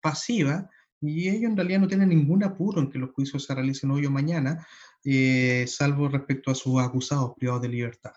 pasiva 0.00 0.68
y 1.00 1.28
ellos 1.28 1.50
en 1.50 1.56
realidad 1.56 1.80
no 1.80 1.88
tienen 1.88 2.08
ningún 2.08 2.42
apuro 2.42 2.80
en 2.80 2.90
que 2.90 2.98
los 2.98 3.12
juicios 3.12 3.44
se 3.44 3.54
realicen 3.54 3.90
hoy 3.90 4.06
o 4.06 4.10
mañana, 4.10 4.66
eh, 5.04 5.64
salvo 5.68 6.08
respecto 6.08 6.50
a 6.50 6.54
sus 6.54 6.80
acusados 6.80 7.34
privados 7.36 7.62
de 7.62 7.68
libertad. 7.68 8.12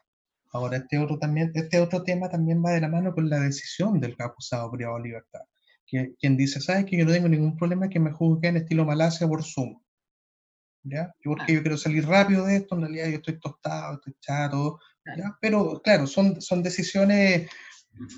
Ahora, 0.54 0.78
este 0.78 0.98
otro, 0.98 1.18
también, 1.18 1.52
este 1.54 1.80
otro 1.80 2.04
tema 2.04 2.30
también 2.30 2.64
va 2.64 2.72
de 2.72 2.82
la 2.82 2.90
mano 2.90 3.14
con 3.14 3.30
la 3.30 3.40
decisión 3.40 4.00
del 4.00 4.16
acusado 4.20 4.70
privado 4.72 4.98
de 4.98 5.04
libertad, 5.04 5.42
que, 5.86 6.14
quien 6.20 6.36
dice, 6.36 6.60
sabes 6.60 6.86
que 6.86 6.98
yo 6.98 7.06
no 7.06 7.12
tengo 7.12 7.30
ningún 7.30 7.56
problema 7.56 7.88
que 7.88 8.00
me 8.00 8.12
juzguen 8.12 8.58
estilo 8.58 8.84
Malasia 8.84 9.28
por 9.28 9.44
Zoom. 9.44 9.80
¿Ya? 10.84 11.14
Porque 11.24 11.54
yo 11.54 11.62
quiero 11.62 11.78
salir 11.78 12.06
rápido 12.06 12.46
de 12.46 12.58
esto, 12.58 12.76
en 12.76 12.82
realidad 12.82 13.08
yo 13.08 13.16
estoy 13.18 13.40
tostado, 13.40 13.96
estoy 13.96 14.16
chato, 14.20 14.80
¿ya? 15.18 15.38
Pero 15.42 15.82
claro, 15.84 16.08
son, 16.08 16.42
son 16.42 16.64
decisiones 16.64 17.50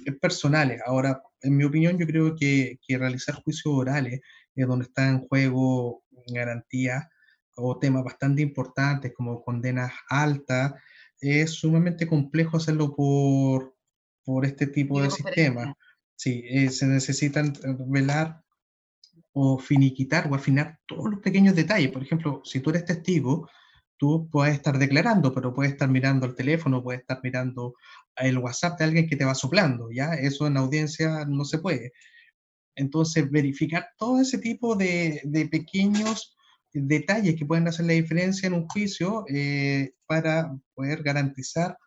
eh, 0.05 0.11
personales. 0.21 0.81
Ahora, 0.85 1.21
en 1.41 1.57
mi 1.57 1.63
opinión, 1.63 1.97
yo 1.97 2.05
creo 2.05 2.35
que, 2.35 2.79
que 2.85 2.97
realizar 2.97 3.35
juicios 3.35 3.73
orales, 3.73 4.21
es 4.55 4.67
donde 4.67 4.85
está 4.85 5.07
en 5.09 5.19
juego 5.27 6.03
garantías 6.27 7.05
o 7.55 7.77
temas 7.77 8.03
bastante 8.03 8.41
importantes 8.41 9.13
como 9.15 9.43
condenas 9.43 9.91
altas, 10.09 10.73
es 11.19 11.51
sumamente 11.51 12.07
complejo 12.07 12.57
hacerlo 12.57 12.95
por, 12.95 13.75
por 14.23 14.45
este 14.45 14.67
tipo 14.67 15.01
de 15.01 15.11
sistema. 15.11 15.75
Sí, 16.15 16.43
eh, 16.47 16.69
se 16.69 16.85
necesitan 16.87 17.53
velar 17.87 18.42
o 19.33 19.57
finiquitar 19.59 20.31
o 20.31 20.35
afinar 20.35 20.79
todos 20.85 21.09
los 21.09 21.19
pequeños 21.19 21.55
detalles. 21.55 21.91
Por 21.91 22.03
ejemplo, 22.03 22.41
si 22.45 22.59
tú 22.59 22.69
eres 22.69 22.85
testigo, 22.85 23.49
tú 23.97 24.29
puedes 24.31 24.55
estar 24.55 24.77
declarando, 24.77 25.33
pero 25.33 25.53
puedes 25.53 25.73
estar 25.73 25.89
mirando 25.89 26.25
el 26.25 26.35
teléfono, 26.35 26.83
puedes 26.83 27.01
estar 27.01 27.19
mirando 27.23 27.75
el 28.15 28.37
WhatsApp 28.37 28.77
de 28.79 28.85
alguien 28.85 29.07
que 29.07 29.15
te 29.15 29.25
va 29.25 29.35
soplando, 29.35 29.91
¿ya? 29.91 30.13
Eso 30.13 30.47
en 30.47 30.57
audiencia 30.57 31.25
no 31.25 31.45
se 31.45 31.59
puede. 31.59 31.93
Entonces, 32.75 33.29
verificar 33.29 33.89
todo 33.97 34.21
ese 34.21 34.37
tipo 34.39 34.75
de, 34.75 35.21
de 35.23 35.47
pequeños 35.47 36.35
detalles 36.73 37.35
que 37.35 37.45
pueden 37.45 37.67
hacer 37.67 37.85
la 37.85 37.93
diferencia 37.93 38.47
en 38.47 38.53
un 38.53 38.67
juicio 38.67 39.25
eh, 39.29 39.93
para 40.07 40.55
poder 40.73 41.03
garantizar 41.03 41.77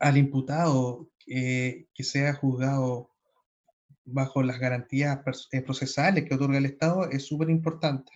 al 0.00 0.16
imputado 0.16 1.08
que 1.24 1.86
sea 1.98 2.34
juzgado 2.34 3.11
bajo 4.04 4.42
las 4.42 4.58
garantías 4.58 5.20
eh, 5.52 5.62
procesales 5.62 6.24
que 6.24 6.34
otorga 6.34 6.58
el 6.58 6.66
Estado 6.66 7.08
es 7.10 7.26
súper 7.26 7.50
importante. 7.50 8.12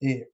Eh, 0.00 0.28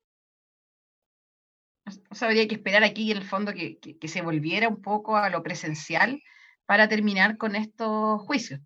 o 2.08 2.14
sea, 2.14 2.28
habría 2.28 2.46
que 2.46 2.54
esperar 2.54 2.84
aquí 2.84 3.10
en 3.10 3.18
el 3.18 3.24
fondo 3.24 3.52
que, 3.52 3.78
que, 3.78 4.08
se 4.08 4.22
volviera 4.22 4.68
un 4.68 4.80
poco 4.80 5.16
a 5.16 5.28
lo 5.30 5.42
presencial 5.42 6.22
para 6.66 6.88
terminar 6.88 7.36
con 7.36 7.56
estos 7.56 8.22
juicios. 8.22 8.60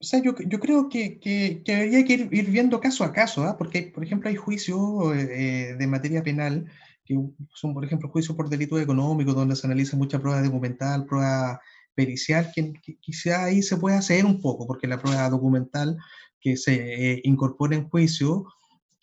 O 0.00 0.04
sea, 0.04 0.22
yo, 0.22 0.32
yo 0.46 0.60
creo 0.60 0.88
que, 0.88 1.18
que, 1.18 1.62
que, 1.64 1.74
habría 1.74 2.04
que 2.04 2.12
ir, 2.12 2.28
ir, 2.30 2.50
viendo 2.50 2.80
caso 2.80 3.02
a 3.02 3.12
caso, 3.12 3.42
¿ah? 3.42 3.56
porque, 3.58 3.90
por 3.92 4.04
ejemplo, 4.04 4.28
hay 4.28 4.36
juicios 4.36 4.80
eh, 5.16 5.74
de 5.76 5.86
materia 5.88 6.22
penal 6.22 6.70
que 7.04 7.18
son, 7.54 7.72
por 7.72 7.84
ejemplo, 7.84 8.10
juicios 8.10 8.36
por 8.36 8.48
delito 8.48 8.78
económico, 8.78 9.32
donde 9.32 9.56
se 9.56 9.66
analiza 9.66 9.96
mucha 9.96 10.20
prueba 10.20 10.42
documental, 10.42 11.06
prueba 11.06 11.60
pericial 11.98 12.52
que, 12.54 12.72
quizá 13.00 13.46
ahí 13.46 13.60
se 13.60 13.76
puede 13.76 13.96
hacer 13.96 14.24
un 14.24 14.40
poco, 14.40 14.68
porque 14.68 14.86
la 14.86 15.00
prueba 15.00 15.28
documental 15.28 15.96
que 16.40 16.56
se 16.56 16.74
eh, 16.74 17.20
incorpora 17.24 17.74
en 17.74 17.88
juicio, 17.88 18.46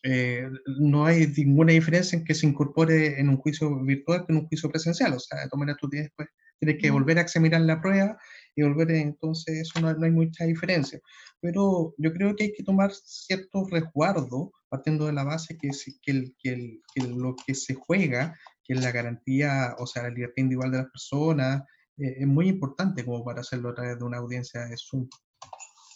eh, 0.01 0.47
no 0.79 1.05
hay 1.05 1.27
ninguna 1.35 1.73
diferencia 1.73 2.17
en 2.17 2.23
que 2.23 2.33
se 2.33 2.47
incorpore 2.47 3.19
en 3.19 3.27
un 3.27 3.35
juicio 3.35 3.83
virtual 3.83 4.25
que 4.25 4.31
en 4.31 4.39
un 4.39 4.47
juicio 4.47 4.69
presencial. 4.69 5.13
O 5.13 5.19
sea, 5.19 5.41
de 5.41 5.49
todas 5.49 5.59
maneras 5.59 5.79
tú 5.81 5.89
tienes, 5.89 6.09
pues, 6.15 6.29
tienes 6.57 6.81
que 6.81 6.89
volver 6.89 7.17
a 7.17 7.21
examinar 7.21 7.59
la 7.61 7.81
prueba 7.81 8.17
y 8.55 8.63
volver, 8.63 8.91
entonces 8.91 9.57
eso 9.57 9.81
no, 9.81 9.93
no, 9.93 10.05
hay 10.05 10.11
mucha 10.11 10.45
diferencia. 10.45 11.01
Pero 11.41 11.93
yo 11.97 12.13
creo 12.13 12.33
que 12.33 12.45
hay 12.45 12.53
que 12.53 12.63
tomar 12.63 12.93
cierto 12.93 13.67
resguardo, 13.69 14.53
partiendo 14.69 15.07
de 15.07 15.11
la 15.11 15.25
base 15.25 15.57
que, 15.57 15.69
que, 16.01 16.11
el, 16.11 16.33
que, 16.41 16.49
el, 16.53 16.81
que 16.93 17.07
lo 17.07 17.35
que 17.45 17.55
se 17.55 17.73
juega, 17.73 18.39
que 18.63 18.73
es 18.73 18.81
la 18.81 18.91
garantía, 18.91 19.75
o 19.79 19.85
sea, 19.85 20.03
la 20.03 20.11
libertad 20.11 20.43
individual 20.43 20.71
de 20.71 20.77
las 20.77 20.91
personas, 20.91 21.63
eh, 21.97 22.17
es 22.19 22.27
muy 22.27 22.47
importante 22.47 23.05
como 23.05 23.23
para 23.23 23.41
hacerlo 23.41 23.69
a 23.69 23.75
través 23.75 23.97
de 23.97 24.05
una 24.05 24.17
audiencia 24.17 24.65
de 24.65 24.75
Zoom. 24.77 25.07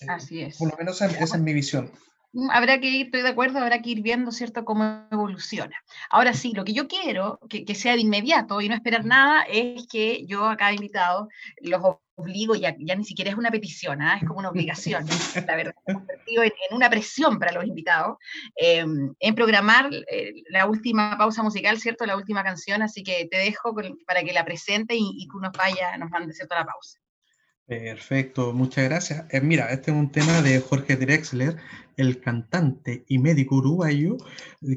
Eh, 0.01 0.05
Así 0.07 0.41
es. 0.41 0.57
Por 0.57 0.71
lo 0.71 0.77
menos 0.77 1.01
esa, 1.01 1.23
es 1.23 1.41
mi 1.41 1.53
visión. 1.53 1.91
Mm, 2.33 2.49
habrá 2.51 2.79
que 2.79 2.87
ir, 2.87 3.05
estoy 3.07 3.21
de 3.21 3.29
acuerdo, 3.29 3.59
habrá 3.59 3.81
que 3.81 3.89
ir 3.91 4.01
viendo, 4.01 4.31
¿cierto?, 4.31 4.65
cómo 4.65 5.07
evoluciona. 5.11 5.75
Ahora 6.09 6.33
sí, 6.33 6.53
lo 6.53 6.63
que 6.63 6.73
yo 6.73 6.87
quiero 6.87 7.39
que, 7.49 7.65
que 7.65 7.75
sea 7.75 7.93
de 7.93 8.01
inmediato 8.01 8.61
y 8.61 8.69
no 8.69 8.75
esperar 8.75 9.05
nada 9.05 9.43
es 9.43 9.87
que 9.87 10.25
yo 10.25 10.45
acá 10.45 10.71
invitado 10.73 11.29
los 11.61 11.81
obligo, 12.19 12.55
ya, 12.55 12.75
ya 12.77 12.95
ni 12.95 13.05
siquiera 13.05 13.31
es 13.31 13.37
una 13.37 13.49
petición, 13.49 14.01
¿eh? 14.01 14.17
es 14.21 14.27
como 14.27 14.39
una 14.39 14.49
obligación, 14.49 15.05
la 15.47 15.55
verdad, 15.55 15.73
convertido 15.85 16.43
en, 16.43 16.51
en, 16.69 16.75
una 16.75 16.89
presión 16.89 17.39
para 17.39 17.53
los 17.53 17.65
invitados, 17.65 18.17
eh, 18.55 18.85
en 19.19 19.35
programar 19.35 19.89
eh, 20.11 20.33
la 20.49 20.67
última 20.67 21.17
pausa 21.17 21.43
musical, 21.43 21.79
¿cierto? 21.79 22.05
La 22.05 22.17
última 22.17 22.43
canción, 22.43 22.81
así 22.81 23.03
que 23.03 23.27
te 23.31 23.37
dejo 23.37 23.73
con, 23.73 23.97
para 24.05 24.23
que 24.23 24.33
la 24.33 24.45
presente 24.45 24.95
y, 24.95 25.11
y, 25.15 25.27
tú 25.27 25.39
nos 25.39 25.53
vayas, 25.53 25.97
nos 25.97 26.09
mandes, 26.09 26.35
¿cierto? 26.35 26.55
La 26.55 26.65
pausa. 26.65 26.99
Perfecto, 27.69 28.51
muchas 28.51 28.85
gracias. 28.85 29.25
Eh, 29.29 29.41
mira, 29.41 29.71
este 29.71 29.91
es 29.91 29.97
un 29.97 30.11
tema 30.11 30.41
de 30.41 30.59
Jorge 30.59 30.95
Drexler, 30.95 31.55
el 31.99 32.21
cantante 32.21 33.03
y 33.09 33.19
médico 33.19 33.55
uruguayo, 33.57 34.15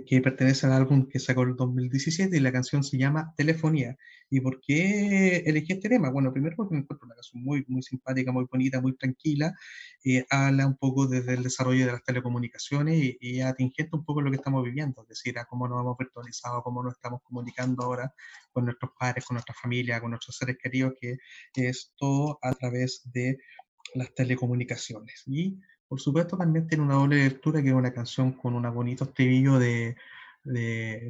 que 0.07 0.21
pertenece 0.21 0.67
al 0.67 0.73
álbum 0.73 1.09
que 1.09 1.21
sacó 1.21 1.45
en 1.45 1.55
2017 1.55 2.37
y 2.37 2.41
la 2.41 2.51
canción 2.51 2.83
se 2.83 2.99
llama 2.99 3.33
Telefonía. 3.37 3.97
¿Y 4.29 4.41
por 4.41 4.61
qué 4.61 5.45
elegí 5.47 5.75
este 5.75 5.89
tema? 5.89 6.11
Bueno, 6.11 6.33
primero 6.33 6.57
porque 6.57 6.75
me 6.75 6.81
encuentro 6.81 7.07
una 7.07 7.15
canción 7.15 7.45
muy, 7.45 7.65
muy 7.69 7.83
simpática, 7.83 8.33
muy 8.33 8.47
bonita, 8.51 8.81
muy 8.81 8.97
tranquila. 8.97 9.55
Eh, 10.05 10.25
habla 10.31 10.67
un 10.67 10.77
poco 10.77 11.07
desde 11.07 11.35
el 11.35 11.45
desarrollo 11.45 11.87
de 11.87 11.93
las 11.93 12.03
telecomunicaciones 12.03 12.97
y, 12.97 13.19
y 13.21 13.41
atingente 13.41 13.97
un 13.97 14.05
poco 14.05 14.21
lo 14.21 14.31
que 14.31 14.39
estamos 14.39 14.65
viviendo, 14.65 15.03
es 15.03 15.09
decir, 15.09 15.39
a 15.39 15.45
cómo 15.45 15.69
nos 15.69 15.81
hemos 15.81 15.97
virtualizado, 15.97 16.63
cómo 16.65 16.83
nos 16.83 16.95
estamos 16.95 17.21
comunicando 17.23 17.85
ahora 17.85 18.13
con 18.53 18.65
nuestros 18.65 18.91
padres, 18.99 19.25
con 19.25 19.37
nuestra 19.37 19.55
familia, 19.55 20.01
con 20.01 20.11
nuestros 20.11 20.37
seres 20.37 20.57
queridos, 20.61 20.95
que 21.01 21.19
es 21.55 21.93
todo 21.97 22.41
a 22.43 22.53
través 22.55 23.03
de 23.13 23.39
las 23.95 24.13
telecomunicaciones. 24.15 25.23
Y 25.27 25.61
por 25.93 26.01
supuesto 26.01 26.39
también 26.39 26.67
tiene 26.67 26.85
una 26.85 26.95
doble 26.95 27.17
lectura 27.17 27.61
que 27.61 27.69
es 27.69 27.75
una 27.75 27.93
canción 27.93 28.33
con 28.33 28.55
un 28.55 28.75
bonito 28.75 29.05
estribillo 29.05 29.59
de, 29.59 29.95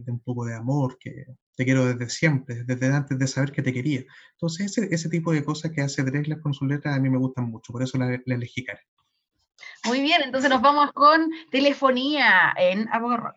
un 0.09 0.19
poco 0.19 0.45
de 0.45 0.57
amor, 0.57 0.99
que 0.99 1.25
te 1.55 1.65
quiero 1.65 1.87
desde 1.87 2.11
siempre, 2.11 2.65
desde 2.65 2.93
antes 2.93 3.17
de 3.17 3.29
saber 3.29 3.53
que 3.53 3.63
te 3.63 3.73
quería. 3.73 4.03
Entonces, 4.33 4.77
ese, 4.77 5.09
tipo 5.09 5.31
de 5.33 5.45
cosas 5.45 5.71
que 5.71 5.83
hace 5.83 6.03
Drexler 6.03 6.41
con 6.41 6.53
su 6.53 6.67
letra 6.67 6.97
a 6.97 6.99
mí 6.99 7.09
me 7.09 7.19
gustan 7.19 7.45
mucho, 7.45 7.73
por 7.73 7.85
eso 7.85 7.97
la, 7.97 8.21
elegí, 8.27 8.65
Karen. 8.65 8.83
Muy 9.85 10.01
bien, 10.01 10.21
entonces 10.25 10.51
nos 10.51 10.61
vamos 10.61 10.91
con 10.95 11.31
telefonía 11.53 12.53
en 12.59 12.89
Aboga 12.89 13.37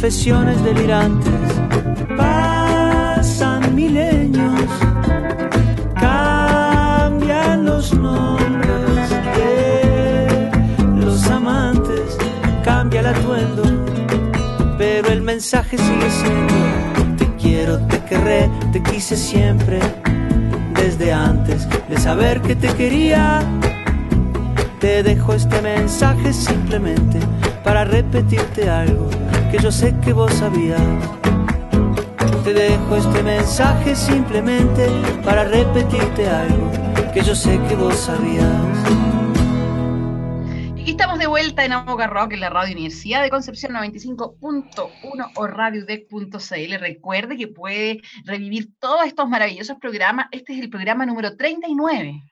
confesiones 0.00 0.64
delirantes. 0.64 1.30
Pasan 2.16 3.74
milenios 3.74 4.70
cambian 6.00 7.66
los 7.66 7.92
nombres 7.92 9.10
de 9.36 10.50
los 10.96 11.26
amantes, 11.28 12.16
cambia 12.64 13.00
el 13.00 13.08
atuendo, 13.08 13.62
pero 14.78 15.08
el 15.08 15.20
mensaje 15.20 15.76
sigue 15.76 16.10
siendo: 16.10 16.54
Te 17.18 17.26
quiero, 17.36 17.78
te 17.86 18.02
querré, 18.04 18.50
te 18.72 18.82
quise 18.82 19.18
siempre, 19.18 19.80
desde 20.76 21.12
antes 21.12 21.68
de 21.90 21.98
saber 21.98 22.40
que 22.40 22.56
te 22.56 22.68
quería. 22.68 23.42
Te 24.80 25.02
dejo 25.02 25.34
este 25.34 25.60
mensaje 25.60 26.32
simplemente 26.32 27.18
para 27.62 27.84
repetirte 27.84 28.70
algo 28.70 29.19
que 29.50 29.58
yo 29.58 29.70
sé 29.70 29.94
que 30.04 30.12
vos 30.12 30.32
sabías. 30.34 30.80
Te 32.44 32.52
dejo 32.54 32.96
este 32.96 33.22
mensaje 33.22 33.94
simplemente 33.94 34.88
para 35.24 35.44
repetirte 35.44 36.28
algo 36.28 36.70
que 37.12 37.22
yo 37.22 37.34
sé 37.34 37.60
que 37.68 37.74
vos 37.76 37.94
sabías. 37.96 38.46
Y 40.76 40.90
estamos 40.92 41.18
de 41.18 41.26
vuelta 41.26 41.64
en 41.64 41.72
Aboga 41.72 42.06
Rock, 42.06 42.32
en 42.32 42.40
la 42.40 42.48
Radio 42.50 42.72
Universidad 42.72 43.22
de 43.22 43.30
Concepción 43.30 43.72
95.1 43.74 45.32
o 45.36 45.46
radiodec.cl. 45.46 46.74
Recuerde 46.80 47.36
que 47.36 47.48
puede 47.48 48.00
revivir 48.24 48.68
todos 48.78 49.04
estos 49.06 49.28
maravillosos 49.28 49.76
programas. 49.78 50.26
Este 50.32 50.54
es 50.54 50.60
el 50.60 50.70
programa 50.70 51.04
número 51.06 51.36
39. 51.36 52.22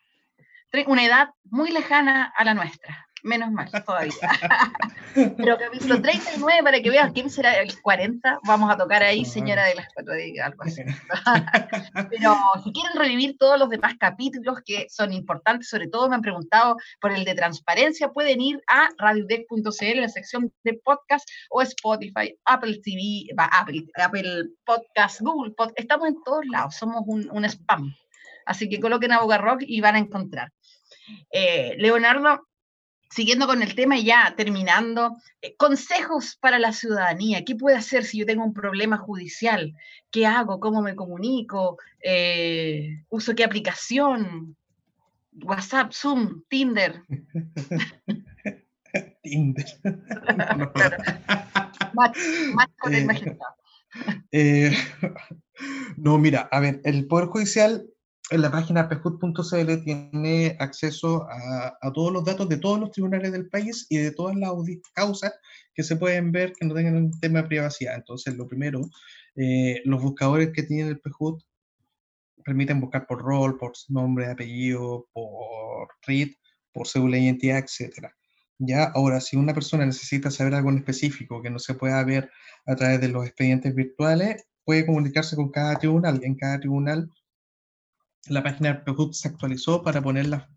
Tre- 0.73 0.85
Una 0.87 1.05
edad 1.05 1.29
muy 1.45 1.71
lejana 1.73 2.33
a 2.37 2.45
la 2.45 2.55
nuestra. 2.55 3.08
Menos 3.29 3.53
mal, 3.53 3.69
todavía. 3.85 4.15
Pero 5.37 5.59
capítulo 5.59 6.01
39, 6.01 6.63
para 6.63 6.81
que 6.81 6.89
veas 6.89 7.13
quién 7.13 7.29
será 7.29 7.61
el 7.61 7.79
40, 7.83 8.39
vamos 8.47 8.71
a 8.71 8.77
tocar 8.79 9.03
ahí, 9.03 9.27
señora 9.27 9.67
de 9.67 9.75
las 9.75 9.87
cuatro, 9.93 10.15
de 10.15 10.41
algo 10.41 10.63
así. 10.63 10.81
Pero 12.11 12.37
si 12.65 12.73
quieren 12.73 12.97
revivir 12.97 13.37
todos 13.37 13.59
los 13.59 13.69
demás 13.69 13.97
capítulos 14.01 14.61
que 14.65 14.87
son 14.89 15.13
importantes, 15.13 15.69
sobre 15.69 15.89
todo 15.89 16.09
me 16.09 16.15
han 16.15 16.23
preguntado 16.23 16.77
por 17.03 17.13
el 17.13 17.27
de 17.27 17.35
transparencia, 17.35 18.09
pueden 18.13 18.41
ir 18.41 18.63
a 18.67 18.89
radiodec.cl, 18.97 20.01
la 20.01 20.09
sección 20.09 20.51
de 20.65 20.81
podcast 20.83 21.29
o 21.51 21.61
Spotify, 21.61 22.35
Apple 22.47 22.81
TV, 22.83 23.27
Apple, 23.37 23.85
Apple 23.97 24.45
Podcast, 24.65 25.21
Google 25.21 25.53
Podcast. 25.55 25.79
Estamos 25.79 26.09
en 26.09 26.23
todos 26.25 26.47
lados, 26.47 26.77
somos 26.77 27.03
un, 27.07 27.29
un 27.31 27.45
spam. 27.45 27.95
Así 28.47 28.71
que 28.71 28.81
coloquen 28.81 29.13
a 29.13 29.21
Boca 29.21 29.37
Rock 29.37 29.65
y 29.67 29.83
van 29.83 29.97
a 29.97 29.99
encontrar. 29.99 30.51
Eh, 31.31 31.75
Leonardo, 31.77 32.49
siguiendo 33.11 33.47
con 33.47 33.63
el 33.63 33.75
tema 33.75 33.99
y 33.99 34.05
ya 34.05 34.35
terminando, 34.37 35.17
eh, 35.41 35.57
consejos 35.57 36.37
para 36.41 36.59
la 36.59 36.73
ciudadanía. 36.73 37.45
¿Qué 37.45 37.55
puede 37.57 37.77
hacer 37.77 38.05
si 38.05 38.19
yo 38.19 38.27
tengo 38.27 38.45
un 38.45 38.55
problema 38.55 38.99
judicial? 38.99 39.75
¿Qué 40.11 40.27
hago? 40.27 40.61
¿Cómo 40.61 40.83
me 40.83 40.95
comunico? 40.95 41.79
Eh, 42.01 43.03
¿Uso 43.09 43.35
qué 43.35 43.45
aplicación? 43.45 44.57
WhatsApp, 45.43 45.93
Zoom, 45.93 46.43
Tinder. 46.49 47.03
Tinder. 49.23 49.67
Con 52.79 52.95
el. 52.95 53.39
Eh, 54.33 54.77
no, 55.97 56.19
mira, 56.19 56.49
a 56.51 56.61
ver, 56.61 56.81
el 56.85 57.07
Poder 57.07 57.29
Judicial 57.29 57.87
en 58.31 58.43
la 58.43 58.51
página 58.51 58.89
pejut.cl 58.89 59.85
tiene 59.85 60.57
acceso 60.59 61.27
a, 61.31 61.93
todos 61.93 62.13
los 62.13 62.25
datos 62.25 62.49
de 62.49 62.59
todos 62.59 62.79
los 62.79 62.91
tribunales 62.91 63.33
del 63.33 63.49
país 63.49 63.87
y 63.89 63.97
de 63.99 64.11
todas 64.11 64.37
las 64.37 64.53
causas 64.95 65.33
que 65.75 65.83
se 65.83 65.97
pueden 65.97 66.33
ver 66.33 66.53
que 66.53 66.67
no 66.67 66.75
tengan 66.75 66.97
un 66.97 67.21
tema 67.21 67.43
de 67.43 67.49
privacidad. 67.49 67.95
Entonces, 67.95 68.37
lo 68.37 68.47
primero, 68.47 68.83
eh, 69.37 69.81
los 69.85 70.03
buscadores 70.03 70.51
que 70.53 70.63
tiene 70.63 70.91
el 70.91 71.01
Pejut 71.01 71.43
permiten 72.45 72.81
buscar 72.81 73.07
por 73.07 73.23
rol, 73.23 73.59
por 73.59 73.73
nombre, 73.89 74.27
apellido, 74.27 75.07
por 75.13 75.89
RIT, 76.07 76.37
por 76.73 76.87
cédula 76.87 77.17
de 77.17 77.23
identidad, 77.25 77.59
etcétera. 77.59 78.15
Ya, 78.59 78.85
ahora, 78.95 79.21
si 79.21 79.37
una 79.37 79.55
persona 79.55 79.87
necesita 79.87 80.31
saber 80.31 80.55
algo 80.55 80.71
en 80.71 80.79
específico 80.79 81.41
que 81.43 81.51
no 81.51 81.59
se 81.59 81.75
pueda 81.75 82.03
ver 82.05 82.31
a 82.67 82.75
través 82.75 83.01
de 83.01 83.09
los 83.09 83.25
expedientes 83.25 83.75
virtuales, 83.75 84.45
puede 84.65 84.85
comunicarse 84.85 85.37
con 85.37 85.51
cada 85.51 85.77
tribunal. 85.77 86.21
En 86.25 86.35
cada 86.35 86.59
tribunal, 86.59 87.11
la 88.27 88.43
página 88.43 88.73
del 88.73 88.83
PEJUT 88.83 89.13
se 89.15 89.29
actualizó 89.29 89.83
para 89.83 90.03
poner 90.03 90.27
la, 90.27 90.49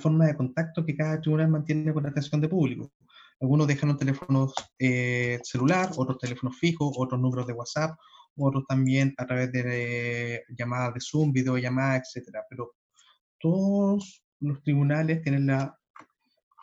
forma 0.00 0.26
de 0.26 0.36
contacto 0.36 0.84
que 0.84 0.96
cada 0.96 1.20
tribunal 1.20 1.48
mantiene 1.48 1.92
con 1.92 2.02
la 2.02 2.10
atención 2.10 2.40
de 2.40 2.48
público. 2.48 2.92
Algunos 3.40 3.68
dejan 3.68 3.90
un 3.90 3.96
teléfono 3.96 4.52
eh, 4.78 5.38
celular, 5.44 5.90
otros 5.96 6.18
teléfonos 6.18 6.58
fijos, 6.58 6.92
otros 6.96 7.20
números 7.20 7.46
de 7.46 7.52
WhatsApp, 7.52 7.96
otros 8.36 8.64
también 8.66 9.14
a 9.18 9.26
través 9.26 9.52
de 9.52 10.34
eh, 10.34 10.42
llamadas 10.56 10.94
de 10.94 11.00
Zoom, 11.00 11.32
videollamadas, 11.32 12.08
etcétera. 12.08 12.44
Pero 12.50 12.74
todos 13.38 14.24
los 14.40 14.62
tribunales 14.62 15.22
tienen 15.22 15.46
la 15.46 15.78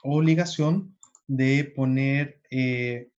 obligación 0.04 0.98
de 1.28 1.72
poner 1.76 2.42
eh, 2.52 3.10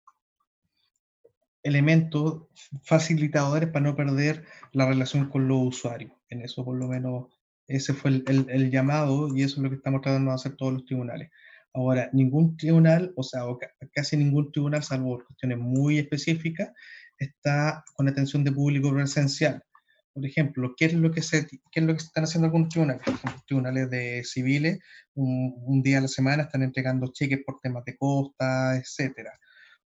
elementos 1.66 2.44
facilitadores 2.82 3.68
para 3.70 3.84
no 3.84 3.96
perder 3.96 4.44
la 4.72 4.86
relación 4.86 5.28
con 5.30 5.48
los 5.48 5.58
usuarios. 5.68 6.12
En 6.30 6.42
eso 6.42 6.64
por 6.64 6.76
lo 6.76 6.88
menos 6.88 7.26
ese 7.68 7.94
fue 7.94 8.10
el, 8.10 8.24
el- 8.28 8.46
el 8.50 8.70
llamado 8.70 9.28
y 9.36 9.42
eso 9.42 9.56
es 9.56 9.62
lo 9.62 9.70
que 9.70 9.76
estamos 9.76 10.00
tratando 10.02 10.30
de 10.30 10.34
hacer 10.36 10.56
todos 10.56 10.72
los 10.74 10.84
tribunales. 10.84 11.30
Ahora, 11.74 12.08
ningún 12.12 12.56
tribunal, 12.56 13.12
o 13.16 13.22
sea, 13.22 13.44
o 13.46 13.58
ca- 13.58 13.70
casi 13.92 14.16
ningún 14.16 14.50
tribunal, 14.52 14.82
salvo 14.82 15.22
cuestiones 15.26 15.58
muy 15.58 15.98
específicas, 15.98 16.70
está 17.18 17.84
con 17.94 18.08
atención 18.08 18.44
de 18.44 18.52
público 18.52 18.92
presencial. 18.92 19.62
Por 20.12 20.24
ejemplo, 20.24 20.74
¿qué 20.76 20.86
es 20.86 20.94
lo 20.94 21.10
que, 21.10 21.20
se, 21.20 21.46
qué 21.46 21.80
es 21.80 21.82
lo 21.84 21.92
que 21.92 21.98
están 22.02 22.24
haciendo 22.24 22.46
algunos 22.46 22.70
tribunales? 22.70 23.02
Ejemplo, 23.06 23.42
tribunales 23.46 23.90
de 23.90 24.22
civiles, 24.24 24.78
un, 25.14 25.52
un 25.58 25.82
día 25.82 25.98
a 25.98 26.00
la 26.02 26.08
semana 26.08 26.44
están 26.44 26.62
entregando 26.62 27.12
cheques 27.12 27.40
por 27.44 27.60
temas 27.60 27.84
de 27.84 27.96
costa, 27.98 28.76
etcétera. 28.78 29.32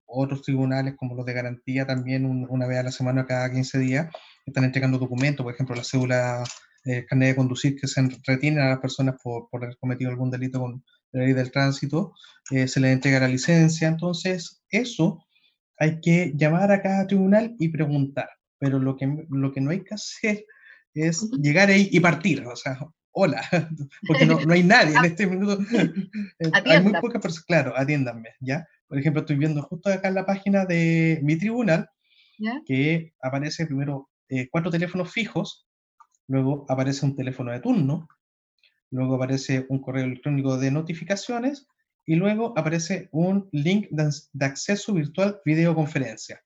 Otros 0.08 0.42
tribunales, 0.42 0.96
como 0.98 1.16
los 1.16 1.26
de 1.26 1.34
garantía, 1.34 1.86
también 1.86 2.26
un- 2.26 2.48
una 2.50 2.66
vez 2.68 2.80
a 2.80 2.84
la 2.84 2.92
semana, 2.92 3.26
cada 3.26 3.52
15 3.52 3.78
días, 3.80 4.08
están 4.46 4.64
entregando 4.64 4.98
documentos, 4.98 5.44
por 5.44 5.54
ejemplo, 5.54 5.76
la 5.76 5.84
cédula, 5.84 6.44
eh, 6.86 7.06
carnet 7.06 7.30
de 7.30 7.36
conducir 7.36 7.76
que 7.76 7.88
se 7.88 8.02
retienen 8.26 8.62
a 8.64 8.70
las 8.70 8.80
personas 8.80 9.16
por, 9.22 9.50
por 9.50 9.64
haber 9.64 9.78
cometido 9.78 10.10
algún 10.10 10.32
delito 10.32 10.60
con 10.62 10.84
la 11.12 11.24
ley 11.24 11.34
del 11.34 11.52
tránsito, 11.52 12.14
eh, 12.52 12.68
se 12.68 12.80
les 12.80 12.94
entrega 12.94 13.20
la 13.20 13.28
licencia. 13.28 13.88
Entonces, 13.90 14.64
eso 14.70 15.26
hay 15.78 16.00
que 16.02 16.32
llamar 16.36 16.72
a 16.72 16.82
cada 16.82 17.06
tribunal 17.08 17.56
y 17.60 17.70
preguntar. 17.70 18.30
Pero 18.60 18.80
lo 18.80 18.96
que, 18.96 19.08
lo 19.30 19.52
que 19.52 19.62
no 19.62 19.72
hay 19.72 19.84
que 19.84 19.94
hacer 19.96 20.46
es 20.94 21.30
llegar 21.42 21.70
ahí 21.70 21.90
y 21.92 22.00
partir. 22.00 22.46
O 22.48 22.56
sea, 22.56 22.80
hola, 23.12 23.42
porque 24.08 24.26
no, 24.26 24.40
no 24.40 24.54
hay 24.54 24.64
nadie 24.64 24.96
en 24.98 25.06
este 25.06 25.28
minuto. 25.28 25.60
Eh, 26.40 26.52
hay 26.66 26.82
muy 26.82 26.94
pocas 27.02 27.22
personas. 27.22 27.46
Claro, 27.46 27.74
atiéndanme, 27.76 28.30
¿ya? 28.40 28.66
Por 28.88 28.98
ejemplo, 28.98 29.22
estoy 29.22 29.36
viendo 29.36 29.62
justo 29.62 29.90
acá 29.90 30.08
en 30.08 30.16
la 30.16 30.26
página 30.26 30.66
de 30.66 31.20
mi 31.24 31.38
tribunal 31.38 31.90
¿Ya? 32.40 32.62
que 32.66 33.14
aparece 33.22 33.66
primero 33.66 34.10
eh, 34.30 34.48
cuatro 34.50 34.72
teléfonos 34.72 35.12
fijos, 35.12 35.68
luego 36.28 36.66
aparece 36.70 37.06
un 37.06 37.16
teléfono 37.16 37.52
de 37.52 37.60
turno, 37.60 38.08
luego 38.92 39.16
aparece 39.16 39.66
un 39.70 39.82
correo 39.82 40.06
electrónico 40.06 40.58
de 40.58 40.72
notificaciones 40.72 41.68
y 42.06 42.16
luego 42.16 42.54
aparece 42.58 43.10
un 43.12 43.50
link 43.52 43.88
de, 43.90 44.10
de 44.32 44.46
acceso 44.46 44.94
virtual 44.94 45.42
videoconferencia. 45.44 46.42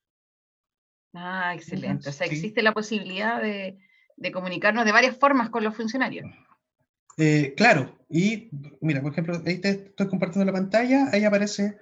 Ah, 1.13 1.53
excelente. 1.53 2.09
O 2.09 2.11
sea, 2.11 2.27
sí. 2.27 2.35
existe 2.35 2.61
la 2.61 2.73
posibilidad 2.73 3.41
de, 3.41 3.77
de 4.17 4.31
comunicarnos 4.31 4.85
de 4.85 4.91
varias 4.91 5.17
formas 5.17 5.49
con 5.49 5.63
los 5.63 5.75
funcionarios. 5.75 6.29
Eh, 7.17 7.53
claro, 7.55 7.97
y 8.09 8.49
mira, 8.79 9.01
por 9.01 9.11
ejemplo, 9.11 9.41
ahí 9.45 9.59
te 9.59 9.69
estoy 9.69 10.07
compartiendo 10.07 10.45
la 10.45 10.57
pantalla, 10.57 11.09
ahí 11.11 11.23
aparece, 11.23 11.77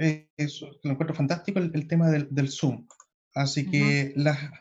eh, 0.00 0.28
eso, 0.36 0.70
lo 0.82 0.90
encuentro 0.92 1.14
fantástico, 1.14 1.58
el, 1.58 1.70
el 1.74 1.86
tema 1.86 2.10
del, 2.10 2.26
del 2.30 2.48
Zoom. 2.50 2.86
Así 3.34 3.70
que 3.70 4.12
la- 4.16 4.52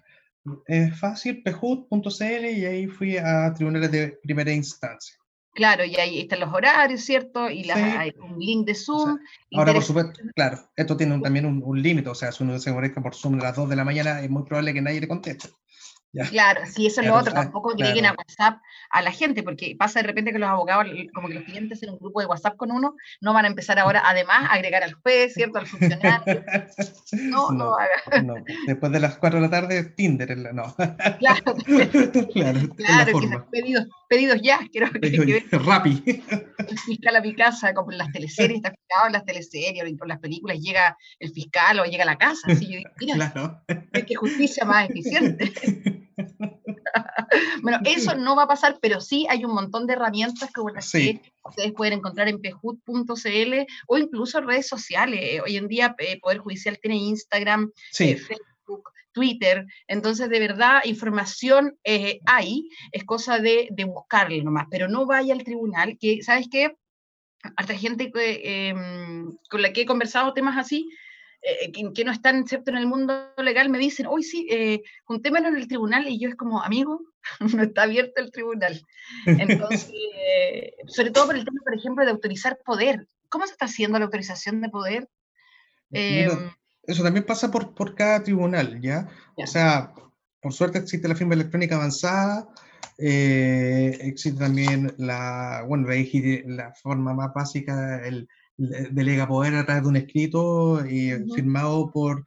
es 0.68 0.98
fácil, 1.00 1.44
pejut.cl 1.44 2.46
y 2.46 2.66
ahí 2.66 2.88
fui 2.88 3.18
a 3.18 3.54
tribunales 3.54 3.92
de 3.92 4.20
primera 4.24 4.52
instancia. 4.52 5.16
Claro, 5.54 5.84
y 5.84 5.96
ahí 5.96 6.20
están 6.22 6.40
los 6.42 6.54
horarios, 6.54 7.02
¿cierto? 7.02 7.50
Y 7.50 7.64
las- 7.64 7.78
Sí. 7.78 7.84
hay 7.84 8.14
un 8.22 8.40
link 8.40 8.66
de 8.68 8.76
Zoom. 8.76 9.18
Ahora, 9.56 9.74
por 9.74 9.84
supuesto, 9.84 10.22
claro, 10.36 10.70
esto 10.76 10.96
tiene 10.96 11.16
un- 11.16 11.22
también 11.22 11.46
un, 11.46 11.62
un 11.64 11.82
límite, 11.82 12.10
o 12.10 12.16
sea, 12.16 12.32
si 12.32 12.44
uno 12.44 12.58
se 12.60 12.74
conecta 12.74 13.02
por 13.02 13.16
Zoom 13.16 13.40
a 13.40 13.44
las 13.44 13.56
2 13.56 13.68
de 13.70 13.76
la 13.76 13.84
mañana, 13.84 14.22
es 14.22 14.30
muy 14.30 14.44
probable 14.44 14.74
que 14.74 14.82
nadie 14.82 15.02
le 15.02 15.08
conteste. 15.08 15.50
Ya. 16.12 16.28
Claro, 16.28 16.62
sí, 16.66 16.88
eso 16.88 17.02
es 17.02 17.08
lo 17.08 17.14
Claro, 17.14 17.22
otro, 17.28 17.34
ah, 17.38 17.44
tampoco 17.44 17.72
agreguen 17.72 18.06
a 18.06 18.10
claro. 18.14 18.18
WhatsApp 18.18 18.62
a 18.90 19.02
la 19.04 19.12
gente, 19.12 19.44
porque 19.44 19.76
pasa 19.78 20.00
de 20.02 20.08
repente 20.08 20.32
que 20.32 20.40
los 20.40 20.50
abogados, 20.50 20.88
como 21.14 21.28
que 21.28 21.36
los 21.36 21.44
clientes 21.44 21.84
en 21.84 21.92
un 21.92 22.00
grupo 22.00 22.20
de 22.20 22.26
WhatsApp 22.26 22.56
con 22.58 22.72
uno, 22.72 22.96
no 23.22 23.34
van 23.34 23.46
a 23.46 23.48
empezar 23.48 23.78
ahora, 23.78 24.02
además, 24.04 24.50
a 24.50 24.54
agregar 24.54 24.82
al 24.84 24.94
juez, 24.94 25.34
¿cierto? 25.36 25.60
Al 25.60 25.68
funcionario. 25.68 26.44
No, 27.12 27.52
no, 27.52 27.76
haga. 27.76 28.22
no, 28.24 28.36
después 28.68 28.92
de 28.92 29.00
las 29.00 29.18
4 29.18 29.40
de 29.40 29.46
la 29.48 29.50
tarde, 29.52 29.84
Tinder, 29.96 30.36
la- 30.38 30.54
no. 30.54 30.76
Claro, 31.20 31.56
claro, 32.34 32.60
claro, 32.76 33.20
que 33.20 33.40
pedidos, 33.52 33.88
pedidos 34.08 34.40
ya, 34.42 34.60
quiero 34.72 34.92
que, 34.92 35.00
que 35.12 35.20
Oye, 35.20 35.46
Rappi. 35.52 36.04
el 36.06 36.80
fiscal 36.80 37.16
a 37.16 37.22
mi 37.22 37.36
casa, 37.36 37.74
como 37.74 37.92
en 37.92 37.98
las 37.98 38.12
teleseries, 38.12 38.58
está 38.58 38.72
fijado 38.72 39.08
en 39.08 39.14
las 39.14 39.26
teleseries, 39.26 39.84
en 39.84 39.98
las 40.08 40.20
películas, 40.20 40.60
llega 40.60 40.98
el 41.20 41.32
fiscal 41.32 41.80
o 41.80 41.86
llega 41.86 42.04
a 42.04 42.08
la 42.08 42.18
casa, 42.18 42.48
así 42.52 42.66
yo 42.72 42.78
digo, 42.78 42.90
mira, 43.00 43.16
Claro. 43.16 43.62
es 43.94 44.06
que 44.06 44.16
justicia 44.16 44.66
más 44.66 44.90
eficiente. 44.90 45.52
Bueno, 47.64 47.80
eso 47.86 48.16
no 48.16 48.36
va 48.36 48.44
a 48.44 48.48
pasar, 48.48 48.78
pero 48.82 49.02
sí 49.02 49.26
hay 49.30 49.46
un 49.46 49.54
montón 49.54 49.88
de 49.88 49.94
herramientas 49.94 50.52
como 50.54 50.70
las 50.70 50.90
Sí. 50.90 51.20
que 51.20 51.34
ustedes 51.44 51.74
pueden 51.74 51.94
encontrar 52.00 52.28
en 52.28 52.42
pejut.cl 52.42 53.54
o 53.88 53.98
incluso 53.98 54.42
redes 54.42 54.68
sociales. 54.68 55.42
Hoy 55.46 55.58
en 55.58 55.68
día 55.68 55.96
eh, 56.00 56.20
Poder 56.20 56.40
Judicial 56.40 56.80
tiene 56.82 56.98
Instagram, 56.98 57.72
eh, 58.00 58.16
Facebook, 58.16 58.90
Twitter, 59.12 59.66
entonces 59.88 60.30
de 60.30 60.40
verdad 60.40 60.82
información 60.86 61.78
eh, 61.84 62.20
hay, 62.26 62.70
es 62.92 63.04
cosa 63.04 63.40
de, 63.40 63.68
de 63.72 63.84
buscarle 63.86 64.44
nomás, 64.44 64.68
pero 64.70 64.88
no 64.88 65.06
vaya 65.06 65.34
al 65.34 65.44
tribunal, 65.44 65.98
que, 66.00 66.22
¿sabes 66.22 66.48
qué? 66.50 66.76
Harta 67.56 67.74
gente 67.76 68.12
que, 68.12 68.68
em, 68.70 69.32
con 69.50 69.62
la 69.62 69.72
que 69.74 69.82
he 69.82 69.86
conversado 69.86 70.34
temas 70.34 70.58
así, 70.58 70.90
eh, 71.42 71.72
que, 71.72 71.94
que 71.94 72.04
no 72.04 72.12
están 72.12 72.46
¿cierto? 72.48 72.72
en 72.72 72.78
el 72.78 72.88
mundo 72.88 73.32
legal, 73.38 73.70
me 73.70 73.78
dicen, 73.78 74.08
hoy 74.08 74.24
sí, 74.24 74.48
eh, 74.50 74.82
juntémonos 75.06 75.52
en 75.52 75.58
el 75.58 75.68
tribunal, 75.68 76.08
y 76.08 76.20
yo 76.20 76.30
es 76.30 76.36
como, 76.36 76.62
amigo, 76.62 77.02
no 77.40 77.64
está 77.64 77.84
abierto 77.84 78.22
el 78.22 78.32
tribunal. 78.32 78.82
Entonces, 79.26 79.92
eh, 79.94 80.74
sobre 80.88 81.12
todo 81.12 81.28
por 81.28 81.36
el 81.36 81.46
tema, 81.46 81.62
por 81.64 81.76
ejemplo, 81.76 82.04
de 82.04 82.12
autorizar 82.12 82.60
poder. 82.66 83.08
¿Cómo 83.30 83.46
se 83.46 83.54
está 83.54 83.66
haciendo 83.66 84.00
la 84.00 84.06
autorización 84.06 84.60
de 84.62 84.70
poder? 84.70 85.08
Mira, 85.90 86.34
Em, 86.34 86.52
eso 86.84 87.04
también 87.04 87.26
pasa 87.26 87.52
por, 87.52 87.74
por 87.74 87.96
cada 87.96 88.24
tribunal, 88.24 88.82
¿ya? 88.82 89.08
Ya. 89.38 89.44
O 89.44 89.48
sea, 89.48 89.94
por 90.42 90.54
suerte 90.54 90.80
existe 90.80 91.08
la 91.08 91.16
firma 91.16 91.36
electrónica 91.36 91.76
avanzada, 91.76 92.48
eh, 92.98 93.98
existe 94.02 94.40
también 94.40 94.94
la, 94.98 95.64
bueno, 95.68 95.88
la, 95.88 95.96
la 96.46 96.74
forma 96.74 97.14
más 97.14 97.34
básica, 97.34 98.06
el 98.06 98.28
delega 98.92 99.28
poder 99.28 99.56
a 99.56 99.66
través 99.66 99.84
de 99.84 99.90
un 99.90 99.96
escrito 99.96 100.86
y 100.86 101.14
Ujú. 101.14 101.34
firmado 101.34 101.92
por 101.92 102.26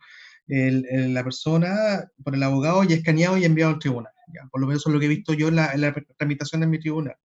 el- 0.48 0.86
el- 0.90 1.14
la 1.14 1.22
persona, 1.24 2.04
por 2.24 2.34
el 2.34 2.42
abogado 2.42 2.82
y 2.84 2.92
escaneado 2.92 3.36
y 3.38 3.44
enviado 3.44 3.72
al 3.72 3.78
tribunal. 3.78 4.12
¿ya? 4.34 4.48
Por 4.50 4.60
lo 4.60 4.66
menos 4.66 4.82
eso 4.82 4.90
es 4.90 4.94
lo 4.94 5.00
que 5.00 5.06
he 5.06 5.08
visto 5.10 5.34
yo 5.34 5.48
en 5.48 5.56
la, 5.56 5.72
en 5.72 5.80
la 5.82 5.94
tramitación 6.16 6.62
en 6.62 6.70
mi 6.70 6.78
tribunal. 6.78 7.16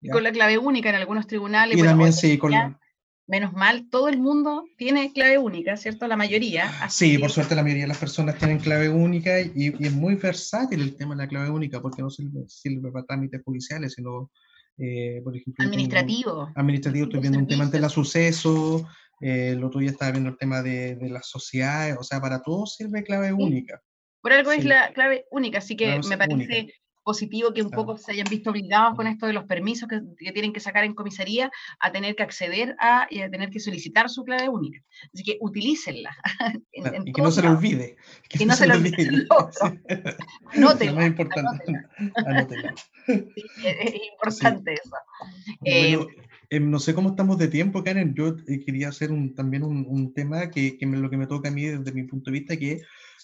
y 0.00 0.10
con 0.10 0.22
la 0.22 0.30
clave 0.32 0.58
única 0.58 0.88
en 0.90 0.94
algunos 0.96 1.26
tribunales. 1.26 1.74
Y 1.74 1.78
bueno, 1.78 1.92
también 1.92 2.12
sí, 2.12 2.36
con, 2.38 2.52
ya, 2.52 2.78
menos 3.26 3.52
mal, 3.54 3.88
todo 3.90 4.08
el 4.08 4.18
mundo 4.18 4.64
tiene 4.76 5.12
clave 5.12 5.38
única, 5.38 5.76
¿cierto? 5.76 6.06
La 6.06 6.16
mayoría. 6.16 6.68
así 6.82 7.12
Sí, 7.12 7.18
por 7.18 7.30
suerte 7.30 7.54
la 7.56 7.62
mayoría 7.62 7.84
de 7.84 7.88
las 7.88 7.98
personas 7.98 8.36
tienen 8.38 8.58
clave 8.58 8.88
única 8.88 9.40
y, 9.40 9.74
y 9.78 9.86
es 9.86 9.92
muy 9.92 10.14
versátil 10.16 10.80
el 10.82 10.94
tema 10.96 11.14
de 11.14 11.22
la 11.22 11.28
clave 11.28 11.50
única 11.50 11.80
porque 11.80 12.02
no 12.02 12.10
sirve, 12.10 12.44
sirve 12.48 12.90
para 12.92 13.04
trámites 13.06 13.42
judiciales, 13.44 13.94
sino, 13.94 14.30
eh, 14.78 15.20
por 15.24 15.36
ejemplo, 15.36 15.64
yo 15.64 15.70
tengo 15.70 15.74
un- 15.74 15.80
Administrativo. 15.90 16.52
administrativo, 16.54 17.04
estoy 17.04 17.20
viendo 17.20 17.38
un 17.38 17.46
tema 17.46 17.64
ante 17.64 17.80
la 17.80 17.88
suceso, 17.88 18.86
eh, 19.20 19.50
el 19.52 19.64
otro 19.64 19.80
día 19.80 19.90
estaba 19.90 20.10
viendo 20.12 20.30
el 20.30 20.36
tema 20.36 20.62
de, 20.62 20.96
de 20.96 21.08
las 21.08 21.26
sociedades, 21.28 21.96
o 21.98 22.02
sea, 22.02 22.20
para 22.20 22.42
todo 22.42 22.66
sirve 22.66 23.02
clave 23.02 23.32
única. 23.32 23.82
Por 24.20 24.32
algo 24.32 24.52
es 24.52 24.64
la 24.64 24.92
clave 24.92 25.24
única, 25.30 25.58
así 25.58 25.76
que 25.76 26.00
me 26.08 26.18
parece 26.18 26.34
única. 26.34 26.72
Positivo 27.06 27.54
que 27.54 27.62
un 27.62 27.68
Claro. 27.70 27.86
poco 27.86 27.98
se 27.98 28.10
hayan 28.10 28.26
visto 28.28 28.50
obligados 28.50 28.96
con 28.96 29.06
esto 29.06 29.26
de 29.28 29.32
los 29.32 29.44
permisos 29.44 29.88
que, 29.88 30.00
que 30.18 30.32
tienen 30.32 30.52
que 30.52 30.58
sacar 30.58 30.82
en 30.84 30.92
comisaría 30.92 31.50
a 31.78 31.92
tener 31.92 32.16
que 32.16 32.24
acceder 32.24 32.74
a 32.80 33.06
y 33.08 33.20
a 33.20 33.30
tener 33.30 33.48
que 33.50 33.60
solicitar 33.60 34.10
su 34.10 34.24
clave 34.24 34.48
única. 34.48 34.80
Así 35.14 35.22
que 35.22 35.38
utilícenla. 35.40 36.10
en- 36.72 36.82
Claro, 36.82 36.96
en 36.96 37.08
y 37.08 37.12
que 37.12 37.22
no 37.22 37.30
se 37.30 37.42
le 37.42 37.48
olvide. 37.48 37.96
Que 38.28 38.44
no 38.44 38.54
se 38.56 38.66
le 38.66 38.74
olvide. 38.74 38.96
Sí. 40.52 40.58
Anótenla, 40.58 41.06
importante. 41.06 41.64
Sí, 43.06 43.24
es, 43.64 43.76
es 43.80 43.94
importante 44.12 44.72
eso. 44.74 44.96
Eh, 45.64 45.96
Bueno, 45.96 46.10
em, 46.50 46.70
no 46.70 46.78
sé 46.80 46.92
cómo 46.92 47.10
estamos 47.10 47.38
de 47.38 47.46
tiempo, 47.46 47.84
Karen. 47.84 48.14
Yo 48.14 48.34
eh, 48.48 48.64
quería 48.64 48.88
hacer 48.88 49.12
un, 49.12 49.32
también 49.34 49.62
un, 49.62 49.86
un 49.88 50.12
tema 50.12 50.50
que, 50.50 50.76
que 50.76 50.86
me- 50.86 50.96
lo 50.98 51.08
que 51.08 51.16
me 51.16 51.28
toca 51.28 51.48
a 51.48 51.52
mí 51.52 51.64
desde 51.66 51.92
mi 51.92 52.02
punto 52.02 52.30
de 52.32 52.38
vista, 52.40 52.56
que 52.56 52.80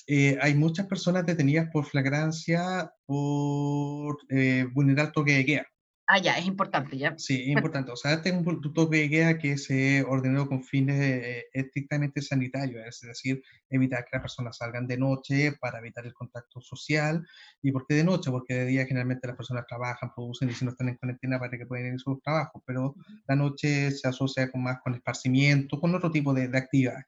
eh, 0.07 0.39
hay 0.41 0.55
muchas 0.55 0.87
personas 0.87 1.25
detenidas 1.27 1.71
por 1.71 1.85
flagrancia 1.85 2.93
por 3.07 4.19
eh, 4.31 4.67
vulnerar 4.73 5.13
toque 5.13 5.33
de 5.33 5.45
queda. 5.45 5.67
ah, 6.07 6.19
ya, 6.19 6.39
es 6.39 6.47
importante, 6.47 6.99
ya. 6.99 7.15
Sí, 7.17 7.43
es 7.43 7.49
importante. 7.49 7.93
O 7.93 7.97
sea, 7.97 8.15
este 8.15 8.31
es 8.31 8.35
un 8.35 8.61
toque 8.75 8.97
de 8.99 9.11
queda 9.11 9.39
que 9.39 9.57
se 9.57 10.03
ordenó 10.03 10.49
con 10.49 10.63
fines 10.63 11.01
eh, 11.01 11.45
estrictamente 11.53 12.21
sanitarios, 12.21 12.85
es 12.87 13.01
decir, 13.09 13.43
evitar 13.71 14.05
que 14.05 14.11
las 14.17 14.23
personas 14.23 14.57
salgan 14.57 14.87
de 14.87 14.99
noche 14.99 15.53
para 15.61 15.79
evitar 15.79 16.05
el 16.05 16.13
contacto 16.13 16.61
social. 16.61 17.25
¿Y 17.63 17.73
por 17.73 17.87
qué 17.87 17.95
de 17.95 18.05
noche? 18.05 18.31
Porque 18.31 18.55
de 18.55 18.67
día 18.67 18.87
generalmente 18.87 19.29
las 19.29 19.37
personas 19.37 19.65
trabajan, 19.67 20.13
producen 20.15 20.51
y 20.51 20.55
si 20.55 20.65
no 20.65 20.73
están 20.73 20.89
en 20.89 20.97
cuarentena 20.97 21.39
para 21.39 21.57
que 21.57 21.67
puedan 21.67 21.87
ir 21.87 21.95
a 21.95 21.99
sus 21.99 22.21
trabajos, 22.21 22.63
pero 22.67 22.95
la 23.29 23.37
noche 23.37 23.91
se 23.93 24.09
asocia 24.09 24.51
con 24.51 24.63
más 24.65 24.81
con 24.83 24.95
esparcimiento, 24.95 25.81
con 25.81 25.95
otro 25.95 26.11
tipo 26.11 26.35
de, 26.35 26.49
de 26.49 26.59
actividades. 26.59 27.07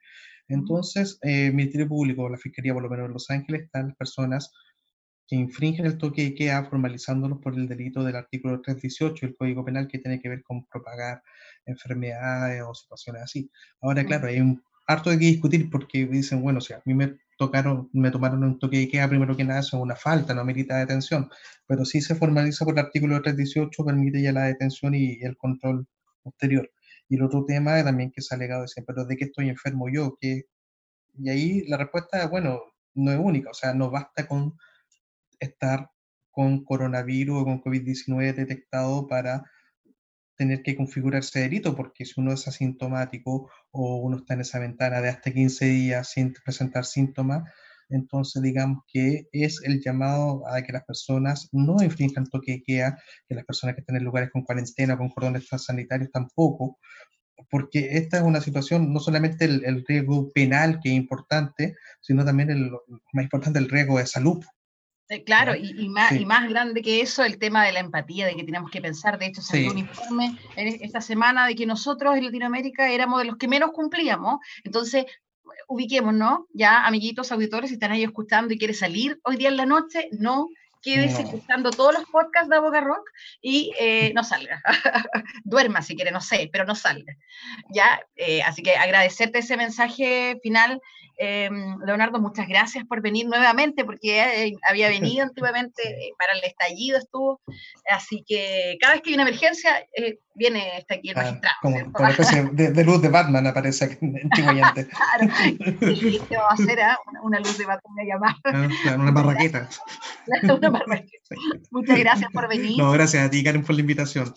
Entonces, 0.48 1.18
eh, 1.22 1.46
el 1.46 1.54
Ministerio 1.54 1.88
Público, 1.88 2.28
la 2.28 2.38
Fiscalía, 2.38 2.74
por 2.74 2.82
lo 2.82 2.90
menos 2.90 3.06
en 3.06 3.12
Los 3.12 3.30
Ángeles, 3.30 3.62
están 3.64 3.88
las 3.88 3.96
personas 3.96 4.52
que 5.26 5.36
infringen 5.36 5.86
el 5.86 5.98
toque 5.98 6.24
de 6.24 6.34
queda 6.34 6.64
formalizándolos 6.64 7.38
por 7.40 7.54
el 7.54 7.66
delito 7.68 8.04
del 8.04 8.16
artículo 8.16 8.60
318 8.60 9.26
del 9.26 9.36
Código 9.36 9.64
Penal 9.64 9.88
que 9.88 9.98
tiene 9.98 10.20
que 10.20 10.28
ver 10.28 10.42
con 10.42 10.66
propagar 10.66 11.22
enfermedades 11.66 12.62
o 12.62 12.74
situaciones 12.74 13.22
así. 13.22 13.50
Ahora, 13.80 14.04
claro, 14.04 14.28
hay 14.28 14.40
un 14.40 14.62
harto 14.86 15.10
de 15.10 15.18
que 15.18 15.26
discutir 15.26 15.70
porque 15.70 16.06
dicen, 16.06 16.42
bueno, 16.42 16.60
si 16.60 16.74
a 16.74 16.82
mí 16.84 16.94
me 16.94 17.16
tocaron, 17.38 17.88
me 17.92 18.10
tomaron 18.10 18.44
un 18.44 18.58
toque 18.58 18.78
de 18.78 18.88
queda, 18.88 19.08
primero 19.08 19.36
que 19.36 19.44
nada, 19.44 19.60
eso 19.60 19.76
es 19.78 19.82
una 19.82 19.96
falta, 19.96 20.34
no 20.34 20.42
amerita 20.42 20.76
detención, 20.78 21.30
pero 21.66 21.84
si 21.84 22.00
se 22.00 22.14
formaliza 22.14 22.64
por 22.64 22.74
el 22.74 22.84
artículo 22.84 23.20
318, 23.22 23.84
permite 23.84 24.22
ya 24.22 24.32
la 24.32 24.44
detención 24.44 24.94
y 24.94 25.18
el 25.22 25.36
control 25.36 25.86
posterior. 26.22 26.70
Y 27.14 27.16
el 27.16 27.22
otro 27.22 27.44
tema 27.44 27.82
también 27.84 28.10
que 28.10 28.20
se 28.20 28.34
ha 28.34 28.36
alegado 28.36 28.62
decir, 28.62 28.82
pero 28.84 29.04
¿de 29.04 29.16
qué 29.16 29.26
estoy 29.26 29.48
enfermo 29.48 29.88
yo? 29.88 30.16
¿Qué? 30.20 30.46
Y 31.16 31.30
ahí 31.30 31.64
la 31.68 31.76
respuesta, 31.76 32.26
bueno, 32.26 32.60
no 32.94 33.12
es 33.12 33.18
única, 33.20 33.50
o 33.50 33.54
sea, 33.54 33.72
no 33.72 33.88
basta 33.88 34.26
con 34.26 34.54
estar 35.38 35.90
con 36.32 36.64
coronavirus 36.64 37.42
o 37.42 37.44
con 37.44 37.62
COVID-19 37.62 38.34
detectado 38.34 39.06
para 39.06 39.44
tener 40.36 40.64
que 40.64 40.74
configurarse 40.74 41.38
delito, 41.38 41.76
porque 41.76 42.04
si 42.04 42.20
uno 42.20 42.32
es 42.32 42.48
asintomático 42.48 43.48
o 43.70 43.96
uno 43.98 44.16
está 44.16 44.34
en 44.34 44.40
esa 44.40 44.58
ventana 44.58 45.00
de 45.00 45.10
hasta 45.10 45.32
15 45.32 45.66
días 45.66 46.10
sin 46.10 46.32
presentar 46.32 46.84
síntomas, 46.84 47.48
entonces 47.94 48.42
digamos 48.42 48.82
que 48.92 49.28
es 49.32 49.60
el 49.64 49.80
llamado 49.80 50.42
a 50.48 50.62
que 50.62 50.72
las 50.72 50.84
personas 50.84 51.48
no 51.52 51.82
infrinjan 51.82 52.26
toque 52.26 52.52
de 52.52 52.62
queda, 52.62 52.98
que 53.28 53.34
las 53.34 53.44
personas 53.44 53.74
que 53.74 53.80
estén 53.80 53.96
en 53.96 54.04
lugares 54.04 54.30
con 54.32 54.42
cuarentena, 54.42 54.98
con 54.98 55.10
cordones 55.10 55.46
sanitarios 55.48 56.10
tampoco, 56.10 56.78
porque 57.50 57.96
esta 57.96 58.18
es 58.18 58.22
una 58.22 58.40
situación, 58.40 58.92
no 58.92 59.00
solamente 59.00 59.44
el, 59.44 59.84
riesgo 59.86 60.30
penal 60.32 60.80
que 60.82 60.90
es 60.90 60.94
importante, 60.94 61.76
sino 62.00 62.24
también 62.24 62.50
el 62.50 62.70
más 63.12 63.24
importante, 63.24 63.58
el 63.58 63.68
riesgo 63.68 63.98
de 63.98 64.06
salud. 64.06 64.44
Eh, 65.10 65.22
claro, 65.22 65.54
y, 65.54 65.88
más, 65.90 66.12
y 66.12 66.24
más 66.24 66.48
grande 66.48 66.80
que 66.80 67.02
eso, 67.02 67.24
el 67.24 67.38
tema 67.38 67.64
de 67.64 67.72
la 67.72 67.80
empatía, 67.80 68.26
de 68.26 68.36
que 68.36 68.44
tenemos 68.44 68.70
que 68.70 68.80
pensar, 68.80 69.18
de 69.18 69.26
hecho 69.26 69.42
salió 69.42 69.70
un 69.70 69.78
informe 69.78 70.38
esta 70.56 71.02
semana 71.02 71.46
de 71.46 71.54
que 71.54 71.66
nosotros 71.66 72.16
en 72.16 72.24
Latinoamérica 72.24 72.90
éramos 72.90 73.20
de 73.20 73.26
los 73.26 73.36
que 73.36 73.46
menos 73.46 73.72
cumplíamos, 73.72 74.38
entonces 74.64 75.04
ubiquémonos, 75.68 76.40
ya 76.52 76.86
amiguitos, 76.86 77.32
auditores, 77.32 77.70
si 77.70 77.74
están 77.74 77.92
ahí 77.92 78.02
escuchando 78.02 78.52
y 78.52 78.58
quiere 78.58 78.74
salir 78.74 79.20
hoy 79.24 79.36
día 79.36 79.48
en 79.48 79.56
la 79.56 79.66
noche, 79.66 80.08
no 80.12 80.48
quédese 80.84 81.22
escuchando 81.22 81.70
todos 81.70 81.94
los 81.94 82.04
podcasts 82.04 82.48
de 82.48 82.56
Aboga 82.56 82.80
Rock 82.80 83.08
y 83.40 83.72
eh, 83.80 84.12
no 84.14 84.22
salga. 84.22 84.62
Duerma 85.44 85.82
si 85.82 85.96
quiere, 85.96 86.10
no 86.10 86.20
sé, 86.20 86.50
pero 86.52 86.64
no 86.64 86.74
salga. 86.74 87.14
Ya, 87.70 88.00
eh, 88.16 88.42
así 88.42 88.62
que 88.62 88.76
agradecerte 88.76 89.38
ese 89.38 89.56
mensaje 89.56 90.38
final 90.42 90.80
Em, 91.16 91.78
Leonardo, 91.84 92.20
muchas 92.20 92.48
gracias 92.48 92.84
por 92.86 93.00
venir 93.00 93.26
nuevamente, 93.26 93.84
porque 93.84 94.20
eh, 94.20 94.52
había 94.68 94.88
venido 95.16 95.22
antiguamente 95.22 95.82
eh, 95.82 96.12
para 96.18 96.32
el 96.32 96.44
estallido, 96.44 96.98
estuvo. 96.98 97.40
Así 97.88 98.24
que 98.26 98.76
cada 98.80 98.94
vez 98.94 99.02
que 99.02 99.10
hay 99.10 99.14
una 99.14 99.22
emergencia, 99.22 99.86
eh, 99.96 100.18
viene 100.34 100.78
está 100.78 100.94
aquí 100.94 101.10
el 101.10 101.18
ah, 101.18 101.22
magistrado. 101.22 101.56
como, 101.62 101.76
una 101.76 102.10
especie 102.10 102.44
de, 102.52 102.84
luz 102.84 103.00
de 103.00 103.08
Batman 103.08 103.46
aparece 103.46 103.84
aquí 103.84 103.98
antiguamente. 104.22 104.88
claro, 104.88 105.32
y 105.80 106.18
te 106.18 106.36
va 106.36 106.50
a 106.50 106.54
hacer 106.54 106.80
ah? 106.80 106.98
una, 107.22 107.38
luz 107.38 107.58
de 107.58 107.66
Batman 107.66 108.06
llamar. 108.06 108.34
Ah, 108.44 108.96
una 108.96 109.10
barraqueta. 109.12 109.68
una. 110.42 110.73
Muchas 111.70 111.98
gracias 111.98 112.30
por 112.32 112.48
venir. 112.48 112.78
No, 112.78 112.90
gracias 112.92 113.26
a 113.26 113.30
ti, 113.30 113.42
Karen, 113.42 113.62
por 113.62 113.74
la 113.74 113.80
invitación. 113.80 114.34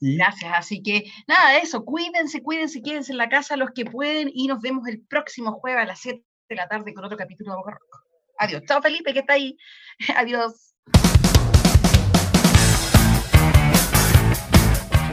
Gracias, 0.00 0.52
así 0.54 0.82
que 0.82 1.04
nada, 1.26 1.58
eso, 1.58 1.84
cuídense, 1.84 2.42
cuídense, 2.42 2.82
quédense 2.82 3.12
en 3.12 3.18
la 3.18 3.28
casa 3.28 3.56
los 3.56 3.70
que 3.70 3.84
pueden 3.84 4.30
y 4.32 4.46
nos 4.46 4.60
vemos 4.60 4.86
el 4.88 5.00
próximo 5.00 5.52
jueves 5.52 5.82
a 5.82 5.86
las 5.86 6.00
7 6.00 6.22
de 6.48 6.56
la 6.56 6.68
tarde 6.68 6.94
con 6.94 7.04
otro 7.04 7.16
capítulo 7.16 7.52
de 7.52 7.56
Boca 7.56 7.72
Rock. 7.72 8.04
Adiós. 8.38 8.62
Chao 8.66 8.80
Felipe, 8.80 9.12
que 9.12 9.20
está 9.20 9.34
ahí. 9.34 9.56
Adiós. 10.16 10.74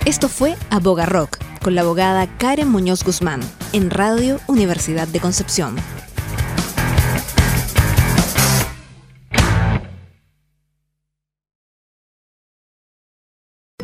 Esto 0.06 0.30
fue 0.30 0.56
Aboga 0.70 1.08
Rock 1.08 1.40
con 1.64 1.74
la 1.74 1.82
abogada 1.82 2.28
Karen 2.38 2.70
Muñoz 2.70 3.04
Guzmán 3.04 3.42
en 3.74 3.90
Radio 3.90 4.40
Universidad 4.48 5.08
de 5.08 5.20
Concepción. 5.20 5.76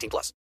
18 0.00 0.08
plus. 0.10 0.32